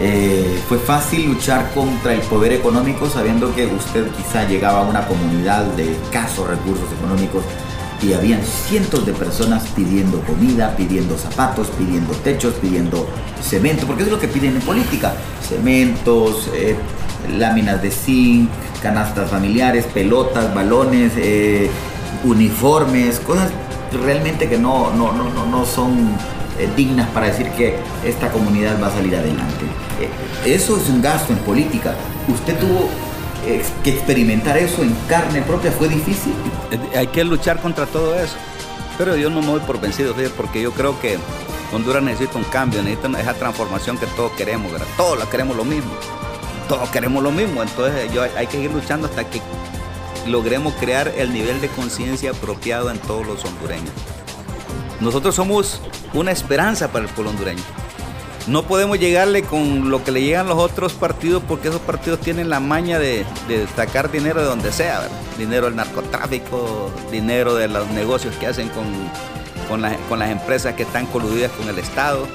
eh, 0.00 0.60
¿fue 0.68 0.78
fácil 0.78 1.26
luchar 1.26 1.72
contra 1.72 2.12
el 2.12 2.20
poder 2.20 2.52
económico 2.52 3.08
sabiendo 3.08 3.54
que 3.54 3.66
usted 3.66 4.10
quizá 4.10 4.46
llegaba 4.46 4.80
a 4.80 4.82
una 4.82 5.06
comunidad 5.06 5.64
de 5.76 5.92
escasos 5.92 6.46
recursos 6.46 6.86
económicos 6.98 7.42
y 8.02 8.12
habían 8.12 8.42
cientos 8.42 9.06
de 9.06 9.12
personas 9.12 9.64
pidiendo 9.74 10.20
comida, 10.20 10.74
pidiendo 10.76 11.16
zapatos, 11.16 11.68
pidiendo 11.78 12.12
techos, 12.16 12.54
pidiendo 12.54 13.06
cemento, 13.42 13.86
porque 13.86 14.02
es 14.02 14.10
lo 14.10 14.18
que 14.18 14.28
piden 14.28 14.56
en 14.56 14.62
política, 14.62 15.14
cementos, 15.46 16.50
eh, 16.54 16.76
láminas 17.38 17.82
de 17.82 17.90
zinc, 17.90 18.50
canastas 18.82 19.30
familiares, 19.30 19.86
pelotas, 19.86 20.54
balones, 20.54 21.12
eh, 21.16 21.70
uniformes, 22.24 23.18
cosas 23.20 23.50
realmente 24.04 24.48
que 24.48 24.58
no, 24.58 24.92
no, 24.92 25.12
no, 25.12 25.46
no 25.46 25.64
son 25.64 26.10
eh, 26.58 26.68
dignas 26.76 27.08
para 27.10 27.26
decir 27.26 27.48
que 27.50 27.76
esta 28.04 28.30
comunidad 28.30 28.80
va 28.82 28.88
a 28.88 28.92
salir 28.92 29.16
adelante. 29.16 29.64
Eso 30.44 30.76
es 30.76 30.88
un 30.88 31.00
gasto 31.00 31.32
en 31.32 31.38
política. 31.40 31.94
Usted 32.28 32.58
tuvo 32.58 32.90
que 33.84 33.90
experimentar 33.90 34.56
eso 34.56 34.82
en 34.82 34.94
carne 35.08 35.42
propia, 35.42 35.72
fue 35.72 35.88
difícil. 35.88 36.34
Hay 36.94 37.06
que 37.08 37.24
luchar 37.24 37.60
contra 37.60 37.86
todo 37.86 38.14
eso. 38.14 38.36
Pero 38.98 39.16
yo 39.16 39.30
no 39.30 39.40
me 39.40 39.48
voy 39.48 39.60
por 39.60 39.80
vencido, 39.80 40.14
porque 40.36 40.62
yo 40.62 40.72
creo 40.72 40.98
que 41.00 41.18
Honduras 41.72 42.02
necesita 42.02 42.38
un 42.38 42.44
cambio, 42.44 42.82
necesita 42.82 43.20
esa 43.20 43.34
transformación 43.34 43.98
que 43.98 44.06
todos 44.06 44.32
queremos, 44.32 44.72
¿verdad? 44.72 44.86
Todos 44.96 45.18
la 45.18 45.26
queremos 45.26 45.56
lo 45.56 45.64
mismo 45.64 45.90
todos 46.68 46.88
queremos 46.90 47.22
lo 47.22 47.30
mismo, 47.30 47.62
entonces 47.62 48.12
yo, 48.12 48.22
hay 48.36 48.46
que 48.46 48.60
ir 48.60 48.70
luchando 48.72 49.06
hasta 49.06 49.24
que 49.24 49.40
logremos 50.26 50.74
crear 50.74 51.12
el 51.16 51.32
nivel 51.32 51.60
de 51.60 51.68
conciencia 51.68 52.30
apropiado 52.30 52.90
en 52.90 52.98
todos 52.98 53.26
los 53.26 53.44
hondureños. 53.44 53.92
Nosotros 55.00 55.34
somos 55.34 55.80
una 56.14 56.32
esperanza 56.32 56.90
para 56.90 57.04
el 57.04 57.10
pueblo 57.10 57.30
hondureño. 57.30 57.62
No 58.46 58.62
podemos 58.62 59.00
llegarle 59.00 59.42
con 59.42 59.90
lo 59.90 60.04
que 60.04 60.12
le 60.12 60.22
llegan 60.22 60.46
los 60.46 60.58
otros 60.58 60.92
partidos 60.92 61.42
porque 61.48 61.66
esos 61.66 61.80
partidos 61.80 62.20
tienen 62.20 62.48
la 62.48 62.60
maña 62.60 63.00
de, 63.00 63.26
sacar 63.74 64.12
dinero 64.12 64.40
de 64.40 64.46
donde 64.46 64.70
sea, 64.70 65.08
dinero 65.36 65.66
del 65.66 65.74
narcotráfico, 65.74 66.92
dinero 67.10 67.56
de 67.56 67.66
los 67.66 67.88
negocios 67.88 68.36
que 68.36 68.46
hacen 68.46 68.68
con, 68.68 68.84
con, 69.68 70.20
las 70.20 70.30
empresas 70.30 70.74
que 70.74 70.84
están 70.84 71.06
coludidas 71.06 71.50
con 71.52 71.68
el 71.68 71.78
Estado. 71.78 72.28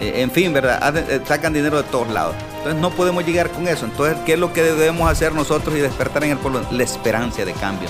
Eh, 0.00 0.22
en 0.22 0.32
fin, 0.32 0.52
¿verdad? 0.52 0.96
Eh, 0.96 1.20
sacan 1.28 1.52
dinero 1.52 1.80
de 1.80 1.88
todos 1.88 2.08
lados. 2.08 2.34
Entonces 2.56 2.80
no 2.80 2.90
podemos 2.90 3.24
llegar 3.24 3.48
con 3.50 3.68
eso. 3.68 3.84
Entonces, 3.84 4.16
¿qué 4.26 4.32
es 4.32 4.40
lo 4.40 4.52
que 4.52 4.64
debemos 4.64 5.08
hacer 5.08 5.32
nosotros 5.32 5.76
y 5.76 5.78
despertar 5.78 6.24
en 6.24 6.32
el 6.32 6.38
pueblo? 6.38 6.62
La 6.72 6.82
esperanza 6.82 7.44
de 7.44 7.52
cambio. 7.52 7.88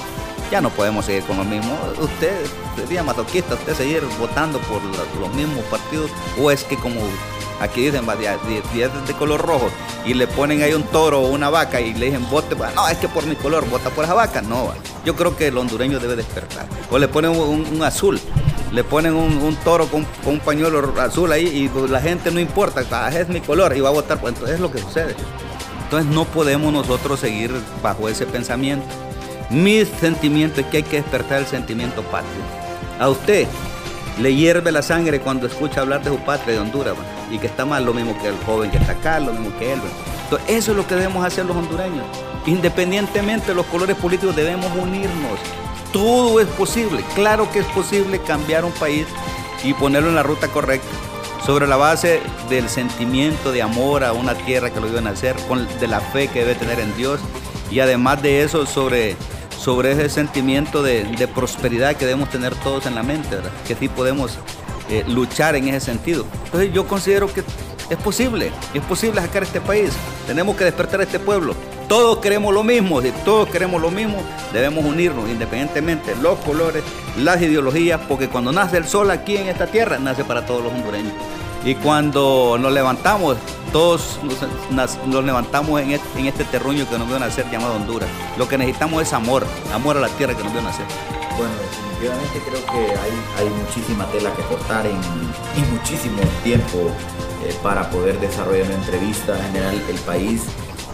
Ya 0.50 0.60
no 0.60 0.68
podemos 0.68 1.06
seguir 1.06 1.22
con 1.22 1.38
lo 1.38 1.44
mismo. 1.44 1.74
Usted 1.98 2.34
sería 2.76 3.02
masoquista, 3.02 3.54
usted 3.54 3.74
seguir 3.74 4.02
votando 4.20 4.58
por 4.58 4.82
los 5.18 5.34
mismos 5.34 5.64
partidos, 5.70 6.10
o 6.38 6.50
es 6.50 6.64
que 6.64 6.76
como 6.76 7.00
aquí 7.62 7.82
dicen, 7.82 8.04
es 8.08 9.06
de 9.06 9.14
color 9.14 9.40
rojo, 9.40 9.70
y 10.04 10.14
le 10.14 10.26
ponen 10.26 10.62
ahí 10.62 10.74
un 10.74 10.82
toro 10.82 11.20
o 11.20 11.28
una 11.28 11.48
vaca 11.48 11.80
y 11.80 11.94
le 11.94 12.06
dicen, 12.06 12.28
vote, 12.28 12.56
no, 12.56 12.88
es 12.88 12.98
que 12.98 13.08
por 13.08 13.24
mi 13.26 13.36
color, 13.36 13.68
vota 13.68 13.90
por 13.90 14.04
esa 14.04 14.14
vaca. 14.14 14.42
No, 14.42 14.72
yo 15.04 15.14
creo 15.14 15.36
que 15.36 15.48
el 15.48 15.56
hondureño 15.56 16.00
debe 16.00 16.16
despertar. 16.16 16.66
O 16.90 16.98
le 16.98 17.08
ponen 17.08 17.30
un, 17.30 17.82
azul, 17.82 18.20
le 18.72 18.84
ponen 18.84 19.14
un, 19.14 19.56
toro 19.64 19.86
con, 19.86 20.06
un 20.26 20.40
pañuelo 20.40 20.92
azul 21.00 21.30
ahí 21.32 21.46
y 21.46 21.68
pues 21.68 21.90
la 21.90 22.00
gente 22.00 22.30
no 22.30 22.40
importa, 22.40 22.84
ah, 22.90 23.10
es 23.10 23.28
mi 23.28 23.40
color 23.40 23.76
y 23.76 23.80
va 23.80 23.90
a 23.90 23.92
votar. 23.92 24.20
Pues 24.20 24.34
entonces 24.34 24.56
es 24.56 24.60
lo 24.60 24.70
que 24.70 24.78
sucede. 24.78 25.14
Entonces 25.84 26.12
no 26.12 26.24
podemos 26.24 26.72
nosotros 26.72 27.20
seguir 27.20 27.52
bajo 27.82 28.08
ese 28.08 28.26
pensamiento. 28.26 28.86
Mi 29.50 29.84
sentimiento 29.84 30.62
es 30.62 30.66
que 30.66 30.78
hay 30.78 30.82
que 30.82 30.96
despertar 30.96 31.40
el 31.40 31.46
sentimiento 31.46 32.02
patrio. 32.02 32.42
A 32.98 33.08
usted 33.08 33.46
le 34.18 34.34
hierve 34.34 34.72
la 34.72 34.82
sangre 34.82 35.20
cuando 35.20 35.46
escucha 35.46 35.82
hablar 35.82 36.02
de 36.02 36.10
su 36.10 36.18
patria 36.18 36.54
de 36.54 36.60
Honduras 36.60 36.94
y 37.33 37.39
que 37.39 37.49
está 37.49 37.64
mal 37.64 37.85
lo 37.85 37.95
mismo 37.95 38.16
que 38.20 38.28
el 38.28 38.37
joven 38.45 38.70
que 38.70 38.76
está 38.76 38.93
acá, 38.93 39.18
lo 39.18 39.33
mismo 39.33 39.57
que 39.59 39.72
él. 39.72 39.80
Entonces, 40.24 40.49
eso 40.49 40.70
es 40.70 40.76
lo 40.76 40.87
que 40.87 40.95
debemos 40.95 41.24
hacer 41.24 41.47
los 41.47 41.57
hondureños. 41.57 42.05
Independientemente 42.47 43.49
de 43.49 43.55
los 43.55 43.66
colores 43.66 43.97
políticos, 43.97 44.37
debemos 44.37 44.70
unirnos. 44.76 45.39
Todo 45.93 46.41
es 46.41 46.47
posible. 46.49 47.03
Claro 47.14 47.51
que 47.51 47.61
es 47.61 47.66
posible 47.66 48.20
cambiar 48.20 48.64
un 48.64 48.72
país 48.72 49.07
y 49.64 49.74
ponerlo 49.74 50.11
en 50.11 50.14
la 50.14 50.22
ruta 50.22 50.49
correcta 50.49 50.89
sobre 51.45 51.66
la 51.66 51.76
base 51.76 52.20
del 52.49 52.68
sentimiento 52.68 53.51
de 53.51 53.62
amor 53.62 54.05
a 54.05 54.12
una 54.12 54.35
tierra 54.35 54.70
que 54.70 54.80
lo 54.80 54.89
iban 54.89 55.07
a 55.07 55.11
hacer, 55.11 55.35
de 55.80 55.87
la 55.89 56.01
fe 56.01 56.28
que 56.28 56.41
debe 56.41 56.55
tener 56.55 56.78
en 56.78 56.97
Dios 56.97 57.20
y 57.70 57.80
además 57.80 58.22
de 58.22 58.43
eso 58.43 58.66
sobre, 58.66 59.16
sobre 59.59 59.93
ese 59.93 60.09
sentimiento 60.09 60.83
de, 60.83 61.28
prosperidad 61.35 61.97
que 61.97 62.07
debemos 62.07 62.30
tener 62.30 62.55
todos 62.57 62.87
en 62.87 62.95
la 62.95 63.03
mente, 63.03 63.39
que 63.66 63.74
sí 63.74 63.89
podemos 63.89 64.39
eh, 64.89 65.05
luchar 65.09 65.57
en 65.57 65.68
ese 65.68 65.80
sentido. 65.87 66.26
Entonces 66.45 66.72
yo 66.72 66.87
considero 66.87 67.33
que 67.33 67.43
es 67.91 67.99
posible, 67.99 68.51
es 68.72 68.83
posible 68.83 69.20
sacar 69.20 69.43
este 69.43 69.61
país. 69.61 69.91
Tenemos 70.26 70.57
que 70.57 70.64
despertar 70.64 71.01
a 71.01 71.05
este 71.05 71.18
pueblo. 71.18 71.55
Todos 71.89 72.18
queremos 72.18 72.55
lo 72.55 72.62
mismo, 72.62 73.03
si 73.03 73.11
todos 73.24 73.49
queremos 73.51 73.83
lo 73.83 73.91
mismo, 73.91 74.16
debemos 74.53 74.85
unirnos 74.85 75.28
independientemente 75.28 76.16
los 76.22 76.39
colores, 76.39 76.83
las 77.18 77.43
ideologías, 77.43 78.01
porque 78.09 78.28
cuando 78.28 78.51
nace 78.51 78.78
el 78.78 78.87
sol 78.87 79.11
aquí 79.11 79.37
en 79.37 79.49
esta 79.49 79.66
tierra, 79.66 79.99
nace 79.99 80.24
para 80.24 80.47
todos 80.47 80.64
los 80.64 80.72
hondureños. 80.72 81.12
Y 81.64 81.74
cuando 81.76 82.57
nos 82.59 82.72
levantamos, 82.72 83.37
todos 83.72 84.18
nos, 84.70 85.24
levantamos 85.24 85.80
en 85.80 85.93
este, 85.93 86.18
en 86.18 86.26
este, 86.26 86.45
terruño 86.45 86.89
que 86.89 86.99
nos 86.99 87.07
vio 87.07 87.18
nacer 87.18 87.49
llamado 87.51 87.74
Honduras. 87.74 88.09
Lo 88.37 88.49
que 88.49 88.59
necesitamos 88.59 89.03
es 89.03 89.12
amor, 89.12 89.47
amor 89.72 89.97
a 89.97 90.01
la 90.01 90.09
tierra 90.09 90.35
que 90.35 90.43
nos 90.43 90.53
vio 90.53 90.62
nacer. 90.62 90.87
Bueno, 91.37 91.53
definitivamente 92.03 92.40
creo 92.44 92.66
que 92.66 92.98
hay, 92.98 93.12
hay 93.38 93.48
muchísima 93.48 94.07
tela 94.11 94.32
que 94.34 94.42
cortar 94.42 94.86
en, 94.86 94.96
y 94.96 95.72
muchísimo 95.72 96.20
tiempo 96.42 96.90
eh, 97.44 97.55
para 97.62 97.88
poder 97.90 98.18
desarrollar 98.20 98.66
una 98.66 98.74
entrevista. 98.74 99.36
En 99.38 99.53
general, 99.53 99.82
el 99.88 99.98
país 100.00 100.42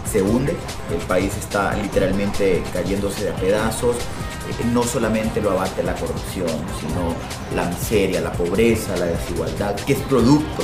se 0.09 0.21
hunde, 0.21 0.55
el 0.91 1.05
país 1.07 1.35
está 1.37 1.73
literalmente 1.75 2.63
cayéndose 2.73 3.25
de 3.25 3.31
pedazos. 3.33 3.95
Eh, 3.97 4.65
no 4.73 4.83
solamente 4.83 5.41
lo 5.41 5.51
abate 5.51 5.83
la 5.83 5.95
corrupción, 5.95 6.49
sino 6.79 7.13
la 7.55 7.65
miseria, 7.65 8.21
la 8.21 8.31
pobreza, 8.31 8.95
la 8.97 9.05
desigualdad, 9.05 9.75
que 9.75 9.93
es 9.93 9.99
producto 10.01 10.63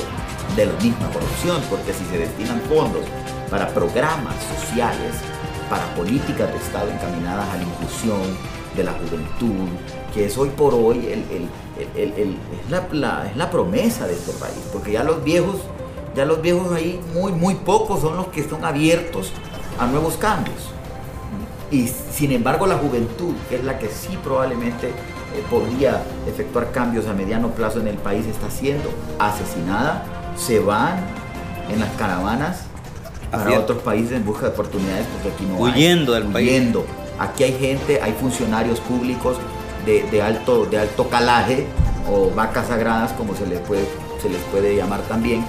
de 0.54 0.66
la 0.66 0.72
misma 0.74 1.10
corrupción, 1.10 1.60
porque 1.68 1.92
si 1.92 2.04
se 2.06 2.18
destinan 2.18 2.60
fondos 2.62 3.04
para 3.50 3.68
programas 3.68 4.34
sociales, 4.58 5.14
para 5.68 5.84
políticas 5.94 6.52
de 6.52 6.58
Estado 6.58 6.90
encaminadas 6.90 7.48
a 7.48 7.56
la 7.56 7.62
inclusión 7.62 8.20
de 8.76 8.84
la 8.84 8.92
juventud, 8.92 9.68
que 10.16 10.24
es 10.24 10.38
hoy 10.38 10.48
por 10.48 10.72
hoy 10.72 11.06
es, 11.10 12.16
la, 12.70 13.50
promesa 13.50 14.06
de 14.06 14.14
este 14.14 14.32
país, 14.32 14.56
porque 14.72 14.92
ya 14.92 15.04
los 15.04 15.22
viejos, 15.22 15.56
ya 16.16 16.24
los 16.24 16.40
viejos 16.40 16.72
ahí 16.72 16.98
muy, 17.12 17.32
muy 17.32 17.54
pocos 17.54 18.00
son 18.00 18.16
los 18.16 18.28
que 18.28 18.42
son 18.42 18.64
abiertos 18.64 19.30
a 19.78 19.86
nuevos 19.86 20.16
cambios. 20.16 20.56
Y 21.70 21.86
sin 21.86 22.32
embargo 22.32 22.66
la 22.66 22.78
juventud, 22.78 23.34
que 23.50 23.56
es 23.56 23.64
la 23.64 23.78
que 23.78 23.88
sí 23.88 24.16
probablemente 24.24 24.88
eh, 24.88 24.92
podría 25.50 26.02
efectuar 26.26 26.72
cambios 26.72 27.06
a 27.08 27.12
mediano 27.12 27.50
plazo 27.50 27.80
en 27.80 27.88
el 27.88 27.96
país, 27.96 28.24
está 28.24 28.50
siendo 28.50 28.88
asesinada, 29.18 30.02
se 30.34 30.60
van 30.60 30.96
en 31.68 31.78
las 31.78 31.90
caravanas 31.96 32.62
para 33.30 33.60
otros 33.60 33.82
países 33.82 34.12
en 34.12 34.24
busca 34.24 34.46
de 34.46 34.52
oportunidades 34.52 35.06
porque 35.12 35.28
aquí 35.36 35.44
no 35.44 35.58
huyendo 35.58 36.14
del 36.14 36.24
país. 36.24 36.48
Huyendo. 36.48 36.86
Aquí 37.18 37.44
hay 37.44 37.52
gente, 37.52 38.00
hay 38.00 38.12
funcionarios 38.12 38.80
públicos 38.80 39.36
de, 39.86 40.22
alto, 40.22 40.66
de 40.66 40.78
alto 40.78 41.08
calaje 41.08 41.66
o 42.10 42.30
vacas 42.34 42.68
sagradas 42.68 43.12
como 43.12 43.34
se 43.34 43.46
les, 43.46 43.60
puede, 43.60 43.86
se 44.20 44.28
les 44.28 44.40
puede 44.52 44.76
llamar 44.76 45.00
también, 45.02 45.44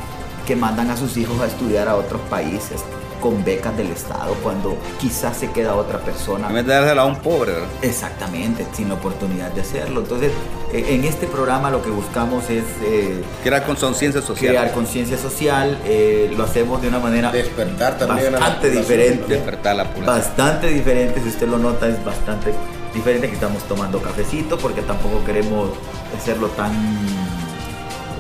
que 0.46 0.56
mandan 0.56 0.90
a 0.90 0.98
sus 0.98 1.18
hijos 1.18 1.40
a 1.42 1.48
estudiar 1.48 1.88
a 1.88 1.96
otros 1.96 2.22
países 2.30 2.84
con 3.22 3.44
becas 3.44 3.76
del 3.76 3.88
Estado 3.88 4.36
cuando 4.44 4.78
quizás 5.00 5.38
se 5.38 5.52
queda 5.52 5.76
otra 5.76 6.00
persona. 6.00 6.50
Metérsela 6.50 7.02
a 7.02 7.06
un 7.06 7.18
pobre, 7.18 7.54
¿verdad? 7.54 7.68
Exactamente, 7.82 8.66
sin 8.74 8.92
oportunidad 8.92 9.52
de 9.52 9.62
hacerlo. 9.62 10.02
Entonces, 10.02 10.32
e, 10.72 10.96
en 10.96 11.04
este 11.04 11.26
programa 11.28 11.70
lo 11.70 11.82
que 11.82 11.90
buscamos 11.90 12.50
es... 12.50 12.64
Eh, 12.84 13.24
crear 13.44 13.66
conciencia 13.66 14.22
social. 14.22 14.52
Crear 14.54 14.72
conciencia 14.72 15.18
social, 15.18 15.80
eh, 15.86 16.32
lo 16.38 16.44
hacemos 16.44 16.82
de 16.82 16.90
una 16.90 17.00
manera... 17.00 17.32
Despertar 17.32 17.98
también 17.98 18.34
bastante 18.34 18.70
diferente. 18.70 19.34
Despertar 19.34 19.76
la 19.76 19.84
Bastante 20.06 20.68
diferente, 20.68 21.20
si 21.22 21.30
usted 21.30 21.48
lo 21.48 21.58
nota, 21.58 21.88
es 21.88 22.04
bastante 22.06 22.54
diferente 22.98 23.28
que 23.28 23.36
estamos 23.36 23.64
tomando 23.64 24.02
cafecito 24.02 24.58
porque 24.58 24.82
tampoco 24.82 25.24
queremos 25.24 25.70
hacerlo 26.18 26.48
tan 26.50 26.72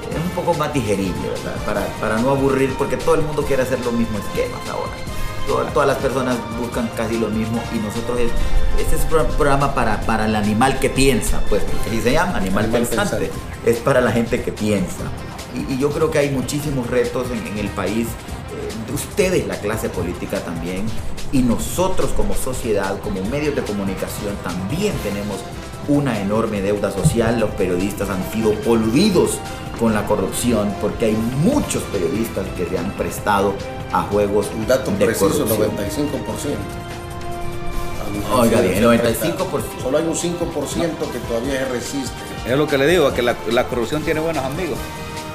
es 0.09 0.23
un 0.23 0.29
poco 0.31 0.53
más 0.57 0.73
digerible, 0.73 1.29
¿verdad? 1.29 1.55
Para, 1.65 1.85
para 1.99 2.17
no 2.17 2.31
aburrir, 2.31 2.73
porque 2.77 2.97
todo 2.97 3.15
el 3.15 3.21
mundo 3.21 3.43
quiere 3.43 3.63
hacer 3.63 3.79
los 3.83 3.93
mismos 3.93 4.21
esquemas 4.21 4.61
ahora. 4.69 4.91
Todas, 5.73 5.87
las 5.87 5.97
personas 5.97 6.35
buscan 6.59 6.89
casi 6.97 7.17
lo 7.17 7.29
mismo 7.29 7.61
y 7.73 7.79
nosotros 7.79 8.19
es, 8.19 8.31
este 8.81 8.97
es 8.97 9.03
un 9.03 9.27
programa 9.37 9.73
para, 9.73 10.01
para 10.01 10.25
el 10.25 10.35
animal 10.35 10.77
que 10.77 10.89
piensa, 10.89 11.39
pues, 11.47 11.63
así 11.87 12.01
se 12.01 12.11
llama, 12.11 12.35
animal, 12.35 12.65
pensante. 12.65 13.31
Es 13.65 13.77
para 13.77 14.01
la 14.01 14.11
gente 14.11 14.41
que 14.41 14.51
piensa. 14.51 15.03
Y, 15.55 15.77
yo 15.77 15.89
creo 15.91 16.11
que 16.11 16.19
hay 16.19 16.31
muchísimos 16.31 16.87
retos 16.87 17.27
en, 17.31 17.57
el 17.57 17.69
país, 17.69 18.07
ustedes, 18.97 19.47
la 19.47 19.59
clase 19.59 19.89
política 19.89 20.39
también, 20.41 20.85
y 21.31 21.39
nosotros 21.39 22.11
como 22.15 22.33
sociedad, 22.33 22.99
como 23.01 23.21
medios 23.23 23.55
de 23.55 23.61
comunicación, 23.61 24.35
también 24.43 24.93
tenemos 25.03 25.37
una 25.87 26.19
enorme 26.19 26.61
deuda 26.61 26.91
social. 26.91 27.39
Los 27.39 27.51
periodistas 27.51 28.09
han 28.09 28.31
sido 28.31 28.53
poluidos 28.61 29.39
con 29.79 29.93
la 29.93 30.05
corrupción, 30.05 30.73
porque 30.81 31.05
hay 31.05 31.17
muchos 31.43 31.83
periodistas 31.83 32.45
que 32.57 32.65
se 32.65 32.77
han 32.77 32.91
prestado 32.91 33.53
a 33.93 34.01
juegos 34.03 34.47
Un 34.55 34.67
dato 34.67 34.91
de 34.91 35.05
preciso, 35.05 35.47
95%. 35.47 35.67
Oiga 38.33 38.61
bien, 38.61 38.83
95%. 38.83 39.37
Solo 39.81 39.97
hay 39.97 40.05
un 40.05 40.15
5% 40.15 40.39
que 41.11 41.19
todavía 41.19 41.67
resiste. 41.71 42.15
Es 42.45 42.57
lo 42.57 42.67
que 42.67 42.77
le 42.77 42.87
digo, 42.87 43.13
que 43.13 43.21
la, 43.21 43.35
la 43.51 43.65
corrupción 43.65 44.01
tiene 44.03 44.19
buenos 44.19 44.43
amigos. 44.43 44.77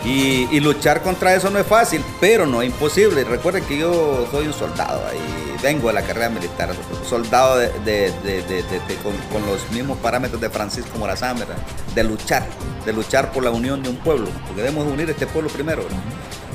Y, 0.05 0.59
luchar 0.61 1.03
contra 1.03 1.35
eso 1.35 1.49
no 1.51 1.59
es 1.59 1.67
fácil, 1.67 2.05
pero 2.21 2.45
no 2.47 2.61
es 2.61 2.71
imposible. 2.71 3.23
Recuerden 3.25 3.65
que 3.65 3.79
yo 3.79 4.27
soy 4.31 4.47
un 4.47 4.53
soldado 4.53 5.01
y 5.15 5.63
vengo 5.63 5.89
de 5.89 5.95
la 5.95 6.03
carrera 6.03 6.29
militar, 6.29 6.71
soldado 7.09 7.59
de, 7.59 8.13
con, 9.33 9.47
los 9.47 9.71
mismos 9.71 9.99
parámetros 9.99 10.41
de 10.41 10.51
Francisco 10.51 10.99
Morazán, 10.99 11.37
de 11.95 12.05
luchar, 12.05 12.45
de 12.85 12.93
luchar 12.93 13.31
por 13.31 13.45
la 13.45 13.51
unión 13.51 13.83
de 13.83 13.91
un 13.91 13.97
pueblo, 13.97 14.27
porque 14.47 14.63
debemos 14.63 14.87
unir 14.87 15.09
este 15.09 15.27
pueblo 15.27 15.49
primero. 15.51 15.85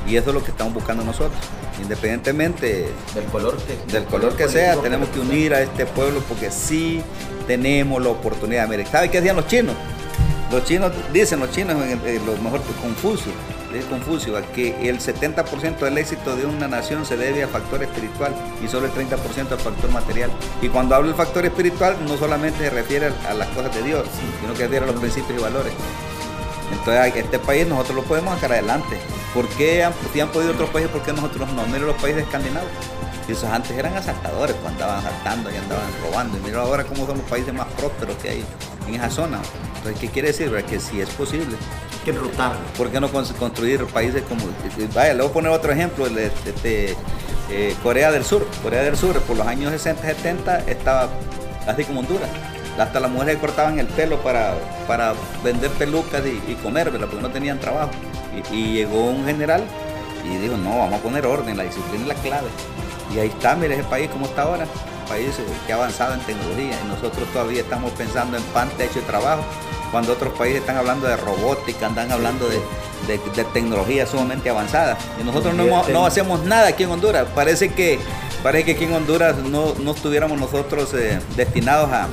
Y 0.05 0.15
eso 0.15 0.29
es 0.29 0.35
lo 0.35 0.43
que 0.43 0.51
estamos 0.51 0.73
buscando 0.73 1.03
nosotros. 1.03 1.39
Independientemente 1.81 2.89
del 3.13 3.25
color 3.25 3.57
que, 3.57 3.93
del 3.93 4.05
color 4.05 4.35
que 4.35 4.47
sea, 4.47 4.75
tenemos 4.77 5.09
que 5.09 5.19
unir 5.19 5.53
a 5.53 5.61
este 5.61 5.85
pueblo 5.85 6.21
porque 6.27 6.49
sí 6.49 7.01
tenemos 7.45 8.01
la 8.01 8.09
oportunidad. 8.09 8.67
Mire, 8.67 8.85
¿sabe 8.85 9.09
qué 9.09 9.19
hacían 9.19 9.35
los 9.35 9.47
chinos? 9.47 9.75
Los 10.51 10.63
chinos, 10.63 10.91
dicen 11.11 11.39
los 11.39 11.51
chinos, 11.51 11.75
lo 11.75 12.37
mejor 12.37 12.61
que 12.61 12.73
Confucio, 12.81 13.33
es 13.73 13.83
Confucio, 13.85 14.33
que 14.55 14.89
el 14.89 14.99
70% 14.99 15.79
del 15.79 15.97
éxito 15.97 16.35
de 16.37 16.45
una 16.45 16.69
nación 16.69 17.05
se 17.05 17.17
debe 17.17 17.43
a 17.43 17.47
factor 17.49 17.83
espiritual 17.83 18.33
y 18.63 18.67
solo 18.67 18.85
el 18.85 18.93
30% 18.93 19.51
al 19.51 19.59
factor 19.59 19.91
material. 19.91 20.31
Y 20.61 20.69
cuando 20.69 20.95
hablo 20.95 21.09
del 21.09 21.17
factor 21.17 21.45
espiritual, 21.45 21.97
no 22.07 22.17
solamente 22.17 22.59
se 22.59 22.69
refiere 22.69 23.11
a 23.27 23.33
las 23.33 23.49
cosas 23.49 23.75
de 23.75 23.83
Dios, 23.83 24.07
sino 24.39 24.53
que 24.53 24.59
se 24.59 24.63
refiere 24.63 24.85
a 24.85 24.91
los 24.91 25.01
principios 25.01 25.37
y 25.37 25.43
valores. 25.43 25.73
Entonces, 26.71 27.15
este 27.15 27.39
país 27.39 27.67
nosotros 27.67 27.97
lo 27.97 28.03
podemos 28.03 28.33
sacar 28.35 28.53
adelante. 28.53 28.97
¿Por 29.33 29.47
qué 29.49 29.83
han 29.83 29.93
podido 30.31 30.53
otros 30.53 30.69
países, 30.69 30.91
por 30.91 31.03
qué 31.03 31.11
nosotros 31.11 31.51
no? 31.53 31.65
Miren 31.67 31.87
los 31.87 31.97
países 31.97 32.23
escandinavos. 32.23 32.69
Y 33.28 33.34
esos 33.34 33.49
antes 33.49 33.71
eran 33.71 33.95
asaltadores, 33.95 34.55
cuando 34.61 34.84
andaban 34.84 35.05
asaltando 35.05 35.51
y 35.51 35.57
andaban 35.57 35.88
robando. 36.03 36.38
Y 36.38 36.41
mira 36.41 36.61
ahora 36.61 36.84
cómo 36.84 37.05
son 37.05 37.17
los 37.17 37.28
países 37.28 37.53
más 37.53 37.67
prósperos 37.78 38.15
que 38.17 38.30
hay 38.30 38.45
en 38.88 38.95
esa 38.95 39.09
zona. 39.09 39.39
Entonces, 39.78 39.99
¿qué 39.99 40.07
quiere 40.09 40.30
decir? 40.30 40.51
Que 40.65 40.80
si 40.80 41.01
es 41.01 41.09
posible. 41.09 41.57
Que 42.05 42.11
enrutarlo. 42.11 42.59
¿Por 42.78 42.89
qué 42.89 42.99
no 42.99 43.09
construir 43.09 43.86
países 43.88 44.23
como... 44.23 44.45
Vaya, 44.93 45.13
le 45.13 45.21
voy 45.21 45.30
a 45.30 45.34
poner 45.34 45.51
otro 45.51 45.71
ejemplo. 45.71 46.07
Este, 46.07 46.95
eh, 47.49 47.75
Corea 47.84 48.11
del 48.11 48.23
Sur. 48.23 48.47
Corea 48.63 48.82
del 48.84 48.95
Sur, 48.95 49.19
por 49.21 49.36
los 49.36 49.45
años 49.45 49.71
60, 49.71 50.01
70, 50.01 50.59
estaba 50.59 51.09
así 51.67 51.84
como 51.84 51.99
Honduras 51.99 52.30
hasta 52.82 52.99
las 52.99 53.11
mujeres 53.11 53.38
cortaban 53.38 53.80
el 53.80 53.88
pelo 53.88 54.17
para, 54.21 54.55
para 54.88 55.13
vender 55.43 55.71
pelucas 55.71 56.21
y, 56.25 56.53
comer, 56.55 56.91
porque 56.91 57.21
no 57.21 57.30
tenían 57.30 57.59
trabajo. 57.59 57.91
Y, 58.51 58.73
llegó 58.73 59.05
un 59.05 59.25
general 59.25 59.63
y 60.23 60.38
dijo, 60.38 60.57
no, 60.57 60.78
vamos 60.78 60.99
a 60.99 61.03
poner 61.03 61.25
orden, 61.25 61.57
la 61.57 61.63
disciplina 61.63 62.03
es 62.03 62.07
la 62.07 62.15
clave. 62.15 62.47
Y 63.18 63.20
ahí 63.20 63.30
está, 63.30 63.55
mire 63.55 63.74
ese 63.74 63.84
país 63.86 64.11
como 64.11 64.28
está 64.28 64.43
ahora, 64.43 64.65
un 64.65 65.09
país 65.09 65.32
que 65.65 65.74
ha 65.74 65.76
avanzado 65.76 66.13
en 66.13 66.20
tecnología 66.20 66.78
y 66.80 66.88
nosotros 66.88 67.28
todavía 67.34 67.61
estamos 67.61 67.91
pensando 67.93 68.38
en 68.38 68.43
pan, 68.43 68.70
techo 68.78 68.99
y 68.99 69.01
trabajo, 69.01 69.41
cuando 69.91 70.13
otros 70.13 70.38
países 70.38 70.61
están 70.61 70.78
hablando 70.78 71.07
de 71.07 71.18
robótica, 71.18 71.88
andan 71.88 72.11
hablando 72.11 72.47
de, 72.47 72.59
tecnología 73.53 74.05
sumamente 74.05 74.51
avanzada. 74.51 74.99
Y 75.20 75.24
nosotros 75.24 75.55
no, 75.55 76.05
hacemos 76.05 76.43
nada 76.43 76.68
aquí 76.68 76.84
en 76.84 76.91
Honduras. 76.91 77.26
Parece 77.34 77.70
que, 77.70 77.97
parece 78.43 78.65
que 78.65 78.72
aquí 78.74 78.84
en 78.84 78.93
Honduras 78.93 79.38
no, 79.38 79.74
no 79.80 79.91
estuviéramos 79.93 80.39
nosotros 80.39 80.93
eh, 80.93 81.20
destinados 81.36 81.89
a, 81.91 82.07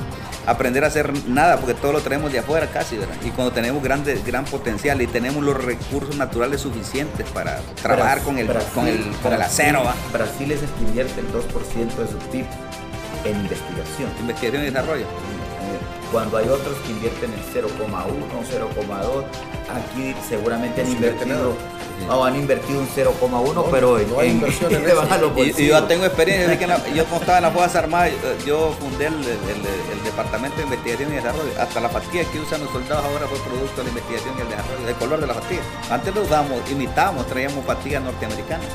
aprender 0.45 0.83
a 0.83 0.87
hacer 0.87 1.11
nada, 1.27 1.57
porque 1.57 1.73
todo 1.73 1.93
lo 1.93 2.01
traemos 2.01 2.31
de 2.31 2.39
afuera 2.39 2.67
casi, 2.67 2.97
¿verdad? 2.97 3.15
Y 3.23 3.29
cuando 3.29 3.53
tenemos 3.53 3.83
grande, 3.83 4.21
gran 4.25 4.45
potencial 4.45 5.01
y 5.01 5.07
tenemos 5.07 5.43
los 5.43 5.63
recursos 5.63 6.15
naturales 6.15 6.61
suficientes 6.61 7.27
para 7.29 7.59
trabajar 7.81 8.21
con, 8.21 8.37
el, 8.37 8.47
con, 8.73 8.87
el, 8.87 9.03
con 9.21 9.33
el 9.33 9.41
acero. 9.41 9.83
Brasil 10.11 10.51
es 10.51 10.61
el 10.61 10.69
que 10.69 10.83
invierte 10.83 11.19
el 11.19 11.27
2% 11.27 11.95
de 11.95 12.07
su 12.07 12.17
PIB 12.31 12.45
en 13.25 13.35
investigación. 13.41 14.09
Investigación 14.19 14.63
y 14.63 14.65
desarrollo. 14.65 15.05
Cuando 16.15 16.37
hay 16.37 16.47
otros 16.47 16.77
que 16.85 16.91
invierten 16.93 17.29
el 17.33 17.41
0,1, 17.41 17.67
0,2, 18.49 19.25
aquí 19.67 20.15
seguramente 20.29 20.81
han 20.81 20.89
invertido 20.89 21.57
no, 22.07 22.25
han 22.25 22.35
invertido 22.35 22.79
un 22.79 22.87
0,1, 22.87 23.65
pero 23.71 23.97
no 23.99 24.19
hay 24.19 24.31
inversión 24.31 24.73
en 24.73 24.83
y, 25.37 25.61
y, 25.61 25.67
yo 25.67 25.83
tengo 25.85 26.05
experiencia, 26.05 26.59
que 26.59 26.93
yo 26.93 27.05
como 27.05 27.21
estaba 27.21 27.37
en 27.39 27.43
las 27.45 27.53
Fuerzas 27.53 27.83
Armadas, 27.83 28.11
yo 28.45 28.75
fundé 28.79 29.07
el, 29.07 29.23
Departamento 30.03 30.57
de 30.57 30.63
Investigación 30.63 31.11
y 31.11 31.15
Desarrollo. 31.15 31.51
Hasta 31.59 31.81
las 31.81 31.91
pastillas 31.91 32.27
que 32.27 32.39
usan 32.39 32.61
los 32.61 32.71
soldados 32.71 33.03
ahora 33.05 33.27
fue 33.27 33.39
producto 33.39 33.77
de 33.77 33.83
la 33.83 33.89
investigación 33.89 34.35
y 34.37 34.41
el 34.41 34.49
desarrollo, 34.49 34.87
el 34.87 34.95
color 34.95 35.19
de 35.19 35.27
las 35.27 35.37
pastillas. 35.37 35.65
Antes 35.89 36.15
lo 36.15 36.21
usábamos, 36.21 36.71
imitábamos, 36.71 37.25
traíamos 37.27 37.65
pastillas 37.65 38.03
norteamericanas, 38.03 38.67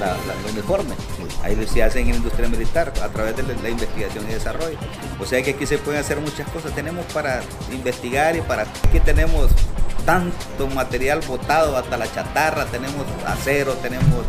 la, 0.00 0.08
la, 0.08 0.50
uniforme. 0.50 0.94
Ahí 1.42 1.56
se 1.66 1.82
hace 1.82 2.00
en 2.00 2.10
la 2.10 2.16
industria 2.16 2.48
militar 2.48 2.92
a 3.02 3.08
través 3.08 3.36
de 3.36 3.44
la, 3.44 3.68
investigación 3.70 4.26
y 4.28 4.34
desarrollo. 4.34 4.76
O 5.20 5.24
sea 5.24 5.40
que 5.42 5.52
aquí 5.52 5.64
se 5.64 5.78
pueden 5.78 6.00
hacer 6.00 6.18
muchas 6.20 6.48
cosas. 6.48 6.57
Tenemos 6.74 7.04
para 7.06 7.40
investigar 7.72 8.36
y 8.36 8.40
para... 8.40 8.62
Aquí 8.62 9.00
tenemos 9.00 9.50
tanto 10.04 10.66
material 10.74 11.20
botado, 11.26 11.76
hasta 11.76 11.96
la 11.96 12.10
chatarra, 12.12 12.64
tenemos 12.66 13.04
acero, 13.26 13.74
tenemos 13.74 14.24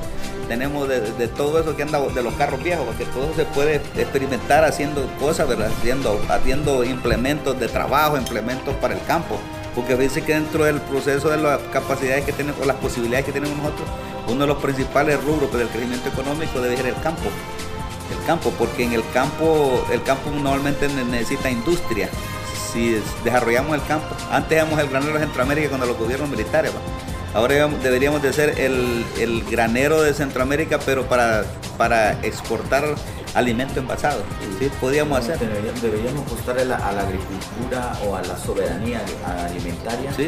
tenemos 0.50 0.90
de, 0.90 1.28
todo 1.28 1.60
eso 1.60 1.78
que 1.78 1.84
anda 1.84 2.00
de 2.00 2.24
los 2.24 2.34
carros 2.34 2.62
viejos, 2.64 2.84
porque 2.84 3.06
todo 3.06 3.34
se 3.36 3.46
puede 3.46 3.76
experimentar 3.76 4.66
haciendo 4.66 5.08
cosas, 5.20 5.48
¿verdad? 5.48 5.72
Haciendo, 5.78 6.20
haciendo 6.28 6.84
implementos 6.84 7.58
de 7.60 7.68
trabajo, 7.68 8.18
implementos 8.18 8.74
para 8.78 8.96
el 8.96 9.04
campo. 9.06 9.40
Porque 9.76 9.96
dice 9.96 10.24
que 10.24 10.34
dentro 10.34 10.64
del 10.66 10.82
proceso 10.82 11.30
de 11.30 11.38
las 11.38 11.60
capacidades 11.72 12.26
que 12.26 12.34
tenemos, 12.34 12.60
o 12.62 12.66
las 12.66 12.78
posibilidades 12.78 13.28
que 13.28 13.32
tenemos 13.32 13.56
nosotros, 13.58 13.88
uno 14.28 14.42
de 14.42 14.48
los 14.48 14.58
principales 14.58 15.24
rubros 15.24 15.54
del 15.54 15.68
crecimiento 15.68 16.10
económico 16.10 16.60
debe 16.60 16.76
ser 16.76 16.88
el 16.88 17.02
campo. 17.02 17.30
El 18.12 18.26
campo, 18.26 18.52
porque 18.58 18.84
en 18.84 18.94
el 18.94 19.04
campo, 19.14 19.86
el 19.92 20.02
campo 20.04 20.32
normalmente 20.32 20.88
necesita 20.88 21.50
industria 21.50 22.10
si 22.72 23.02
desarrollamos 23.24 23.76
el 23.76 23.84
campo. 23.86 24.16
Antes 24.32 24.58
éramos 24.58 24.80
el 24.80 24.90
granero 24.90 25.14
de 25.14 25.20
Centroamérica 25.20 25.70
cuando 25.70 25.88
los 25.88 25.98
gobiernos 25.98 26.30
militares. 26.30 26.72
Ahora 27.34 27.68
deberíamos 27.68 28.22
de 28.24 28.34
ser 28.34 28.60
el, 28.60 29.44
granero 29.50 30.02
de 30.02 30.14
Centroamérica, 30.14 30.80
pero 30.80 31.06
para, 31.08 31.44
para 31.78 32.14
exportar 32.24 32.84
alimento 33.36 33.80
envasado. 33.80 34.24
¿Sí? 34.58 34.70
Podríamos 34.82 35.20
hacer. 35.20 35.38
Deberíamos, 35.82 36.26
apostar 36.26 36.58
a 36.58 36.66
la, 36.66 36.76
agricultura 36.76 37.94
o 38.06 38.16
a 38.16 38.24
la 38.24 38.36
soberanía 38.36 39.02
alimentaria. 39.26 40.12
Sí. 40.14 40.28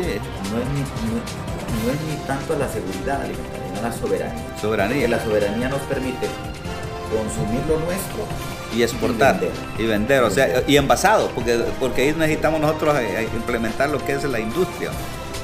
No 0.52 0.60
es 0.60 0.68
ni, 0.70 0.82
no, 0.82 1.92
es 1.92 2.02
ni 2.02 2.28
tanto 2.28 2.54
a 2.54 2.58
la 2.58 2.70
seguridad 2.70 3.22
alimentaria, 3.22 3.72
no 3.74 3.80
a 3.80 3.90
la 3.90 3.94
soberanía. 3.94 4.58
Soberanía. 4.62 5.08
la 5.08 5.24
soberanía 5.24 5.70
nos 5.70 5.82
permite 5.82 6.28
consumir 7.12 7.62
lo 7.68 7.80
nuestro 7.80 8.26
y 8.76 8.84
exportar 8.84 9.40
y 9.78 9.86
vender, 9.86 10.24
o 10.24 10.30
sea, 10.30 10.64
y 10.68 10.78
envasado, 10.78 11.30
porque, 11.36 11.60
porque 11.80 12.04
ahí 12.04 12.14
necesitamos 12.18 12.62
nosotros 12.62 12.96
eh, 13.00 13.24
eh, 13.24 13.30
implementar 13.36 13.90
lo 13.90 14.04
que 14.04 14.14
es 14.14 14.24
la 14.24 14.40
industria, 14.40 14.92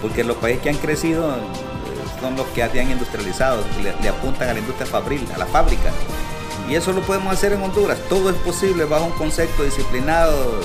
porque 0.01 0.23
los 0.23 0.37
países 0.37 0.61
que 0.63 0.69
han 0.69 0.77
crecido 0.77 1.31
eh, 1.31 1.39
son 2.21 2.35
los 2.35 2.47
que 2.47 2.63
han 2.63 2.91
industrializado, 2.91 3.63
le, 3.81 4.09
apuntan 4.09 4.49
a 4.49 4.53
la 4.53 4.59
industria 4.59 4.85
fabril, 4.85 5.25
a 5.33 5.37
la 5.37 5.45
fábrica. 5.45 5.91
Y 6.69 6.75
eso 6.75 6.91
lo 6.91 7.01
podemos 7.01 7.33
hacer 7.33 7.53
en 7.53 7.61
Honduras. 7.61 7.97
Todo 8.09 8.29
es 8.29 8.35
posible 8.37 8.83
bajo 8.83 9.05
un 9.05 9.11
concepto 9.11 9.63
disciplinado 9.63 10.59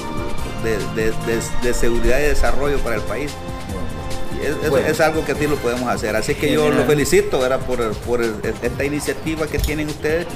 de, 0.64 1.74
seguridad 1.74 2.18
y 2.18 2.22
desarrollo 2.22 2.78
para 2.78 2.96
el 2.96 3.02
país. 3.02 3.32
Es, 4.88 5.00
algo 5.00 5.24
que 5.24 5.36
sí 5.36 5.46
lo 5.46 5.54
podemos 5.56 5.88
hacer. 5.88 6.16
Así 6.16 6.34
que 6.34 6.52
yo 6.52 6.70
lo 6.70 6.82
felicito 6.84 7.38
Por, 7.64 7.92
por 7.98 8.20
esta 8.20 8.84
iniciativa 8.84 9.46
que 9.46 9.60
tienen 9.60 9.88
ustedes 9.88 10.26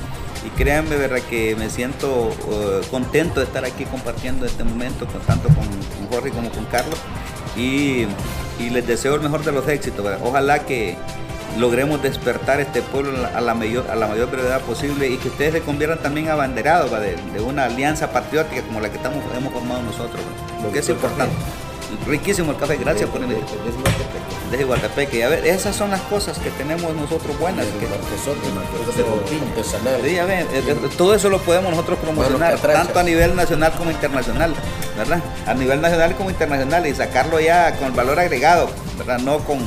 y 0.47 0.51
créanme, 0.51 0.97
¿verdad? 0.97 1.21
que 1.29 1.57
me 1.57 1.69
siento 1.71 2.29
uh, 2.29 2.87
contento 2.91 3.41
de 3.41 3.47
estar 3.47 3.65
aquí 3.65 3.85
compartiendo 3.85 4.47
este 4.47 4.63
momento 4.63 5.07
con, 5.07 5.21
tanto 5.23 5.49
con, 5.49 5.67
Jorge 6.09 6.31
como 6.31 6.51
con 6.51 6.65
Carlos 6.67 6.99
y, 7.57 8.07
les 8.71 8.87
deseo 8.87 9.17
el 9.17 9.21
mejor 9.21 9.45
de 9.45 9.53
los 9.53 9.69
éxitos. 9.69 10.07
Ojalá 10.23 10.61
que 10.61 10.97
logremos 11.59 12.03
despertar 12.03 12.61
este 12.61 12.81
pueblo 12.81 13.13
a 13.35 13.41
la 13.41 13.55
mayor, 13.55 13.91
a 13.91 13.97
la 13.97 14.07
mayor 14.07 14.31
brevedad 14.31 14.61
posible 14.63 15.09
y 15.11 15.17
que 15.19 15.29
ustedes 15.29 15.53
se 15.55 15.61
conviertan 15.61 15.99
también 15.99 16.29
abanderados 16.29 16.91
de, 16.93 17.17
de, 17.17 17.41
una 17.41 17.65
alianza 17.65 18.13
patriótica 18.13 18.63
como 18.63 18.81
la 18.81 18.89
que 18.91 18.97
estamos, 18.97 19.23
hemos 19.37 19.53
formado 19.53 19.83
nosotros, 19.83 20.21
lo 20.63 20.73
que 20.73 20.79
es 20.79 20.89
importante. 20.89 21.35
Riquísimo 22.07 22.53
el 22.53 22.59
café, 22.59 22.77
gracias 22.77 23.09
por 23.11 23.21
invitarme. 23.21 23.47
Desde 24.51 24.65
Guatepeque. 24.65 25.25
A 25.25 25.29
ver, 25.29 25.47
esas 25.47 25.75
son 25.75 25.91
las 25.91 26.01
cosas 26.03 26.39
que 26.39 26.51
tenemos 26.51 26.95
nosotros 26.95 27.39
buenas. 27.39 27.67
Que, 27.67 27.89
sí, 30.09 30.19
a 30.19 30.25
ver, 30.25 30.47
todo 30.97 31.15
eso 31.15 31.29
lo 31.29 31.41
podemos 31.41 31.71
nosotros 31.71 31.99
promocionar, 31.99 32.57
tanto 32.59 32.99
a 32.99 33.03
nivel 33.03 33.35
nacional 33.35 33.73
como 33.77 33.91
internacional, 33.91 34.55
¿verdad? 34.97 35.21
A 35.47 35.55
nivel 35.55 35.81
nacional 35.81 36.15
como 36.15 36.31
internacional 36.31 36.87
y 36.87 36.95
sacarlo 36.95 37.41
ya 37.41 37.77
con 37.77 37.95
valor 37.97 38.21
agregado, 38.21 38.71
¿verdad? 38.99 39.19
No 39.19 39.39
con 39.41 39.59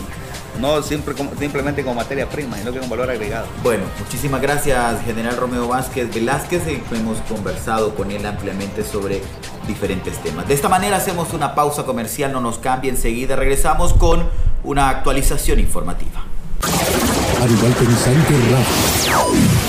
no 0.59 0.81
siempre, 0.81 1.15
simplemente 1.39 1.83
con 1.83 1.95
materia 1.95 2.29
prima, 2.29 2.57
sino 2.57 2.71
que 2.71 2.79
con 2.79 2.89
valor 2.89 3.09
agregado. 3.09 3.47
Bueno, 3.63 3.83
muchísimas 3.99 4.41
gracias, 4.41 5.01
General 5.05 5.35
Romeo 5.37 5.67
Vázquez 5.67 6.13
Velázquez. 6.13 6.63
Hemos 6.91 7.19
conversado 7.29 7.95
con 7.95 8.11
él 8.11 8.25
ampliamente 8.25 8.83
sobre 8.83 9.21
diferentes 9.67 10.17
temas. 10.23 10.47
De 10.47 10.53
esta 10.53 10.69
manera 10.69 10.97
hacemos 10.97 11.33
una 11.33 11.55
pausa 11.55 11.83
comercial, 11.83 12.31
no 12.31 12.41
nos 12.41 12.57
cambie, 12.57 12.89
enseguida 12.89 13.35
regresamos 13.35 13.93
con 13.93 14.27
una 14.63 14.89
actualización 14.89 15.59
informativa. 15.59 16.23
Animal 17.41 17.71
Pensante 17.73 18.33
Radio. 18.33 19.59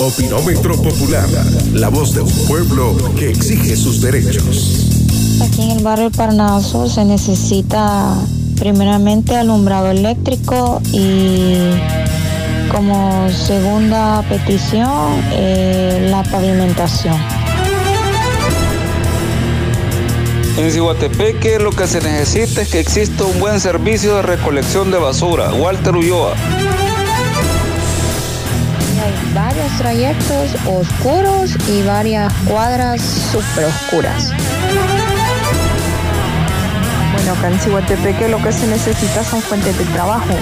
Opinómetro 0.00 0.76
Popular, 0.76 1.28
la 1.72 1.88
voz 1.88 2.14
de 2.14 2.20
un 2.20 2.32
pueblo 2.46 2.96
que 3.16 3.30
exige 3.30 3.76
sus 3.76 4.00
derechos. 4.00 4.86
Aquí 5.42 5.62
en 5.62 5.70
el 5.70 5.82
barrio 5.82 6.10
Parnaso 6.10 6.88
se 6.88 7.04
necesita 7.04 8.14
primeramente 8.58 9.36
alumbrado 9.36 9.90
eléctrico 9.90 10.80
y 10.92 11.72
como 12.70 13.28
segunda 13.30 14.22
petición 14.28 15.22
eh, 15.32 16.08
la 16.10 16.22
pavimentación. 16.24 17.16
En 20.58 20.72
Cihuatepeque 20.72 21.60
lo 21.60 21.70
que 21.70 21.86
se 21.86 22.00
necesita 22.00 22.62
es 22.62 22.68
que 22.68 22.80
exista 22.80 23.24
un 23.24 23.38
buen 23.38 23.60
servicio 23.60 24.16
de 24.16 24.22
recolección 24.22 24.90
de 24.90 24.98
basura. 24.98 25.52
Walter 25.52 25.94
Ulloa. 25.94 26.34
Hay 29.00 29.34
varios 29.34 29.78
trayectos 29.78 30.50
oscuros 30.66 31.56
y 31.68 31.82
varias 31.82 32.32
cuadras 32.48 33.00
super 33.00 33.66
oscuras. 33.66 34.32
Bueno, 37.28 37.40
acá 37.40 37.52
en 37.52 37.60
Cihuatepeque 37.60 38.28
lo 38.28 38.42
que 38.42 38.52
se 38.52 38.66
necesita 38.66 39.22
son 39.22 39.42
fuentes 39.42 39.76
de 39.76 39.84
trabajo. 39.86 40.32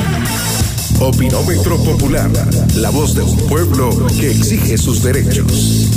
Opinómetro 1.01 1.79
Popular, 1.79 2.31
la 2.77 2.91
voz 2.91 3.17
de 3.17 3.23
un 3.23 3.37
pueblo 3.49 3.91
que 4.21 4.31
exige 4.31 4.79
sus 4.79 5.03
derechos 5.03 5.91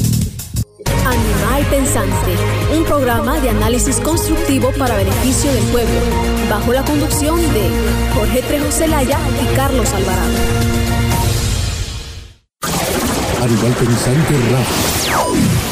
Animal 1.05 1.65
Pensante, 1.69 2.35
un 2.75 2.83
programa 2.85 3.39
de 3.39 3.49
análisis 3.49 3.97
constructivo 3.97 4.71
para 4.79 4.95
beneficio 4.95 5.53
del 5.53 5.63
pueblo, 5.65 5.99
bajo 6.49 6.73
la 6.73 6.83
conducción 6.83 7.37
de 7.37 7.69
Jorge 8.15 8.41
Trejo 8.41 8.71
Celaya 8.71 9.19
y 9.43 9.55
Carlos 9.55 9.93
Alvarado. 9.93 10.33
Animal 13.43 13.73
Pensante 13.73 14.33
Radio. 14.33 15.68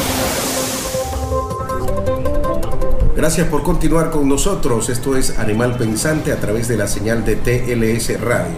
Gracias 3.18 3.48
por 3.48 3.64
continuar 3.64 4.12
con 4.12 4.28
nosotros. 4.28 4.88
Esto 4.88 5.16
es 5.16 5.40
Animal 5.40 5.76
Pensante 5.76 6.30
a 6.30 6.36
través 6.36 6.68
de 6.68 6.76
la 6.76 6.86
señal 6.86 7.24
de 7.24 7.34
TLS 7.34 8.20
Radio. 8.20 8.54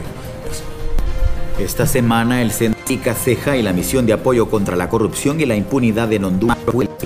Esta 1.59 1.87
semana 1.87 2.43
el 2.43 2.51
Centro 2.51 3.15
Ceja 3.15 3.57
y 3.57 3.63
la 3.63 3.73
misión 3.73 4.05
de 4.05 4.13
apoyo 4.13 4.51
contra 4.51 4.77
la 4.77 4.91
corrupción 4.91 5.41
y 5.41 5.47
la 5.47 5.57
impunidad 5.57 6.13
en 6.13 6.27
Honduras 6.27 6.59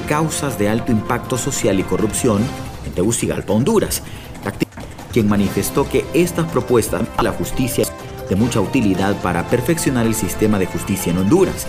causas 0.09 0.59
de 0.59 0.69
alto 0.69 0.91
impacto 0.91 1.39
social 1.39 1.79
y 1.79 1.85
corrupción 1.85 2.43
en 2.87 2.93
Tegucigalpa, 2.93 3.53
Honduras. 3.53 4.03
Quien 5.13 5.29
manifestó 5.29 5.89
que 5.89 6.05
estas 6.13 6.51
propuestas 6.51 7.05
a 7.17 7.23
la 7.23 7.31
justicia 7.31 7.87
de 8.29 8.35
mucha 8.35 8.61
utilidad 8.61 9.15
para 9.23 9.47
perfeccionar 9.47 10.07
el 10.07 10.17
sistema 10.17 10.59
de 10.59 10.67
justicia 10.67 11.13
en 11.13 11.19
Honduras. 11.19 11.69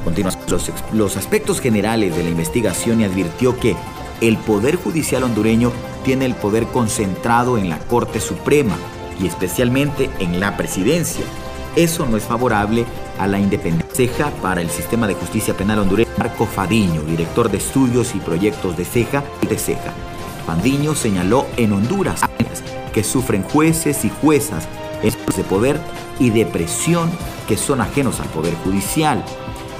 A 0.00 0.04
continuación, 0.04 0.60
los 0.92 1.16
aspectos 1.16 1.60
generales 1.60 2.14
de 2.16 2.22
la 2.22 2.30
investigación 2.30 3.00
y 3.00 3.04
advirtió 3.04 3.58
que 3.58 3.74
el 4.20 4.36
Poder 4.38 4.76
Judicial 4.76 5.24
hondureño 5.24 5.72
tiene 6.04 6.24
el 6.24 6.34
poder 6.34 6.66
concentrado 6.66 7.58
en 7.58 7.68
la 7.68 7.78
Corte 7.78 8.20
Suprema 8.20 8.76
y 9.20 9.26
especialmente 9.26 10.10
en 10.18 10.40
la 10.40 10.56
presidencia. 10.56 11.24
Eso 11.74 12.06
no 12.06 12.16
es 12.16 12.24
favorable 12.24 12.86
a 13.18 13.26
la 13.26 13.38
independencia 13.38 14.30
para 14.40 14.60
el 14.60 14.70
sistema 14.70 15.06
de 15.06 15.14
justicia 15.14 15.54
penal 15.54 15.80
hondureño. 15.80 16.08
Marco 16.16 16.46
Fadiño, 16.46 17.02
director 17.02 17.50
de 17.50 17.58
estudios 17.58 18.14
y 18.14 18.18
proyectos 18.18 18.76
de 18.76 18.84
Ceja 18.84 19.22
y 19.42 19.46
de 19.46 19.58
Ceja. 19.58 19.92
Fadiño 20.46 20.94
señaló 20.94 21.46
en 21.56 21.72
Honduras 21.72 22.20
que 22.94 23.04
sufren 23.04 23.42
jueces 23.42 24.04
y 24.06 24.10
juezas 24.22 24.66
de 25.02 25.44
poder 25.44 25.78
y 26.18 26.30
de 26.30 26.46
presión 26.46 27.10
que 27.46 27.58
son 27.58 27.82
ajenos 27.82 28.20
al 28.20 28.28
poder 28.28 28.54
judicial. 28.64 29.22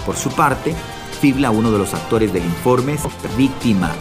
Por 0.05 0.17
su 0.17 0.31
parte, 0.31 0.75
Fibla, 1.21 1.51
uno 1.51 1.73
de 1.73 1.79
los 1.79 1.95
actores 1.95 2.33
del 2.33 2.45
informe, 2.45 2.95
es 2.95 3.37
víctima 3.37 3.93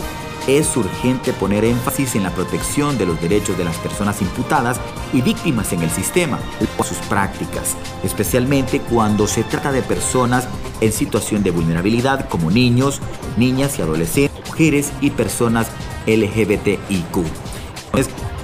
es 0.47 0.75
urgente 0.77 1.33
poner 1.33 1.65
énfasis 1.65 2.15
en 2.15 2.23
la 2.23 2.29
protección 2.31 2.97
de 2.97 3.05
los 3.05 3.19
derechos 3.21 3.57
de 3.57 3.65
las 3.65 3.77
personas 3.77 4.21
imputadas 4.21 4.79
y 5.13 5.21
víctimas 5.21 5.73
en 5.73 5.81
el 5.81 5.89
sistema, 5.89 6.39
por 6.77 6.85
sus 6.85 6.97
prácticas, 6.99 7.75
especialmente 8.03 8.79
cuando 8.79 9.27
se 9.27 9.43
trata 9.43 9.71
de 9.71 9.81
personas 9.81 10.47
en 10.81 10.91
situación 10.91 11.43
de 11.43 11.51
vulnerabilidad 11.51 12.27
como 12.29 12.51
niños, 12.51 13.01
niñas 13.37 13.79
y 13.79 13.81
adolescentes, 13.81 14.45
mujeres 14.47 14.91
y 15.01 15.09
personas 15.09 15.67
LGBTIQ. 16.05 17.25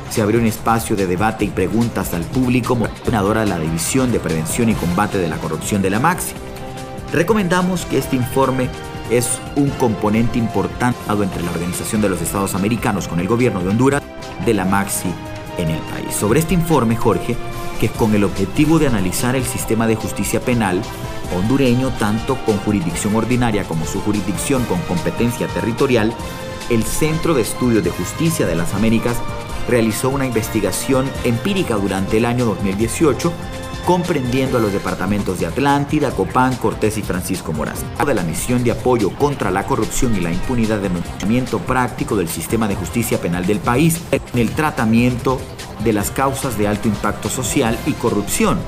Se 0.09 0.21
abrió 0.21 0.41
un 0.41 0.45
espacio 0.45 0.97
de 0.97 1.07
debate 1.07 1.45
y 1.45 1.49
preguntas 1.49 2.13
al 2.13 2.23
público, 2.23 2.77
coordinadora 2.77 3.41
de 3.41 3.47
la 3.47 3.59
División 3.59 4.11
de 4.11 4.19
Prevención 4.19 4.67
y 4.67 4.73
Combate 4.73 5.17
de 5.17 5.29
la 5.29 5.37
Corrupción 5.37 5.81
de 5.81 5.89
la 5.89 6.01
MAXI. 6.01 6.33
Recomendamos 7.13 7.85
que 7.85 7.97
este 7.97 8.17
informe 8.17 8.69
es 9.09 9.39
un 9.55 9.69
componente 9.71 10.37
importante 10.37 10.99
entre 11.19 11.43
la 11.43 11.51
Organización 11.51 12.01
de 12.01 12.09
los 12.09 12.21
Estados 12.21 12.55
Americanos 12.55 13.07
con 13.07 13.19
el 13.19 13.27
gobierno 13.27 13.61
de 13.61 13.69
Honduras 13.69 14.01
de 14.45 14.53
la 14.53 14.63
Maxi 14.63 15.09
en 15.57 15.69
el 15.69 15.79
país. 15.81 16.15
Sobre 16.15 16.39
este 16.39 16.53
informe, 16.53 16.95
Jorge, 16.95 17.35
que 17.79 17.89
con 17.89 18.15
el 18.15 18.23
objetivo 18.23 18.79
de 18.79 18.87
analizar 18.87 19.35
el 19.35 19.43
sistema 19.43 19.87
de 19.87 19.95
justicia 19.95 20.39
penal 20.39 20.81
hondureño 21.35 21.89
tanto 21.99 22.37
con 22.45 22.57
jurisdicción 22.59 23.15
ordinaria 23.15 23.65
como 23.65 23.85
su 23.85 23.99
jurisdicción 24.01 24.63
con 24.65 24.79
competencia 24.81 25.47
territorial, 25.47 26.13
el 26.69 26.83
Centro 26.83 27.33
de 27.33 27.41
Estudios 27.41 27.83
de 27.83 27.89
Justicia 27.89 28.47
de 28.47 28.55
las 28.55 28.73
Américas 28.73 29.17
realizó 29.67 30.09
una 30.09 30.25
investigación 30.25 31.09
empírica 31.23 31.75
durante 31.75 32.17
el 32.17 32.25
año 32.25 32.45
2018 32.45 33.31
comprendiendo 33.85 34.57
a 34.57 34.61
los 34.61 34.73
departamentos 34.73 35.39
de 35.39 35.47
Atlántida, 35.47 36.11
Copán, 36.11 36.55
Cortés 36.55 36.97
y 36.97 37.01
Francisco 37.01 37.53
Moraz, 37.53 37.79
de 38.05 38.13
la 38.13 38.23
misión 38.23 38.63
de 38.63 38.71
apoyo 38.71 39.11
contra 39.11 39.51
la 39.51 39.65
corrupción 39.65 40.15
y 40.15 40.19
la 40.19 40.31
impunidad 40.31 40.79
de 40.79 40.89
mantenimiento 40.89 41.59
práctico 41.59 42.15
del 42.15 42.27
sistema 42.27 42.67
de 42.67 42.75
justicia 42.75 43.19
penal 43.19 43.45
del 43.45 43.59
país 43.59 44.01
en 44.11 44.39
el 44.39 44.51
tratamiento 44.51 45.39
de 45.83 45.93
las 45.93 46.11
causas 46.11 46.57
de 46.57 46.67
alto 46.67 46.87
impacto 46.87 47.29
social 47.29 47.77
y 47.85 47.93
corrupción. 47.93 48.59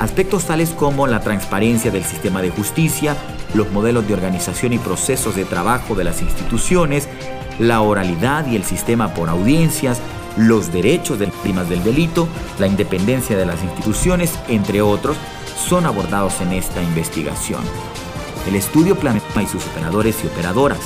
Aspectos 0.00 0.44
tales 0.44 0.70
como 0.70 1.06
la 1.06 1.20
transparencia 1.20 1.90
del 1.90 2.04
sistema 2.04 2.42
de 2.42 2.50
justicia, 2.50 3.16
los 3.54 3.70
modelos 3.72 4.06
de 4.06 4.14
organización 4.14 4.72
y 4.72 4.78
procesos 4.78 5.34
de 5.34 5.44
trabajo 5.44 5.94
de 5.94 6.04
las 6.04 6.22
instituciones, 6.22 7.08
la 7.58 7.80
oralidad 7.80 8.46
y 8.46 8.56
el 8.56 8.64
sistema 8.64 9.14
por 9.14 9.28
audiencias, 9.28 10.00
los 10.38 10.72
derechos 10.72 11.18
de 11.18 11.26
víctimas 11.26 11.68
del 11.68 11.82
delito, 11.82 12.28
la 12.58 12.68
independencia 12.68 13.36
de 13.36 13.44
las 13.44 13.62
instituciones, 13.62 14.38
entre 14.46 14.80
otros, 14.80 15.16
son 15.56 15.84
abordados 15.84 16.40
en 16.40 16.52
esta 16.52 16.80
investigación. 16.80 17.60
El 18.46 18.54
estudio 18.54 18.96
plantea 18.96 19.42
y 19.42 19.46
sus 19.46 19.66
operadores 19.66 20.16
y 20.22 20.28
operadoras, 20.28 20.78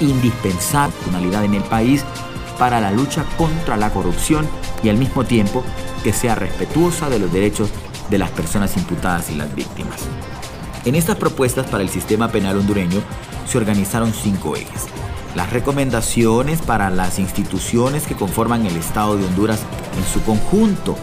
indispensable 0.00 0.94
funcionalidad 0.96 1.44
en 1.44 1.54
el 1.54 1.62
país 1.62 2.02
para 2.58 2.80
la 2.80 2.90
lucha 2.90 3.24
contra 3.36 3.76
la 3.76 3.92
corrupción 3.92 4.48
y 4.82 4.88
al 4.88 4.96
mismo 4.96 5.24
tiempo 5.24 5.62
que 6.02 6.14
sea 6.14 6.34
respetuosa 6.34 7.10
de 7.10 7.18
los 7.18 7.30
derechos 7.30 7.68
de 8.08 8.18
las 8.18 8.30
personas 8.30 8.76
imputadas 8.76 9.30
y 9.30 9.34
las 9.34 9.54
víctimas. 9.54 10.00
En 10.86 10.94
estas 10.94 11.16
propuestas 11.16 11.66
para 11.68 11.82
el 11.82 11.90
sistema 11.90 12.28
penal 12.28 12.56
hondureño 12.56 13.02
se 13.46 13.58
organizaron 13.58 14.12
cinco 14.14 14.56
ejes 14.56 14.86
las 15.34 15.50
recomendaciones 15.50 16.60
para 16.60 16.90
las 16.90 17.18
instituciones 17.18 18.06
que 18.06 18.14
conforman 18.14 18.66
el 18.66 18.76
Estado 18.76 19.16
de 19.16 19.24
Honduras 19.24 19.60
en 19.96 20.04
su 20.12 20.22
conjunto. 20.24 20.96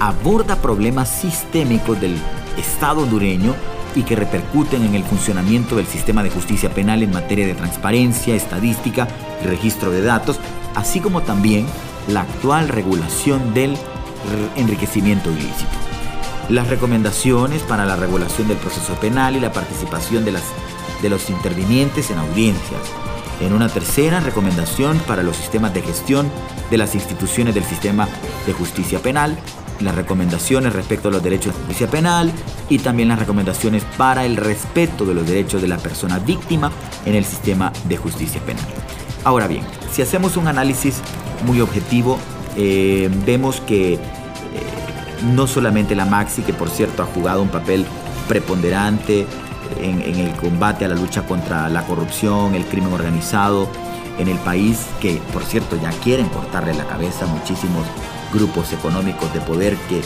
Aborda 0.00 0.56
problemas 0.56 1.08
sistémicos 1.08 2.00
del 2.00 2.16
Estado 2.56 3.02
hondureño 3.02 3.54
y 3.94 4.02
que 4.02 4.16
repercuten 4.16 4.84
en 4.84 4.94
el 4.94 5.04
funcionamiento 5.04 5.76
del 5.76 5.86
sistema 5.86 6.22
de 6.22 6.30
justicia 6.30 6.70
penal 6.70 7.02
en 7.02 7.12
materia 7.12 7.46
de 7.46 7.54
transparencia, 7.54 8.34
estadística 8.34 9.06
y 9.42 9.46
registro 9.46 9.90
de 9.90 10.02
datos, 10.02 10.38
así 10.74 11.00
como 11.00 11.22
también 11.22 11.66
la 12.08 12.22
actual 12.22 12.68
regulación 12.68 13.52
del 13.54 13.76
enriquecimiento 14.56 15.30
ilícito. 15.30 15.70
Las 16.48 16.68
recomendaciones 16.68 17.62
para 17.62 17.84
la 17.84 17.96
regulación 17.96 18.48
del 18.48 18.56
proceso 18.56 18.94
penal 18.94 19.36
y 19.36 19.40
la 19.40 19.52
participación 19.52 20.24
de, 20.24 20.32
las, 20.32 20.44
de 21.00 21.08
los 21.08 21.30
intervinientes 21.30 22.10
en 22.10 22.18
audiencias, 22.18 22.80
en 23.46 23.52
una 23.52 23.68
tercera 23.68 24.20
recomendación 24.20 24.98
para 25.00 25.22
los 25.22 25.36
sistemas 25.36 25.74
de 25.74 25.82
gestión 25.82 26.30
de 26.70 26.78
las 26.78 26.94
instituciones 26.94 27.54
del 27.54 27.64
sistema 27.64 28.08
de 28.46 28.52
justicia 28.52 29.00
penal, 29.00 29.36
las 29.80 29.94
recomendaciones 29.94 30.72
respecto 30.72 31.08
a 31.08 31.10
los 31.10 31.22
derechos 31.22 31.52
de 31.52 31.58
justicia 31.60 31.88
penal 31.88 32.32
y 32.68 32.78
también 32.78 33.08
las 33.08 33.18
recomendaciones 33.18 33.84
para 33.96 34.24
el 34.24 34.36
respeto 34.36 35.04
de 35.04 35.14
los 35.14 35.26
derechos 35.26 35.60
de 35.60 35.68
la 35.68 35.78
persona 35.78 36.18
víctima 36.18 36.70
en 37.04 37.14
el 37.14 37.24
sistema 37.24 37.72
de 37.88 37.96
justicia 37.96 38.40
penal. 38.42 38.64
Ahora 39.24 39.46
bien, 39.46 39.64
si 39.92 40.02
hacemos 40.02 40.36
un 40.36 40.46
análisis 40.46 41.00
muy 41.44 41.60
objetivo, 41.60 42.18
eh, 42.56 43.10
vemos 43.26 43.60
que 43.60 43.94
eh, 43.94 43.98
no 45.34 45.46
solamente 45.46 45.94
la 45.94 46.04
Maxi, 46.04 46.42
que 46.42 46.52
por 46.52 46.70
cierto 46.70 47.02
ha 47.02 47.06
jugado 47.06 47.42
un 47.42 47.48
papel 47.48 47.86
preponderante 48.28 49.26
en, 49.80 50.00
el 50.02 50.32
combate 50.36 50.84
a 50.84 50.88
la 50.88 50.94
lucha 50.94 51.22
contra 51.22 51.68
la 51.68 51.84
corrupción, 51.86 52.54
el 52.54 52.64
crimen 52.64 52.92
organizado 52.92 53.68
en 54.18 54.28
el 54.28 54.38
país, 54.38 54.86
que 55.00 55.20
por 55.32 55.44
cierto 55.44 55.76
ya 55.80 55.90
quieren 55.90 56.28
cortarle 56.28 56.74
la 56.74 56.86
cabeza 56.86 57.24
a 57.24 57.28
muchísimos 57.28 57.86
grupos 58.32 58.72
económicos 58.72 59.32
de 59.32 59.40
poder 59.40 59.76
que 59.88 60.00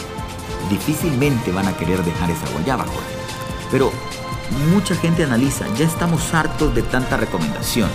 difícilmente 0.69 1.51
van 1.51 1.67
a 1.67 1.77
querer 1.77 2.03
dejar 2.03 2.29
esa 2.31 2.49
guayaba, 2.51 2.83
Jorge. 2.83 3.17
Pero 3.71 3.91
mucha 4.73 4.95
gente 4.95 5.23
analiza, 5.23 5.65
ya 5.77 5.85
estamos 5.85 6.33
hartos 6.33 6.73
de 6.73 6.83
tanta 6.83 7.17
recomendación. 7.17 7.89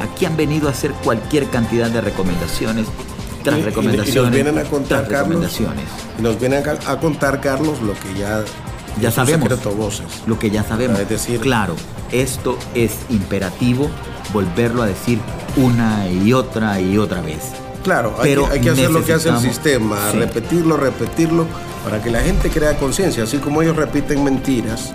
Aquí 0.00 0.26
han 0.26 0.36
venido 0.36 0.68
a 0.68 0.72
hacer 0.72 0.92
cualquier 0.92 1.48
cantidad 1.48 1.88
de 1.88 2.00
recomendaciones 2.00 2.86
tras 3.42 3.62
recomendaciones. 3.62 4.14
Y, 4.14 4.18
nos 4.18 4.30
vienen 4.30 4.58
a 4.58 4.64
contar, 4.64 5.08
Carlos, 5.08 5.60
nos 6.18 6.38
vienen 6.40 6.64
a 6.86 6.96
contar, 6.98 7.40
Carlos, 7.40 7.80
lo 7.80 7.94
que 7.94 8.18
ya 8.18 8.44
ya 9.00 9.10
sabemos 9.10 9.50
lo 10.26 10.38
que 10.38 10.50
ya 10.50 10.64
sabemos. 10.64 10.98
Es 10.98 11.08
decir, 11.08 11.40
claro, 11.40 11.74
esto 12.10 12.58
es 12.74 12.92
imperativo 13.08 13.90
volverlo 14.32 14.82
a 14.82 14.86
decir 14.86 15.18
una 15.56 16.08
y 16.08 16.32
otra 16.32 16.80
y 16.80 16.98
otra 16.98 17.20
vez. 17.20 17.52
Claro, 17.82 18.14
hay, 18.18 18.30
Pero 18.30 18.46
que, 18.46 18.52
hay 18.52 18.60
que 18.60 18.70
hacer 18.70 18.90
lo 18.90 19.04
que 19.04 19.12
hace 19.12 19.28
el 19.28 19.38
sistema, 19.38 20.12
repetirlo, 20.12 20.76
repetirlo, 20.76 21.46
para 21.84 22.00
que 22.00 22.10
la 22.10 22.20
gente 22.20 22.48
crea 22.48 22.76
conciencia, 22.76 23.24
así 23.24 23.38
como 23.38 23.60
ellos 23.60 23.76
repiten 23.76 24.22
mentiras, 24.22 24.92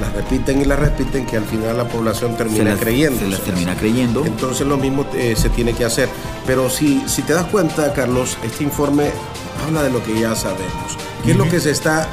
las 0.00 0.12
repiten 0.12 0.60
y 0.60 0.64
las 0.64 0.78
repiten, 0.78 1.24
que 1.24 1.36
al 1.36 1.44
final 1.44 1.76
la 1.76 1.84
población 1.84 2.36
termina 2.36 2.76
creyendo. 2.76 3.20
Se 3.20 3.28
las 3.28 3.40
termina 3.40 3.76
creyendo. 3.76 4.24
Entonces 4.26 4.66
lo 4.66 4.76
mismo 4.76 5.06
eh, 5.14 5.34
se 5.36 5.48
tiene 5.50 5.72
que 5.72 5.84
hacer. 5.84 6.08
Pero 6.46 6.68
si, 6.68 7.02
si 7.06 7.22
te 7.22 7.32
das 7.32 7.46
cuenta, 7.46 7.92
Carlos, 7.92 8.36
este 8.42 8.64
informe 8.64 9.10
habla 9.64 9.84
de 9.84 9.90
lo 9.90 10.02
que 10.02 10.18
ya 10.20 10.34
sabemos. 10.34 10.98
¿Qué 11.24 11.30
es 11.30 11.36
lo 11.36 11.48
que 11.48 11.60
se 11.60 11.70
está 11.70 12.08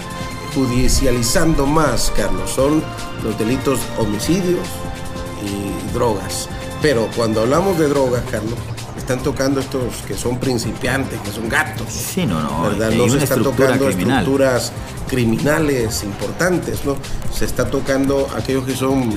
judicializando 0.53 1.65
más, 1.65 2.11
Carlos, 2.15 2.49
son 2.49 2.83
los 3.23 3.37
delitos 3.37 3.79
homicidios 3.97 4.67
y 5.41 5.93
drogas. 5.93 6.49
Pero 6.81 7.07
cuando 7.15 7.41
hablamos 7.41 7.77
de 7.79 7.87
drogas, 7.87 8.23
Carlos, 8.29 8.55
están 8.97 9.21
tocando 9.21 9.59
estos 9.59 9.95
que 10.07 10.15
son 10.15 10.37
principiantes, 10.37 11.19
que 11.21 11.31
son 11.31 11.49
gatos. 11.49 11.87
Sí, 11.89 12.25
no, 12.25 12.41
no. 12.41 12.69
¿verdad? 12.69 12.91
No 12.91 13.09
se 13.09 13.17
están 13.17 13.43
tocando 13.43 13.89
estructuras 13.89 14.71
criminales 15.09 16.03
importantes, 16.03 16.85
¿no? 16.85 16.95
Se 17.33 17.45
está 17.45 17.65
tocando 17.65 18.29
aquellos 18.35 18.65
que 18.65 18.75
son 18.75 19.09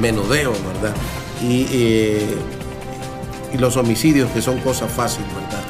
menudeos, 0.00 0.56
¿verdad? 0.74 0.94
Y, 1.40 1.66
eh, 1.70 2.36
y 3.52 3.58
los 3.58 3.76
homicidios, 3.76 4.30
que 4.30 4.42
son 4.42 4.58
cosas 4.60 4.90
fáciles, 4.90 5.28
¿verdad? 5.34 5.62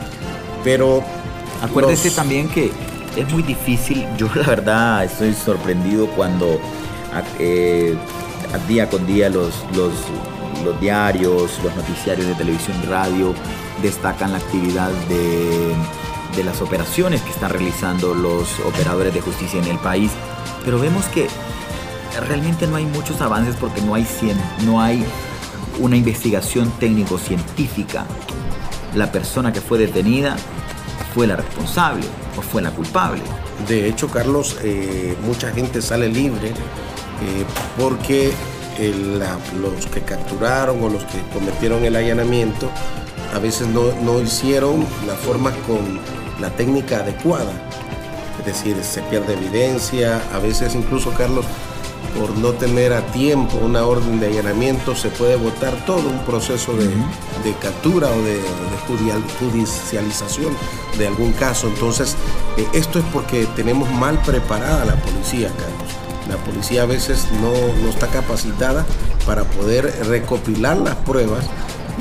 Pero. 0.64 1.02
Acuérdese 1.62 2.10
también 2.10 2.48
que 2.48 2.72
es 3.16 3.32
muy 3.32 3.42
difícil. 3.42 4.06
Yo, 4.16 4.28
la 4.34 4.44
verdad, 4.44 5.04
estoy 5.04 5.34
sorprendido 5.34 6.06
cuando 6.08 6.60
eh, 7.38 7.96
día 8.68 8.88
con 8.88 9.06
día 9.06 9.28
los, 9.28 9.64
los 9.74 10.80
diarios, 10.80 11.58
los 11.62 11.74
noticiarios 11.74 12.26
de 12.26 12.34
televisión 12.34 12.76
y 12.82 12.86
radio 12.86 13.34
destacan 13.82 14.32
la 14.32 14.38
actividad 14.38 14.90
de, 15.08 15.74
las 16.44 16.60
operaciones 16.62 17.20
que 17.20 17.30
están 17.30 17.50
realizando 17.50 18.14
los 18.14 18.58
operadores 18.60 19.12
de 19.12 19.20
justicia 19.20 19.60
en 19.60 19.68
el 19.68 19.78
país, 19.78 20.10
pero 20.64 20.78
vemos 20.78 21.04
que 21.06 21.28
realmente 22.26 22.66
no 22.66 22.76
hay 22.76 22.86
muchos 22.86 23.20
avances 23.20 23.54
porque 23.56 23.80
no 23.82 23.94
hay, 23.94 24.06
no 24.64 24.80
hay 24.80 25.04
una 25.78 25.96
investigación 25.96 26.70
técnico-científica. 26.80 28.06
La 28.94 29.12
persona 29.12 29.52
que 29.52 29.60
fue 29.60 29.78
detenida 29.78 30.36
fue 31.14 31.26
la 31.26 31.36
responsable 31.36 32.04
o 32.36 32.42
fue 32.42 32.62
la 32.62 32.70
culpable. 32.70 33.22
De 33.68 33.88
hecho, 33.88 34.08
Carlos, 34.08 34.56
eh, 34.62 35.16
mucha 35.24 35.52
gente 35.52 35.82
sale 35.82 36.08
libre 36.08 36.48
eh, 36.48 37.44
porque 37.78 38.32
los 39.60 39.86
que 39.86 40.00
capturaron 40.00 40.82
o 40.82 40.88
los 40.88 41.04
que 41.04 41.20
cometieron 41.32 41.84
el 41.84 41.94
allanamiento 41.94 42.70
a 43.34 43.38
veces 43.38 43.68
no, 43.68 44.20
hicieron 44.20 44.84
la 45.06 45.14
forma 45.14 45.52
con 45.66 46.00
la 46.40 46.50
técnica 46.50 46.98
adecuada. 46.98 47.52
Es 48.40 48.46
decir, 48.46 48.76
se 48.82 49.00
pierde 49.02 49.34
evidencia, 49.34 50.20
a 50.34 50.38
veces 50.38 50.74
incluso 50.74 51.12
Carlos, 51.12 51.46
por 52.18 52.36
no 52.38 52.52
tener 52.52 52.92
a 52.92 53.06
tiempo 53.06 53.58
una 53.58 53.84
orden 53.84 54.20
de 54.20 54.26
allanamiento, 54.26 54.94
se 54.94 55.08
puede 55.08 55.36
votar 55.36 55.74
todo 55.86 56.08
un 56.08 56.18
proceso 56.24 56.72
de, 56.74 56.88
captura 57.60 58.08
o 58.08 58.22
de, 58.22 58.40
judicialización 59.38 60.52
de 60.98 61.06
algún 61.06 61.32
caso. 61.32 61.68
Entonces, 61.68 62.16
eh, 62.56 62.66
esto 62.72 62.98
es 62.98 63.04
porque 63.12 63.46
tenemos 63.56 63.90
mal 63.90 64.20
preparada 64.22 64.84
la 64.84 64.96
policía, 64.96 65.48
Carlos. 65.48 66.02
La 66.28 66.36
policía 66.36 66.82
a 66.82 66.86
veces 66.86 67.26
no, 67.40 67.52
está 67.88 68.06
capacitada 68.08 68.84
para 69.26 69.44
poder 69.44 70.06
recopilar 70.06 70.76
las 70.78 70.96
pruebas 70.96 71.44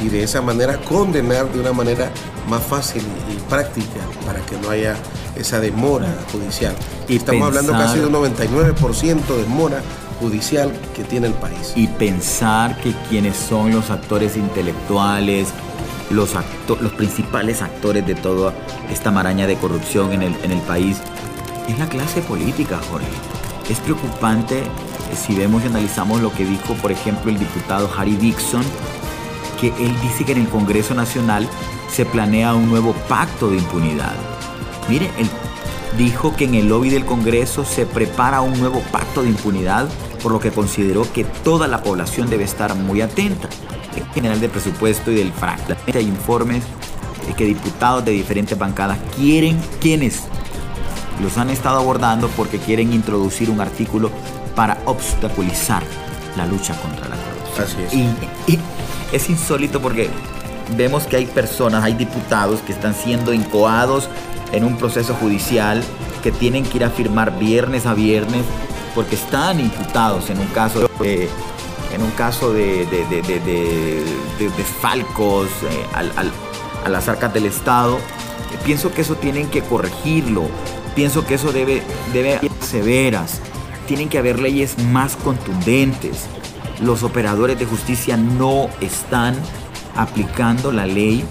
y 0.02 0.10
de 0.10 0.24
esa 0.24 0.42
manera 0.42 0.78
condenar 0.78 1.52
de 1.52 1.60
una 1.60 1.74
manera 1.74 2.12
más 2.50 2.64
fácil 2.64 3.04
y 3.30 3.36
práctica 3.50 4.00
para 4.26 4.40
que 4.46 4.58
no 4.58 4.70
haya 4.70 4.96
esa 5.36 5.60
demora 5.60 6.08
judicial. 6.32 6.76
Y 7.08 7.18
Estamos 7.18 7.48
hablando 7.48 7.74
casi 7.74 8.00
de 8.00 8.06
un 8.06 8.14
99% 8.14 9.26
de 9.26 9.42
demora 9.42 9.82
judicial 10.22 10.72
que 10.96 11.04
tiene 11.04 11.28
el 11.28 11.34
país. 11.34 11.74
Y 11.76 11.88
pensar 11.88 12.80
que 12.80 12.94
quienes 13.10 13.36
son 13.36 13.72
los 13.72 13.90
actores 13.90 14.38
intelectuales, 14.38 15.50
los, 16.10 16.32
los 16.80 16.92
principales 16.94 17.62
actores 17.62 18.06
de 18.06 18.16
toda 18.16 18.54
esta 18.90 19.12
maraña 19.12 19.48
de 19.48 19.56
corrupción 19.56 20.14
en 20.14 20.22
el, 20.22 20.36
en 20.44 20.52
el 20.52 20.62
país, 20.62 21.02
es 21.68 21.78
la 21.78 21.88
clase 21.88 22.22
política, 22.22 22.80
Jorge. 22.90 23.08
Es 23.70 23.80
preocupante 23.80 24.60
eh, 24.60 24.66
si 25.16 25.36
vemos 25.36 25.64
y 25.64 25.68
analizamos 25.68 26.22
lo 26.22 26.32
que 26.34 26.46
dijo, 26.46 26.74
por 26.76 26.92
ejemplo, 26.92 27.32
el 27.32 27.40
diputado 27.40 27.90
Harry 27.98 28.16
Dixon, 28.16 28.64
que 29.60 29.68
él 29.68 29.94
dice 30.02 30.26
que 30.26 30.34
en 30.34 30.40
el 30.40 30.48
Congreso 30.50 30.94
Nacional 30.94 31.48
se 31.92 32.06
planea 32.06 32.54
un 32.54 32.70
nuevo 32.70 32.94
pacto 33.08 33.50
de 33.50 33.58
impunidad. 33.58 34.16
Mire, 34.90 35.10
él 35.18 35.30
dijo 35.98 36.36
que 36.36 36.46
en 36.46 36.56
el 36.56 36.70
lobby 36.70 36.90
del 36.90 37.06
Congreso 37.06 37.66
se 37.66 37.86
prepara 37.86 38.42
un 38.42 38.60
nuevo 38.60 38.82
pacto 38.92 39.24
de 39.24 39.30
impunidad, 39.30 39.88
por 40.22 40.32
lo 40.32 40.40
que 40.40 40.52
consideró 40.52 41.12
que 41.12 41.24
toda 41.24 41.68
la 41.68 41.82
población 41.84 42.30
debe 42.30 42.44
estar 42.44 42.76
muy 42.76 43.02
atenta. 43.02 43.50
El 43.96 44.06
general 44.14 44.40
de 44.40 44.50
presupuesto 44.50 45.12
y 45.12 45.16
del 45.16 45.34
FRAC 45.34 45.78
hay 45.94 46.06
informes 46.06 46.64
de 47.28 47.34
que 47.34 47.46
diputados 47.46 48.06
de 48.06 48.12
diferentes 48.12 48.58
bancadas 48.58 48.98
quieren, 49.16 49.60
quienes 49.80 50.24
los 51.22 51.38
han 51.38 51.50
estado 51.50 51.80
abordando 51.80 52.28
porque 52.30 52.58
quieren 52.58 52.94
introducir 52.94 53.50
un 53.50 53.62
artículo 53.62 54.12
para 54.56 54.78
obstaculizar 54.86 55.84
la 56.36 56.46
lucha 56.46 56.76
contra 56.82 57.08
la 57.08 57.16
corrupción. 57.16 57.88
Así 57.90 57.98
es. 58.48 58.50
Y, 58.50 58.60
es 59.12 59.30
insólito 59.30 59.82
porque 59.82 60.10
vemos 60.78 61.04
que 61.04 61.18
hay 61.18 61.26
personas, 61.26 61.84
hay 61.84 61.94
diputados 61.94 62.62
que 62.62 62.72
están 62.72 62.96
siendo 62.96 63.34
incoados 63.34 64.08
en 64.54 64.64
un 64.64 64.78
proceso 64.78 65.14
judicial 65.16 65.84
que 66.24 66.32
tienen 66.32 66.64
que 66.64 66.78
ir 66.78 66.86
a 66.86 66.90
firmar 66.90 67.38
viernes 67.38 67.86
a 67.86 67.94
viernes 67.94 68.46
porque 68.94 69.16
están 69.16 69.60
imputados 69.60 70.30
en 70.30 70.40
un 70.40 70.48
caso 70.48 70.90
de, 71.00 71.30
en 71.94 72.04
un 72.04 72.12
caso 72.12 72.54
de, 72.54 72.86
desfalcos 74.58 75.48
eh, 75.64 75.86
a 76.84 76.90
las 76.90 77.08
arcas 77.08 77.34
del 77.34 77.46
Estado. 77.46 78.00
Pienso 78.66 78.94
que 78.94 79.02
eso 79.02 79.16
tienen 79.16 79.50
que 79.50 79.62
corregirlo 79.62 80.50
Pienso 80.96 81.26
que 81.26 81.36
eso 81.36 81.54
debe, 81.54 81.82
debe 82.12 82.36
haber 82.36 82.52
severas. 82.60 83.40
Tienen 83.88 84.10
que 84.10 84.18
haber 84.18 84.40
leyes 84.40 84.78
más 84.92 85.16
contundentes. 85.16 86.26
Los 86.82 87.04
operadores 87.04 87.58
de 87.60 87.66
justicia 87.66 88.18
no 88.18 88.70
están 88.82 89.36
aplicando 89.96 90.72
la 90.72 90.86
ley 90.86 91.24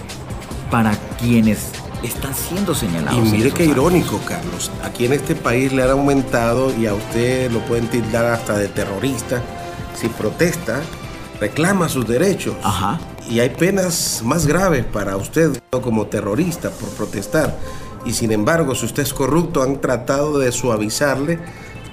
para 0.70 0.92
quienes 1.18 1.72
están 2.02 2.34
siendo 2.34 2.74
señalados. 2.74 3.28
Y 3.28 3.30
mire 3.30 3.50
qué 3.50 3.64
irónico, 3.64 4.20
Carlos. 4.26 4.70
Aquí 4.82 5.06
en 5.06 5.12
este 5.12 5.34
país 5.34 5.72
le 5.72 5.82
han 5.82 5.90
aumentado 5.90 6.74
y 6.76 6.86
a 6.86 6.94
usted 6.94 7.50
lo 7.50 7.60
pueden 7.60 7.88
tildar 7.88 8.26
hasta 8.26 8.56
de 8.56 8.68
terrorista. 8.68 9.42
Si 9.94 10.08
protesta, 10.08 10.80
reclama 11.40 11.88
sus 11.88 12.06
derechos. 12.06 12.54
Ajá. 12.62 12.98
Y 13.28 13.40
hay 13.40 13.50
penas 13.50 14.22
más 14.24 14.46
graves 14.46 14.84
para 14.84 15.16
usted 15.16 15.56
como 15.70 16.06
terrorista 16.06 16.70
por 16.70 16.88
protestar 16.90 17.56
y 18.04 18.12
sin 18.12 18.32
embargo, 18.32 18.74
si 18.74 18.86
usted 18.86 19.02
es 19.02 19.12
corrupto, 19.12 19.62
han 19.62 19.80
tratado 19.80 20.38
de 20.38 20.52
suavizarle 20.52 21.38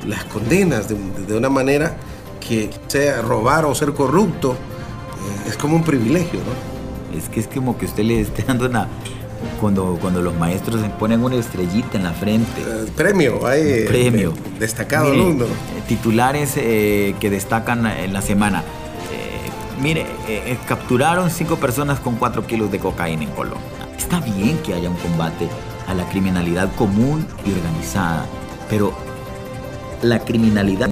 las 0.06 0.24
condenas 0.26 0.88
de, 0.88 1.36
una 1.36 1.50
manera 1.50 1.98
que 2.40 2.70
sea 2.88 3.22
robar 3.22 3.66
o 3.66 3.76
ser 3.76 3.94
corrupto 3.94 4.54
eh, 4.54 5.50
es 5.50 5.58
como 5.58 5.76
un 5.76 5.84
privilegio, 5.84 6.40
¿no? 6.40 7.18
Es 7.18 7.28
que 7.30 7.40
es 7.42 7.48
como 7.48 7.78
que 7.78 7.86
usted 7.86 8.04
le 8.04 8.22
esté 8.22 8.44
dando 8.44 8.68
una... 8.68 8.88
Cuando, 9.60 9.98
cuando 10.00 10.22
los 10.22 10.36
maestros 10.36 10.82
se 10.82 10.90
ponen 10.90 11.24
una 11.24 11.36
estrellita 11.36 11.98
en 11.98 12.04
la 12.04 12.14
frente. 12.14 12.62
Eh, 12.62 12.92
premio, 12.96 13.46
hay... 13.48 13.62
Eh, 13.62 13.86
premio. 13.88 14.34
destacado 14.60 15.12
alumno. 15.12 15.46
Titulares 15.88 16.54
que 16.54 17.30
destacan 17.30 17.86
en 17.86 18.14
la 18.14 18.22
semana. 18.22 18.64
mire, 19.82 20.06
capturaron 20.68 21.30
cinco 21.30 21.56
personas 21.56 22.00
con 22.00 22.16
cuatro 22.16 22.46
kilos 22.46 22.72
de 22.72 22.80
cocaína 22.80 23.24
en 23.24 23.32
Colombia. 23.32 23.62
Está 23.98 24.20
bien 24.20 24.58
que 24.60 24.74
haya 24.74 24.90
un 24.90 24.98
combate 24.98 25.48
a 25.88 25.94
la 25.94 26.08
criminalidad 26.10 26.74
común 26.76 27.26
y 27.46 27.52
organizada. 27.52 28.26
Pero 28.70 28.94
la 30.02 30.20
criminalidad 30.20 30.92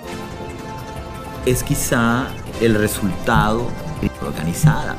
es 1.45 1.63
quizá 1.63 2.27
el 2.61 2.75
resultado 2.75 3.67
organizada, 4.25 4.95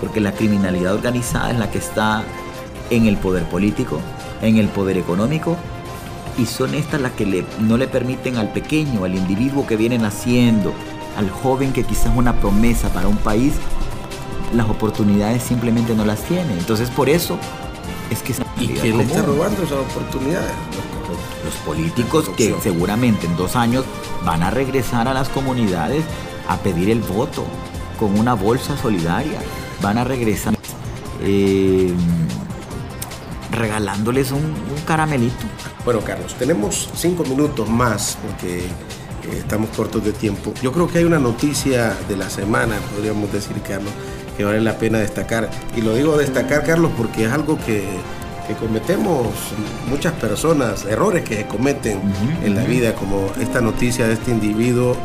porque 0.00 0.20
la 0.20 0.32
criminalidad 0.32 0.94
organizada 0.94 1.50
es 1.50 1.58
la 1.58 1.70
que 1.70 1.78
está 1.78 2.22
en 2.90 3.06
el 3.06 3.16
poder 3.16 3.44
político, 3.44 4.00
en 4.42 4.56
el 4.58 4.68
poder 4.68 4.98
económico, 4.98 5.56
y 6.38 6.46
son 6.46 6.74
estas 6.74 7.00
las 7.00 7.12
que 7.12 7.44
no 7.60 7.76
le 7.76 7.86
permiten 7.86 8.36
al 8.36 8.52
pequeño, 8.52 9.04
al 9.04 9.14
individuo 9.14 9.66
que 9.66 9.76
viene 9.76 9.98
naciendo, 9.98 10.72
al 11.16 11.30
joven 11.30 11.72
que 11.72 11.84
quizás 11.84 12.06
es 12.06 12.16
una 12.16 12.34
promesa 12.40 12.88
para 12.92 13.08
un 13.08 13.16
país, 13.16 13.54
las 14.52 14.68
oportunidades 14.68 15.42
simplemente 15.42 15.94
no 15.94 16.04
las 16.04 16.22
tiene. 16.22 16.52
Entonces 16.54 16.90
por 16.90 17.08
eso 17.08 17.38
es 18.10 18.22
que 18.22 18.34
¿Y 18.60 18.68
quién 18.68 19.00
está 19.00 19.22
robando 19.22 19.62
esas 19.62 19.78
oportunidades? 19.78 20.52
Los 21.44 21.54
políticos 21.66 22.30
que 22.36 22.54
seguramente 22.62 23.26
en 23.26 23.36
dos 23.36 23.56
años 23.56 23.84
van 24.24 24.42
a 24.42 24.50
regresar 24.50 25.06
a 25.08 25.14
las 25.14 25.28
comunidades 25.28 26.04
a 26.48 26.56
pedir 26.58 26.90
el 26.90 27.00
voto 27.00 27.44
con 27.98 28.18
una 28.18 28.34
bolsa 28.34 28.76
solidaria. 28.76 29.40
Van 29.82 29.98
a 29.98 30.04
regresar 30.04 30.54
eh, 31.22 31.92
regalándoles 33.54 34.32
un, 34.32 34.54
caramelito. 34.86 35.44
Bueno, 35.84 36.00
Carlos, 36.00 36.34
tenemos 36.34 36.90
cinco 36.94 37.24
minutos 37.24 37.68
más 37.68 38.18
porque 38.26 38.58
eh, 38.58 39.38
estamos 39.38 39.70
cortos 39.70 40.04
de 40.04 40.12
tiempo. 40.12 40.52
Yo 40.62 40.72
creo 40.72 40.88
que 40.88 40.98
hay 40.98 41.04
una 41.04 41.18
noticia 41.18 41.96
de 42.08 42.16
la 42.16 42.28
semana, 42.30 42.76
podríamos 42.94 43.32
decir, 43.32 43.56
Carlos, 43.66 43.92
que 44.36 44.44
vale 44.44 44.60
la 44.60 44.78
pena 44.78 44.98
destacar. 44.98 45.50
Y 45.76 45.80
lo 45.80 45.94
digo 45.94 46.16
destacar, 46.16 46.64
Carlos, 46.64 46.92
porque 46.96 47.24
es 47.24 47.32
algo 47.32 47.58
que, 47.64 47.84
cometemos 48.60 49.26
muchas 49.88 50.12
personas, 50.12 50.84
errores 50.84 51.24
que 51.24 51.46
cometen 51.46 52.00
en 52.44 52.54
la 52.54 52.62
vida, 52.64 52.94
como 52.94 53.32
esta 53.40 53.62
noticia 53.62 54.06
de 54.06 54.14
este 54.14 54.32
individuo 54.32 54.96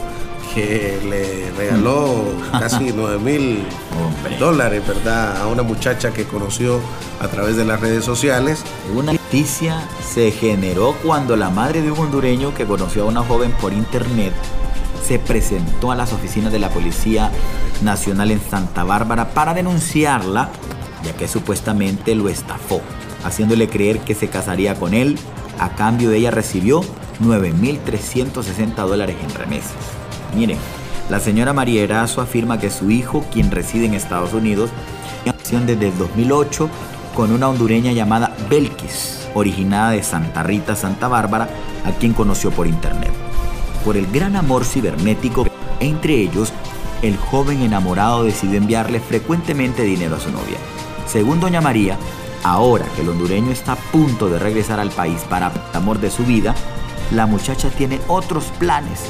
que 0.53 0.99
le 1.07 1.51
regaló 1.51 2.23
casi 2.51 2.91
9 2.95 3.19
mil 3.19 3.63
dólares, 4.39 4.85
¿verdad? 4.87 5.41
A 5.41 5.47
una 5.47 5.63
muchacha 5.63 6.11
que 6.11 6.25
conoció 6.25 6.79
a 7.19 7.27
través 7.27 7.55
de 7.55 7.65
las 7.65 7.79
redes 7.79 8.05
sociales. 8.05 8.63
Una 8.95 9.13
noticia 9.13 9.87
se 10.07 10.31
generó 10.31 10.95
cuando 11.03 11.35
la 11.35 11.49
madre 11.49 11.81
de 11.81 11.91
un 11.91 11.99
hondureño 11.99 12.53
que 12.53 12.65
conoció 12.65 13.03
a 13.03 13.05
una 13.05 13.21
joven 13.23 13.51
por 13.61 13.73
internet 13.73 14.33
se 15.05 15.19
presentó 15.19 15.91
a 15.91 15.95
las 15.95 16.13
oficinas 16.13 16.51
de 16.51 16.59
la 16.59 16.69
Policía 16.69 17.31
Nacional 17.81 18.31
en 18.31 18.41
Santa 18.41 18.83
Bárbara 18.83 19.29
para 19.29 19.53
denunciarla, 19.53 20.49
ya 21.03 21.13
que 21.13 21.27
supuestamente 21.27 22.13
lo 22.13 22.29
estafó, 22.29 22.81
haciéndole 23.23 23.69
creer 23.69 23.99
que 24.01 24.13
se 24.13 24.27
casaría 24.27 24.75
con 24.75 24.93
él. 24.93 25.17
A 25.59 25.75
cambio 25.75 26.09
de 26.09 26.17
ella 26.17 26.31
recibió 26.31 26.81
9.360 27.21 28.75
dólares 28.87 29.15
en 29.23 29.33
remesas. 29.35 29.98
Miren, 30.35 30.57
la 31.09 31.19
señora 31.19 31.53
María 31.53 31.83
Erazo 31.83 32.21
afirma 32.21 32.59
que 32.59 32.69
su 32.69 32.91
hijo, 32.91 33.25
quien 33.31 33.49
reside 33.51 33.85
en 33.85 33.93
Estados 33.93 34.33
Unidos, 34.33 34.69
tiene 35.49 35.65
desde 35.65 35.87
el 35.87 35.97
2008 35.97 36.69
con 37.15 37.31
una 37.31 37.49
hondureña 37.49 37.91
llamada 37.91 38.35
Belkis, 38.49 39.27
originada 39.33 39.91
de 39.91 40.03
Santa 40.03 40.43
Rita, 40.43 40.75
Santa 40.75 41.07
Bárbara, 41.07 41.49
a 41.83 41.91
quien 41.91 42.13
conoció 42.13 42.51
por 42.51 42.67
internet. 42.67 43.11
Por 43.83 43.97
el 43.97 44.05
gran 44.11 44.35
amor 44.35 44.65
cibernético 44.65 45.47
entre 45.79 46.15
ellos, 46.15 46.53
el 47.01 47.17
joven 47.17 47.61
enamorado 47.61 48.23
decidió 48.23 48.57
enviarle 48.57 48.99
frecuentemente 48.99 49.83
dinero 49.83 50.17
a 50.17 50.19
su 50.19 50.31
novia. 50.31 50.57
Según 51.07 51.39
doña 51.39 51.61
María, 51.61 51.97
ahora 52.43 52.85
que 52.95 53.01
el 53.01 53.09
hondureño 53.09 53.51
está 53.51 53.73
a 53.73 53.77
punto 53.77 54.29
de 54.29 54.37
regresar 54.37 54.79
al 54.79 54.91
país 54.91 55.21
para 55.29 55.47
el 55.47 55.53
amor 55.73 55.99
de 55.99 56.11
su 56.11 56.23
vida, 56.25 56.53
la 57.11 57.25
muchacha 57.25 57.69
tiene 57.69 57.99
otros 58.07 58.45
planes 58.59 59.09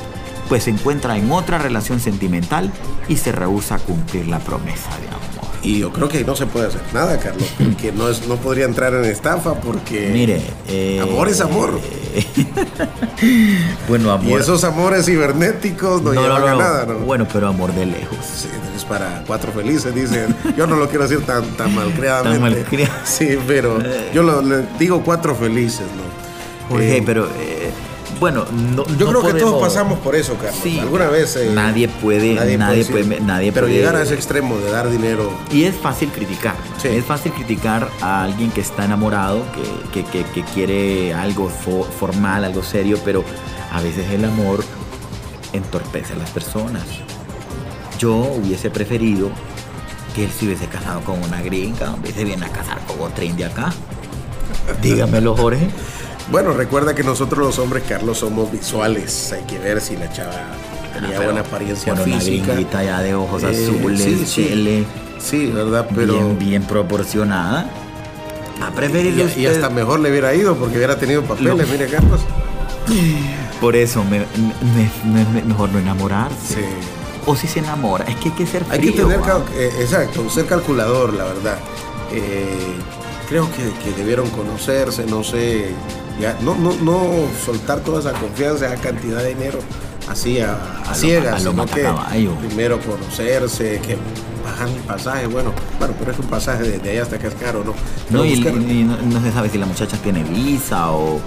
pues 0.49 0.63
se 0.63 0.71
encuentra 0.71 1.15
en 1.15 1.31
otra 1.31 1.59
relación 1.59 1.99
sentimental 1.99 2.71
y 3.07 3.17
se 3.17 3.31
rehúsa 3.31 3.75
a 3.75 3.79
cumplir 3.79 4.27
la 4.27 4.39
promesa 4.39 4.89
de 4.99 5.07
amor. 5.07 5.29
Y 5.61 5.79
yo 5.79 5.91
creo 5.91 6.07
que 6.07 6.23
no 6.23 6.35
se 6.35 6.45
puede 6.45 6.67
hacer 6.67 6.81
nada, 6.93 7.19
Carlos, 7.19 7.47
porque 7.57 7.91
no, 7.91 8.09
es, 8.09 8.27
no 8.27 8.37
podría 8.37 8.65
entrar 8.65 8.93
en 8.93 9.05
estafa 9.05 9.55
porque... 9.55 10.09
Mire, 10.11 10.41
eh, 10.67 10.99
amor 11.01 11.27
es 11.27 11.41
amor. 11.41 11.79
bueno, 13.89 14.11
amor... 14.11 14.29
Y 14.31 14.33
esos 14.41 14.63
amores 14.63 15.05
cibernéticos 15.05 16.01
no, 16.01 16.13
llevan 16.13 16.47
a 16.47 16.55
nada, 16.55 16.85
¿no? 16.85 16.99
Bueno, 16.99 17.27
pero 17.31 17.47
amor 17.47 17.73
de 17.73 17.87
lejos. 17.87 18.17
Sí, 18.23 18.47
es 18.75 18.85
para 18.85 19.23
cuatro 19.27 19.51
felices, 19.51 19.93
dicen. 19.93 20.33
Yo 20.55 20.65
no 20.65 20.77
lo 20.77 20.87
quiero 20.87 21.07
decir 21.07 21.25
tan, 21.25 21.43
tan 21.57 21.75
malcriadamente. 21.75 22.39
Tan 22.39 22.51
malcriado. 22.53 22.93
Sí, 23.03 23.37
pero 23.45 23.81
eh. 23.81 24.11
yo 24.13 24.23
lo, 24.23 24.41
le 24.41 24.65
digo 24.79 25.03
cuatro 25.03 25.35
felices, 25.35 25.81
¿no? 25.81 26.69
Jorge, 26.69 26.97
eh, 26.97 27.03
pero... 27.05 27.27
Bueno, 28.19 28.45
no, 28.51 28.85
yo 28.97 29.07
creo 29.07 29.21
que 29.21 29.39
todos 29.39 29.61
pasamos 29.61 29.99
por 29.99 30.15
eso, 30.15 30.35
Carlos. 30.35 30.59
Sí, 30.61 30.77
Alguna 30.79 31.07
vez. 31.07 31.37
Eh, 31.37 31.51
nadie 31.53 31.87
puede, 31.87 32.35
nadie, 32.57 32.83
puede, 32.83 33.21
nadie 33.21 33.51
Pero 33.53 33.67
llegar 33.67 33.95
a 33.95 34.01
ese 34.01 34.13
extremo 34.15 34.57
de 34.57 34.71
dar 34.71 34.89
dinero. 34.89 35.31
Y 35.51 35.63
es 35.63 35.75
fácil 35.75 36.09
criticar. 36.09 36.55
Es 36.83 37.05
fácil 37.05 37.31
criticar 37.31 37.89
a 38.01 38.23
alguien 38.23 38.51
que 38.51 38.61
está 38.61 38.83
enamorado, 38.85 39.43
que, 39.93 40.03
que, 40.03 40.43
quiere 40.53 41.13
algo 41.13 41.49
formal, 41.49 42.43
algo 42.43 42.61
serio, 42.61 42.97
pero 43.05 43.23
a 43.71 43.81
veces 43.81 44.09
el 44.11 44.25
amor 44.25 44.63
entorpece 45.53 46.13
a 46.13 46.17
las 46.17 46.29
personas. 46.31 46.83
Yo 47.99 48.15
hubiese 48.15 48.69
preferido 48.69 49.29
que 50.13 50.25
él 50.25 50.31
se 50.31 50.45
hubiese 50.45 50.67
casado 50.67 51.01
con 51.01 51.21
una 51.21 51.41
gringa, 51.41 51.91
hubiese 51.91 52.23
viene 52.25 52.45
a 52.45 52.49
casar 52.49 52.79
con 52.85 52.99
otra 53.01 53.23
india 53.23 53.47
acá. 53.47 53.73
Dígamelo, 54.81 55.35
Jorge. 55.35 55.69
Bueno, 56.31 56.53
recuerda 56.53 56.93
que 56.93 57.03
nosotros 57.03 57.39
los 57.39 57.59
hombres, 57.59 57.83
Carlos, 57.87 58.19
somos 58.19 58.51
visuales. 58.51 59.31
Hay 59.31 59.43
que 59.43 59.57
ver 59.57 59.81
si 59.81 59.97
la 59.97 60.11
chava 60.11 60.31
tenía 60.93 61.17
ah, 61.17 61.23
buena 61.23 61.41
apariencia 61.41 61.95
física. 61.95 62.53
Una 62.53 62.83
ya 62.83 63.01
de 63.01 63.15
ojos 63.15 63.43
eh, 63.43 63.47
azules, 63.47 64.29
sí, 64.29 64.85
sí. 65.19 65.47
¿verdad? 65.47 65.87
Pero... 65.95 66.13
Bien, 66.13 66.39
bien 66.39 66.63
proporcionada. 66.63 67.69
A 68.61 68.71
preferido 68.71 69.27
y, 69.35 69.41
y, 69.41 69.45
hasta 69.47 69.69
mejor 69.69 70.01
le 70.01 70.11
hubiera 70.11 70.35
ido 70.35 70.55
porque 70.55 70.75
hubiera 70.75 70.97
tenido 70.99 71.23
papeles, 71.23 71.67
mire 71.69 71.87
Carlos. 71.91 72.21
Por 73.59 73.75
eso, 73.75 74.03
me, 74.03 74.25
mejor 75.45 75.69
no 75.69 75.79
enamorarse. 75.79 76.55
Sí. 76.55 76.61
O 77.25 77.35
si 77.35 77.47
se 77.47 77.59
enamora, 77.59 78.05
es 78.05 78.15
que 78.17 78.29
hay 78.29 78.35
que 78.35 78.45
ser 78.45 78.65
frío, 78.65 78.73
Hay 78.73 78.79
que 78.79 78.91
tener, 78.91 79.19
eh, 79.55 79.71
exacto, 79.79 80.29
ser 80.29 80.45
calculador, 80.45 81.13
la 81.13 81.25
verdad. 81.25 81.57
Eh, 82.11 82.75
creo 83.27 83.49
que, 83.51 83.71
que, 83.83 83.95
debieron 83.95 84.29
conocerse, 84.29 85.05
no 85.05 85.23
sé, 85.23 85.75
no, 86.41 86.55
no, 86.55 86.73
no 86.81 87.01
soltar 87.45 87.79
toda 87.79 87.99
esa 87.99 88.13
confianza, 88.13 88.73
esa 88.73 88.81
cantidad 88.81 89.21
de 89.21 89.29
dinero 89.35 89.59
así 90.09 90.39
a, 90.39 90.57
ciegas, 90.93 91.43
sino 91.43 91.65
que 91.65 91.87
primero 92.47 92.79
conocerse, 92.81 93.79
que 93.79 93.97
bajan 94.43 94.69
el 94.69 94.81
pasaje, 94.81 95.27
bueno, 95.27 95.53
bueno, 95.77 95.93
pero 95.99 96.11
es 96.11 96.19
un 96.19 96.25
pasaje 96.25 96.63
desde 96.63 96.91
allá 96.91 97.03
hasta 97.03 97.17
Cascaro, 97.19 97.63
¿no? 97.63 97.73
No, 98.09 98.25
y, 98.25 98.39
no, 98.39 99.21
se 99.21 99.31
sabe 99.31 99.49
si 99.49 99.57
la 99.57 99.65
muchacha 99.65 99.97
tiene 99.97 100.23
visa 100.23 100.91
o, 100.91 101.19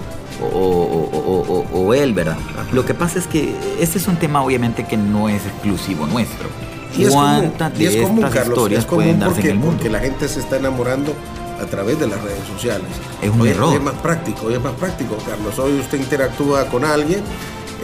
o, 0.42 1.94
él, 1.94 2.12
¿verdad? 2.12 2.36
Lo 2.72 2.84
que 2.84 2.94
pasa 2.94 3.18
es 3.18 3.26
que 3.26 3.54
este 3.78 3.98
es 3.98 4.08
un 4.08 4.16
tema 4.16 4.42
obviamente 4.42 4.84
que 4.84 4.96
no 4.96 5.28
es 5.28 5.44
exclusivo 5.46 6.06
nuestro. 6.06 6.48
Y 6.96 7.04
es 7.04 7.10
común, 7.10 7.52
y 7.78 7.86
es 7.86 7.96
común, 8.02 8.26
Carlos, 8.30 8.70
es 8.70 8.84
común 8.84 9.18
porque, 9.24 9.54
porque 9.54 9.88
la 9.88 10.00
gente 10.00 10.28
se 10.28 10.40
está 10.40 10.58
enamorando 10.58 11.14
a 11.62 11.66
través 11.66 11.98
de 11.98 12.06
las 12.06 12.20
redes 12.22 12.44
sociales. 12.46 12.88
Es 13.20 13.30
un 13.30 13.46
error. 13.46 13.74
Es 13.74 13.82
más 13.82 13.94
práctico, 13.94 14.50
es 14.50 14.60
más 14.60 14.74
práctico, 14.74 15.16
Carlos. 15.26 15.58
Hoy 15.58 15.78
usted 15.78 15.98
interactúa 15.98 16.66
con 16.66 16.84
alguien, 16.84 17.22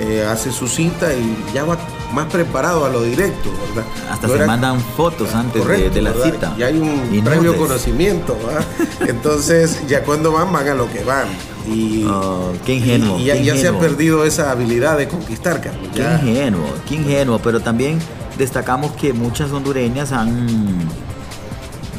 eh, 0.00 0.26
hace 0.28 0.52
su 0.52 0.68
cita 0.68 1.12
y 1.14 1.36
ya 1.54 1.64
va 1.64 1.78
más 2.12 2.26
preparado 2.26 2.84
a 2.84 2.88
lo 2.88 3.02
directo, 3.02 3.50
¿verdad? 3.68 3.90
Hasta 4.10 4.28
se 4.28 4.46
mandan 4.46 4.80
fotos 4.80 5.34
antes 5.34 5.66
de, 5.66 6.02
la 6.02 6.12
cita. 6.12 6.54
Ya 6.56 6.66
hay 6.66 6.78
un 6.78 7.24
previo 7.24 7.56
conocimiento, 7.56 8.36
¿verdad? 8.44 8.64
Entonces, 9.08 9.86
ya 9.88 10.02
cuando 10.02 10.32
van, 10.32 10.52
van 10.52 10.68
a 10.68 10.74
lo 10.74 10.90
que 10.90 11.04
van. 11.04 11.26
Y, 11.66 12.04
oh, 12.06 12.52
qué 12.64 12.74
ingenuo. 12.74 13.18
Y, 13.18 13.24
ya, 13.24 13.56
se 13.56 13.68
ha 13.68 13.78
perdido 13.78 14.24
esa 14.24 14.50
habilidad 14.50 14.96
de 14.96 15.06
conquistar, 15.06 15.60
Carlos. 15.60 15.90
Qué 15.94 16.02
ingenuo, 16.02 16.66
qué 16.88 16.94
ingenuo. 16.94 17.38
Pero 17.40 17.60
también 17.60 17.98
destacamos 18.38 18.92
que 18.92 19.12
muchas 19.12 19.52
hondureñas 19.52 20.12
han 20.12 20.88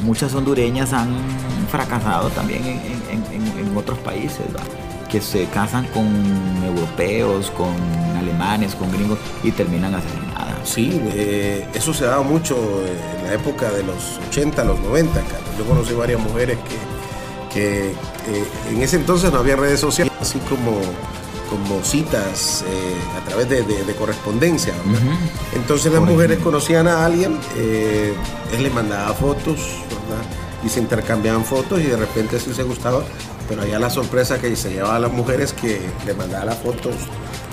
muchas 0.04 0.34
hondureñas 0.34 0.94
han 0.94 1.10
fracasado 1.70 2.30
también 2.30 2.64
en, 2.66 3.78
otros 3.78 3.98
países, 4.00 4.42
que 5.10 5.22
se 5.22 5.46
casan 5.46 5.86
con 5.88 6.06
europeos, 6.66 7.50
con 7.52 7.74
alemanes, 8.18 8.76
con 8.76 8.92
gringos 8.92 9.18
y 9.44 9.52
terminan 9.52 9.96
asesinadas. 9.96 10.30
Sí, 10.64 11.02
eh, 11.14 11.66
eso 11.74 11.94
se 11.94 12.06
dado 12.06 12.24
mucho 12.24 12.56
en 12.86 13.28
la 13.28 13.34
época 13.34 13.70
de 13.72 13.84
los 13.84 14.20
80, 14.30 14.64
los 14.66 14.80
90, 14.80 15.22
Yo 15.58 15.66
conocí 15.66 15.94
varias 15.94 16.20
mujeres 16.20 16.58
que, 17.54 17.90
eh, 17.90 17.94
en 18.70 18.82
ese 18.82 18.98
entonces 18.98 19.32
no 19.32 19.40
había 19.40 19.56
redes 19.56 19.80
sociales, 19.80 20.14
así 20.20 20.40
como 20.40 20.80
como 21.50 21.84
citas 21.84 22.64
eh, 22.68 22.96
a 23.18 23.28
través 23.28 23.50
de, 23.50 23.96
correspondencia. 23.98 24.72
Entonces 25.56 25.92
las 25.92 26.04
mujeres 26.04 26.38
conocían 26.38 26.88
a 26.88 27.04
alguien, 27.04 27.40
él 27.58 28.62
le 28.62 28.70
mandaba 28.70 29.16
fotos, 29.16 29.82
y 30.64 30.70
se 30.70 30.80
intercambiaban 30.80 31.46
fotos 31.46 31.80
y 31.80 31.84
de 31.84 31.98
repente 31.98 32.40
sí 32.40 32.54
se 32.54 32.64
gustaba, 32.64 33.02
pero 33.48 33.62
allá 33.62 33.80
la 33.80 33.90
sorpresa 33.90 34.40
que 34.40 34.56
se 34.56 34.72
llevaba 34.72 34.96
a 34.96 35.00
las 35.00 35.12
mujeres 35.12 35.54
que 35.54 35.82
le 36.06 36.14
mandaba 36.14 36.46
las 36.46 36.58
fotos 36.60 36.94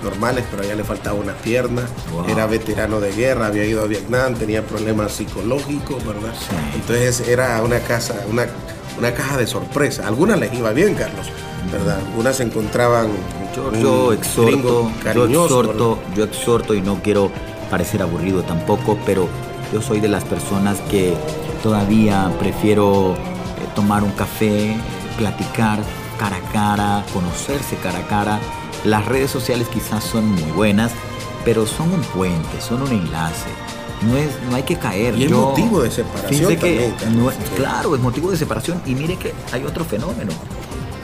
normales, 0.03 0.45
pero 0.51 0.63
allá 0.63 0.75
le 0.75 0.83
faltaba 0.83 1.19
una 1.19 1.33
pierna, 1.33 1.83
era 2.27 2.45
veterano 2.45 2.99
de 2.99 3.11
guerra, 3.13 3.47
había 3.47 3.65
ido 3.65 3.81
a 3.81 3.85
Vietnam, 3.85 4.35
tenía 4.35 4.65
problemas 4.65 5.13
psicológicos, 5.13 6.05
¿verdad? 6.05 6.33
Entonces 6.75 7.27
era 7.27 7.61
una 7.63 7.79
casa, 7.79 8.15
una, 8.29 8.45
una 8.97 9.13
caja 9.13 9.37
de 9.37 9.47
sorpresa. 9.47 10.07
Algunas 10.07 10.39
les 10.39 10.53
iba 10.53 10.71
bien, 10.71 10.93
Carlos, 10.93 11.27
¿verdad? 11.71 11.99
Algunas 12.09 12.37
se 12.37 12.43
encontraban 12.43 13.09
yo, 13.81 14.13
exhorto, 14.13 14.91
yo 15.03 15.25
exhorto, 15.25 15.99
yo 16.15 16.23
exhorto 16.25 16.75
y 16.75 16.81
no 16.81 17.01
quiero 17.01 17.31
parecer 17.71 18.01
aburrido 18.03 18.43
tampoco, 18.43 18.97
pero 19.05 19.27
yo 19.73 19.81
soy 19.81 19.99
de 19.99 20.07
las 20.07 20.23
personas 20.23 20.77
que 20.89 21.15
todavía 21.67 22.31
prefiero 22.39 23.13
eh, 23.13 23.17
tomar 23.75 24.01
un 24.01 24.11
café, 24.11 24.73
platicar 25.17 25.79
cara 26.17 26.37
a 26.37 26.51
cara, 26.53 27.05
conocerse 27.11 27.75
cara 27.75 27.99
a 27.99 28.07
cara. 28.07 28.39
Las 28.85 29.05
redes 29.05 29.31
sociales 29.31 29.67
quizás 29.67 30.01
son 30.01 30.31
muy 30.31 30.49
buenas, 30.53 30.93
pero 31.43 31.67
son 31.67 31.91
un 31.91 31.99
puente, 31.99 32.61
son 32.61 32.83
un 32.83 32.91
enlace. 32.93 33.49
No, 34.01 34.15
es, 34.15 34.29
no 34.49 34.55
hay 34.55 34.63
que 34.63 34.77
caer. 34.77 35.17
Y 35.17 35.25
es 35.25 35.31
motivo 35.31 35.81
de 35.81 35.91
separación. 35.91 36.55
Que 36.55 36.93
claro, 37.57 37.95
es 37.95 38.01
motivo 38.01 38.31
de 38.31 38.37
separación. 38.37 38.81
Y 38.85 38.95
mire 38.95 39.17
que 39.17 39.33
hay 39.51 39.65
otro 39.65 39.83
fenómeno, 39.83 40.31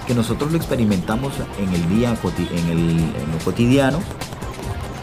que 0.07 0.15
nosotros 0.15 0.49
lo 0.53 0.57
experimentamos 0.57 1.33
en 1.59 1.73
el 1.73 1.89
día, 1.89 2.15
en, 2.39 2.69
el, 2.69 2.89
en 2.99 3.31
lo 3.33 3.43
cotidiano, 3.43 3.99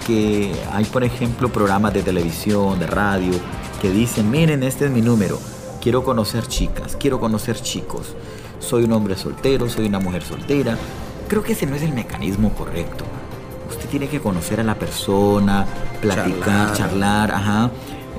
que 0.07 0.55
hay, 0.73 0.87
por 0.87 1.05
ejemplo, 1.05 1.51
programas 1.51 1.93
de 1.93 2.03
televisión, 2.03 2.79
de 2.79 2.87
radio, 2.87 3.35
que 3.81 3.91
dicen, 3.91 4.31
miren, 4.31 4.63
este 4.63 4.85
es 4.87 4.91
mi 4.91 5.01
número, 5.01 5.39
quiero 5.81 6.05
conocer 6.05 6.47
chicas, 6.47 6.97
quiero 6.99 7.19
conocer 7.19 7.61
chicos, 7.61 8.15
soy 8.61 8.85
un 8.85 8.93
hombre 8.93 9.17
soltero, 9.17 9.69
soy 9.69 9.87
una 9.87 9.99
mujer 9.99 10.23
soltera. 10.23 10.77
Creo 11.29 11.43
que 11.43 11.55
ese 11.55 11.67
no 11.67 11.77
es 11.77 11.83
el 11.83 11.93
mecanismo 11.93 12.53
correcto. 12.53 13.05
usted 13.69 13.89
tiene 13.89 14.09
que 14.09 14.21
conocer 14.21 14.61
a 14.61 14.65
la 14.65 14.75
persona, 14.75 15.67
platicar, 16.01 16.73
charlar, 16.75 17.33
ajá. 17.33 17.71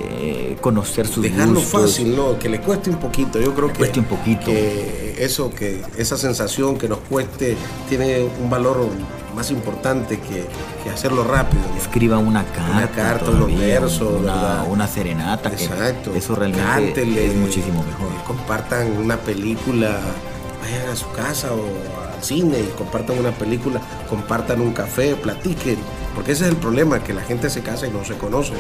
Eh, 0.04 0.58
conocer 0.62 1.08
sus 1.08 1.22
Dejarlo 1.22 1.60
fácil, 1.60 2.16
¿no? 2.16 2.40
Que 2.40 2.50
le 2.50 2.60
cueste 2.60 2.90
un 2.90 2.96
poquito. 2.96 3.40
Yo 3.40 3.54
creo 3.54 3.68
que, 3.68 3.76
cueste 3.76 4.00
un 4.00 4.06
poquito. 4.06 4.46
que 4.46 5.16
eso, 5.20 5.52
que 5.52 5.84
esa 5.96 6.18
sensación 6.18 6.78
que 6.78 6.90
nos 6.90 7.00
cueste 7.00 7.56
tiene 7.88 8.28
un 8.42 8.50
valor 8.50 8.88
más 9.36 9.52
importante 9.52 10.20
que, 10.20 10.48
hacerlo 10.90 11.24
rápido. 11.24 11.64
Escriba 11.78 12.18
una 12.18 12.44
carta. 12.46 12.72
Una 12.72 12.92
carta, 12.92 13.32
unos 13.32 13.58
versos. 13.58 14.22
Una, 14.68 14.88
serenata. 14.88 15.50
Exacto. 15.50 16.14
eso 16.16 16.36
realmente 16.36 17.02
es 17.02 17.36
muchísimo 17.36 17.84
mejor. 17.84 18.10
Compartan 18.26 18.98
una 18.98 19.18
película, 19.18 20.00
vayan 20.62 20.90
a 20.90 20.96
su 20.96 21.10
casa 21.12 21.52
o 21.54 21.64
al 22.16 22.24
cine 22.24 22.60
y 22.60 22.68
compartan 22.78 23.20
una 23.20 23.32
película, 23.32 23.82
compartan 24.10 24.62
un 24.62 24.74
café, 24.74 25.16
platiquen. 25.16 25.78
Porque 26.16 26.34
ese 26.34 26.46
es 26.46 26.50
el 26.52 26.58
problema, 26.58 27.04
que 27.04 27.14
la 27.14 27.22
gente 27.22 27.50
se 27.50 27.62
casa 27.62 27.88
y 27.88 27.92
no 27.92 28.04
se 28.04 28.16
conoce. 28.16 28.54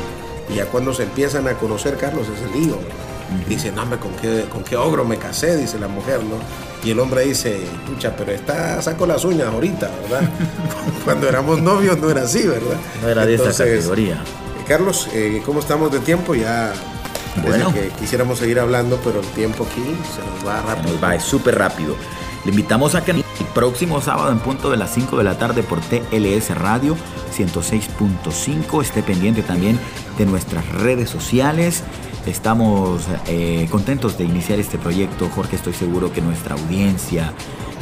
Y 0.49 0.55
ya 0.55 0.65
cuando 0.65 0.93
se 0.93 1.03
empiezan 1.03 1.47
a 1.47 1.53
conocer, 1.53 1.97
Carlos, 1.97 2.27
es 2.29 2.41
el 2.41 2.61
lío. 2.61 2.77
Dice, 3.47 3.71
no, 3.71 3.83
¿con 3.99 4.11
qué, 4.21 4.45
¿con 4.49 4.63
qué 4.63 4.75
ogro 4.75 5.05
me 5.05 5.17
casé? 5.17 5.57
Dice 5.57 5.79
la 5.79 5.87
mujer, 5.87 6.21
¿no? 6.23 6.35
Y 6.83 6.91
el 6.91 6.99
hombre 6.99 7.25
dice, 7.25 7.61
pucha, 7.87 8.15
pero 8.15 8.31
está, 8.31 8.81
saco 8.81 9.05
las 9.05 9.23
uñas 9.23 9.47
ahorita, 9.47 9.89
¿verdad? 10.03 10.29
Cuando 11.05 11.27
éramos 11.27 11.61
novios 11.61 11.97
no 11.99 12.09
era 12.09 12.23
así, 12.23 12.47
¿verdad? 12.47 12.77
No 13.01 13.09
era 13.09 13.25
de 13.25 13.35
esa 13.35 13.51
categoría. 13.51 14.15
Eh, 14.15 14.63
Carlos, 14.67 15.07
eh, 15.13 15.41
¿cómo 15.45 15.59
estamos 15.59 15.91
de 15.91 15.99
tiempo? 15.99 16.33
Ya 16.33 16.73
bueno. 17.43 17.73
que 17.73 17.89
quisiéramos 17.99 18.39
seguir 18.39 18.59
hablando, 18.59 18.99
pero 19.03 19.19
el 19.19 19.27
tiempo 19.27 19.65
aquí 19.69 19.81
se 19.81 20.21
nos 20.21 20.47
va 20.47 20.61
rápido. 20.61 20.87
Se 20.87 20.93
nos 20.93 21.03
va, 21.03 21.15
es 21.15 21.23
súper 21.23 21.57
rápido. 21.57 21.95
Le 22.43 22.51
invitamos 22.51 22.95
a 22.95 23.03
que 23.03 23.11
el 23.11 23.23
próximo 23.53 24.01
sábado 24.01 24.31
en 24.31 24.39
punto 24.39 24.71
de 24.71 24.77
las 24.77 24.93
5 24.93 25.17
de 25.17 25.23
la 25.23 25.37
tarde 25.37 25.61
por 25.61 25.79
TLS 25.81 26.55
Radio 26.57 26.97
106.5 27.37 28.81
esté 28.81 29.03
pendiente 29.03 29.43
también 29.43 29.79
de 30.17 30.25
nuestras 30.25 30.67
redes 30.69 31.09
sociales. 31.09 31.83
Estamos 32.25 33.07
eh, 33.27 33.67
contentos 33.71 34.17
de 34.17 34.25
iniciar 34.25 34.59
este 34.59 34.77
proyecto, 34.77 35.29
Jorge. 35.29 35.55
Estoy 35.55 35.73
seguro 35.73 36.13
que 36.13 36.21
nuestra 36.21 36.55
audiencia 36.55 37.33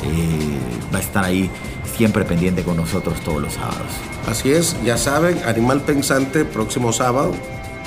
eh, 0.04 0.60
va 0.94 1.00
a 1.00 1.02
estar 1.02 1.26
ahí 1.26 1.50
siempre 1.98 2.24
pendiente 2.24 2.64
con 2.64 2.78
nosotros 2.78 3.20
todos 3.22 3.42
los 3.42 3.54
sábados. 3.54 3.92
Así 4.28 4.52
es, 4.52 4.76
ya 4.84 4.98
saben, 4.98 5.40
Animal 5.46 5.82
Pensante, 5.82 6.46
próximo 6.46 6.94
sábado 6.94 7.34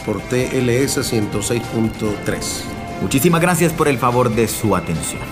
por 0.04 0.20
TLS 0.20 0.98
106.3. 0.98 2.38
Muchísimas 3.00 3.40
gracias 3.40 3.72
por 3.72 3.88
el 3.88 3.98
favor 3.98 4.34
de 4.34 4.46
su 4.48 4.76
atención. 4.76 5.22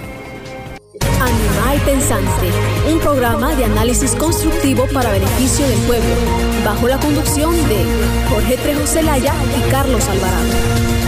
Animal 1.20 1.80
Pensante, 1.84 2.50
un 2.90 2.98
programa 3.00 3.54
de 3.54 3.66
análisis 3.66 4.12
constructivo 4.12 4.86
para 4.92 5.10
beneficio 5.10 5.68
del 5.68 5.78
pueblo, 5.80 6.14
bajo 6.64 6.88
la 6.88 6.98
conducción 6.98 7.54
de 7.68 7.84
Jorge 8.30 8.56
Trejo 8.56 8.86
Celaya 8.86 9.34
y 9.58 9.70
Carlos 9.70 10.08
Alvarado. 10.08 10.99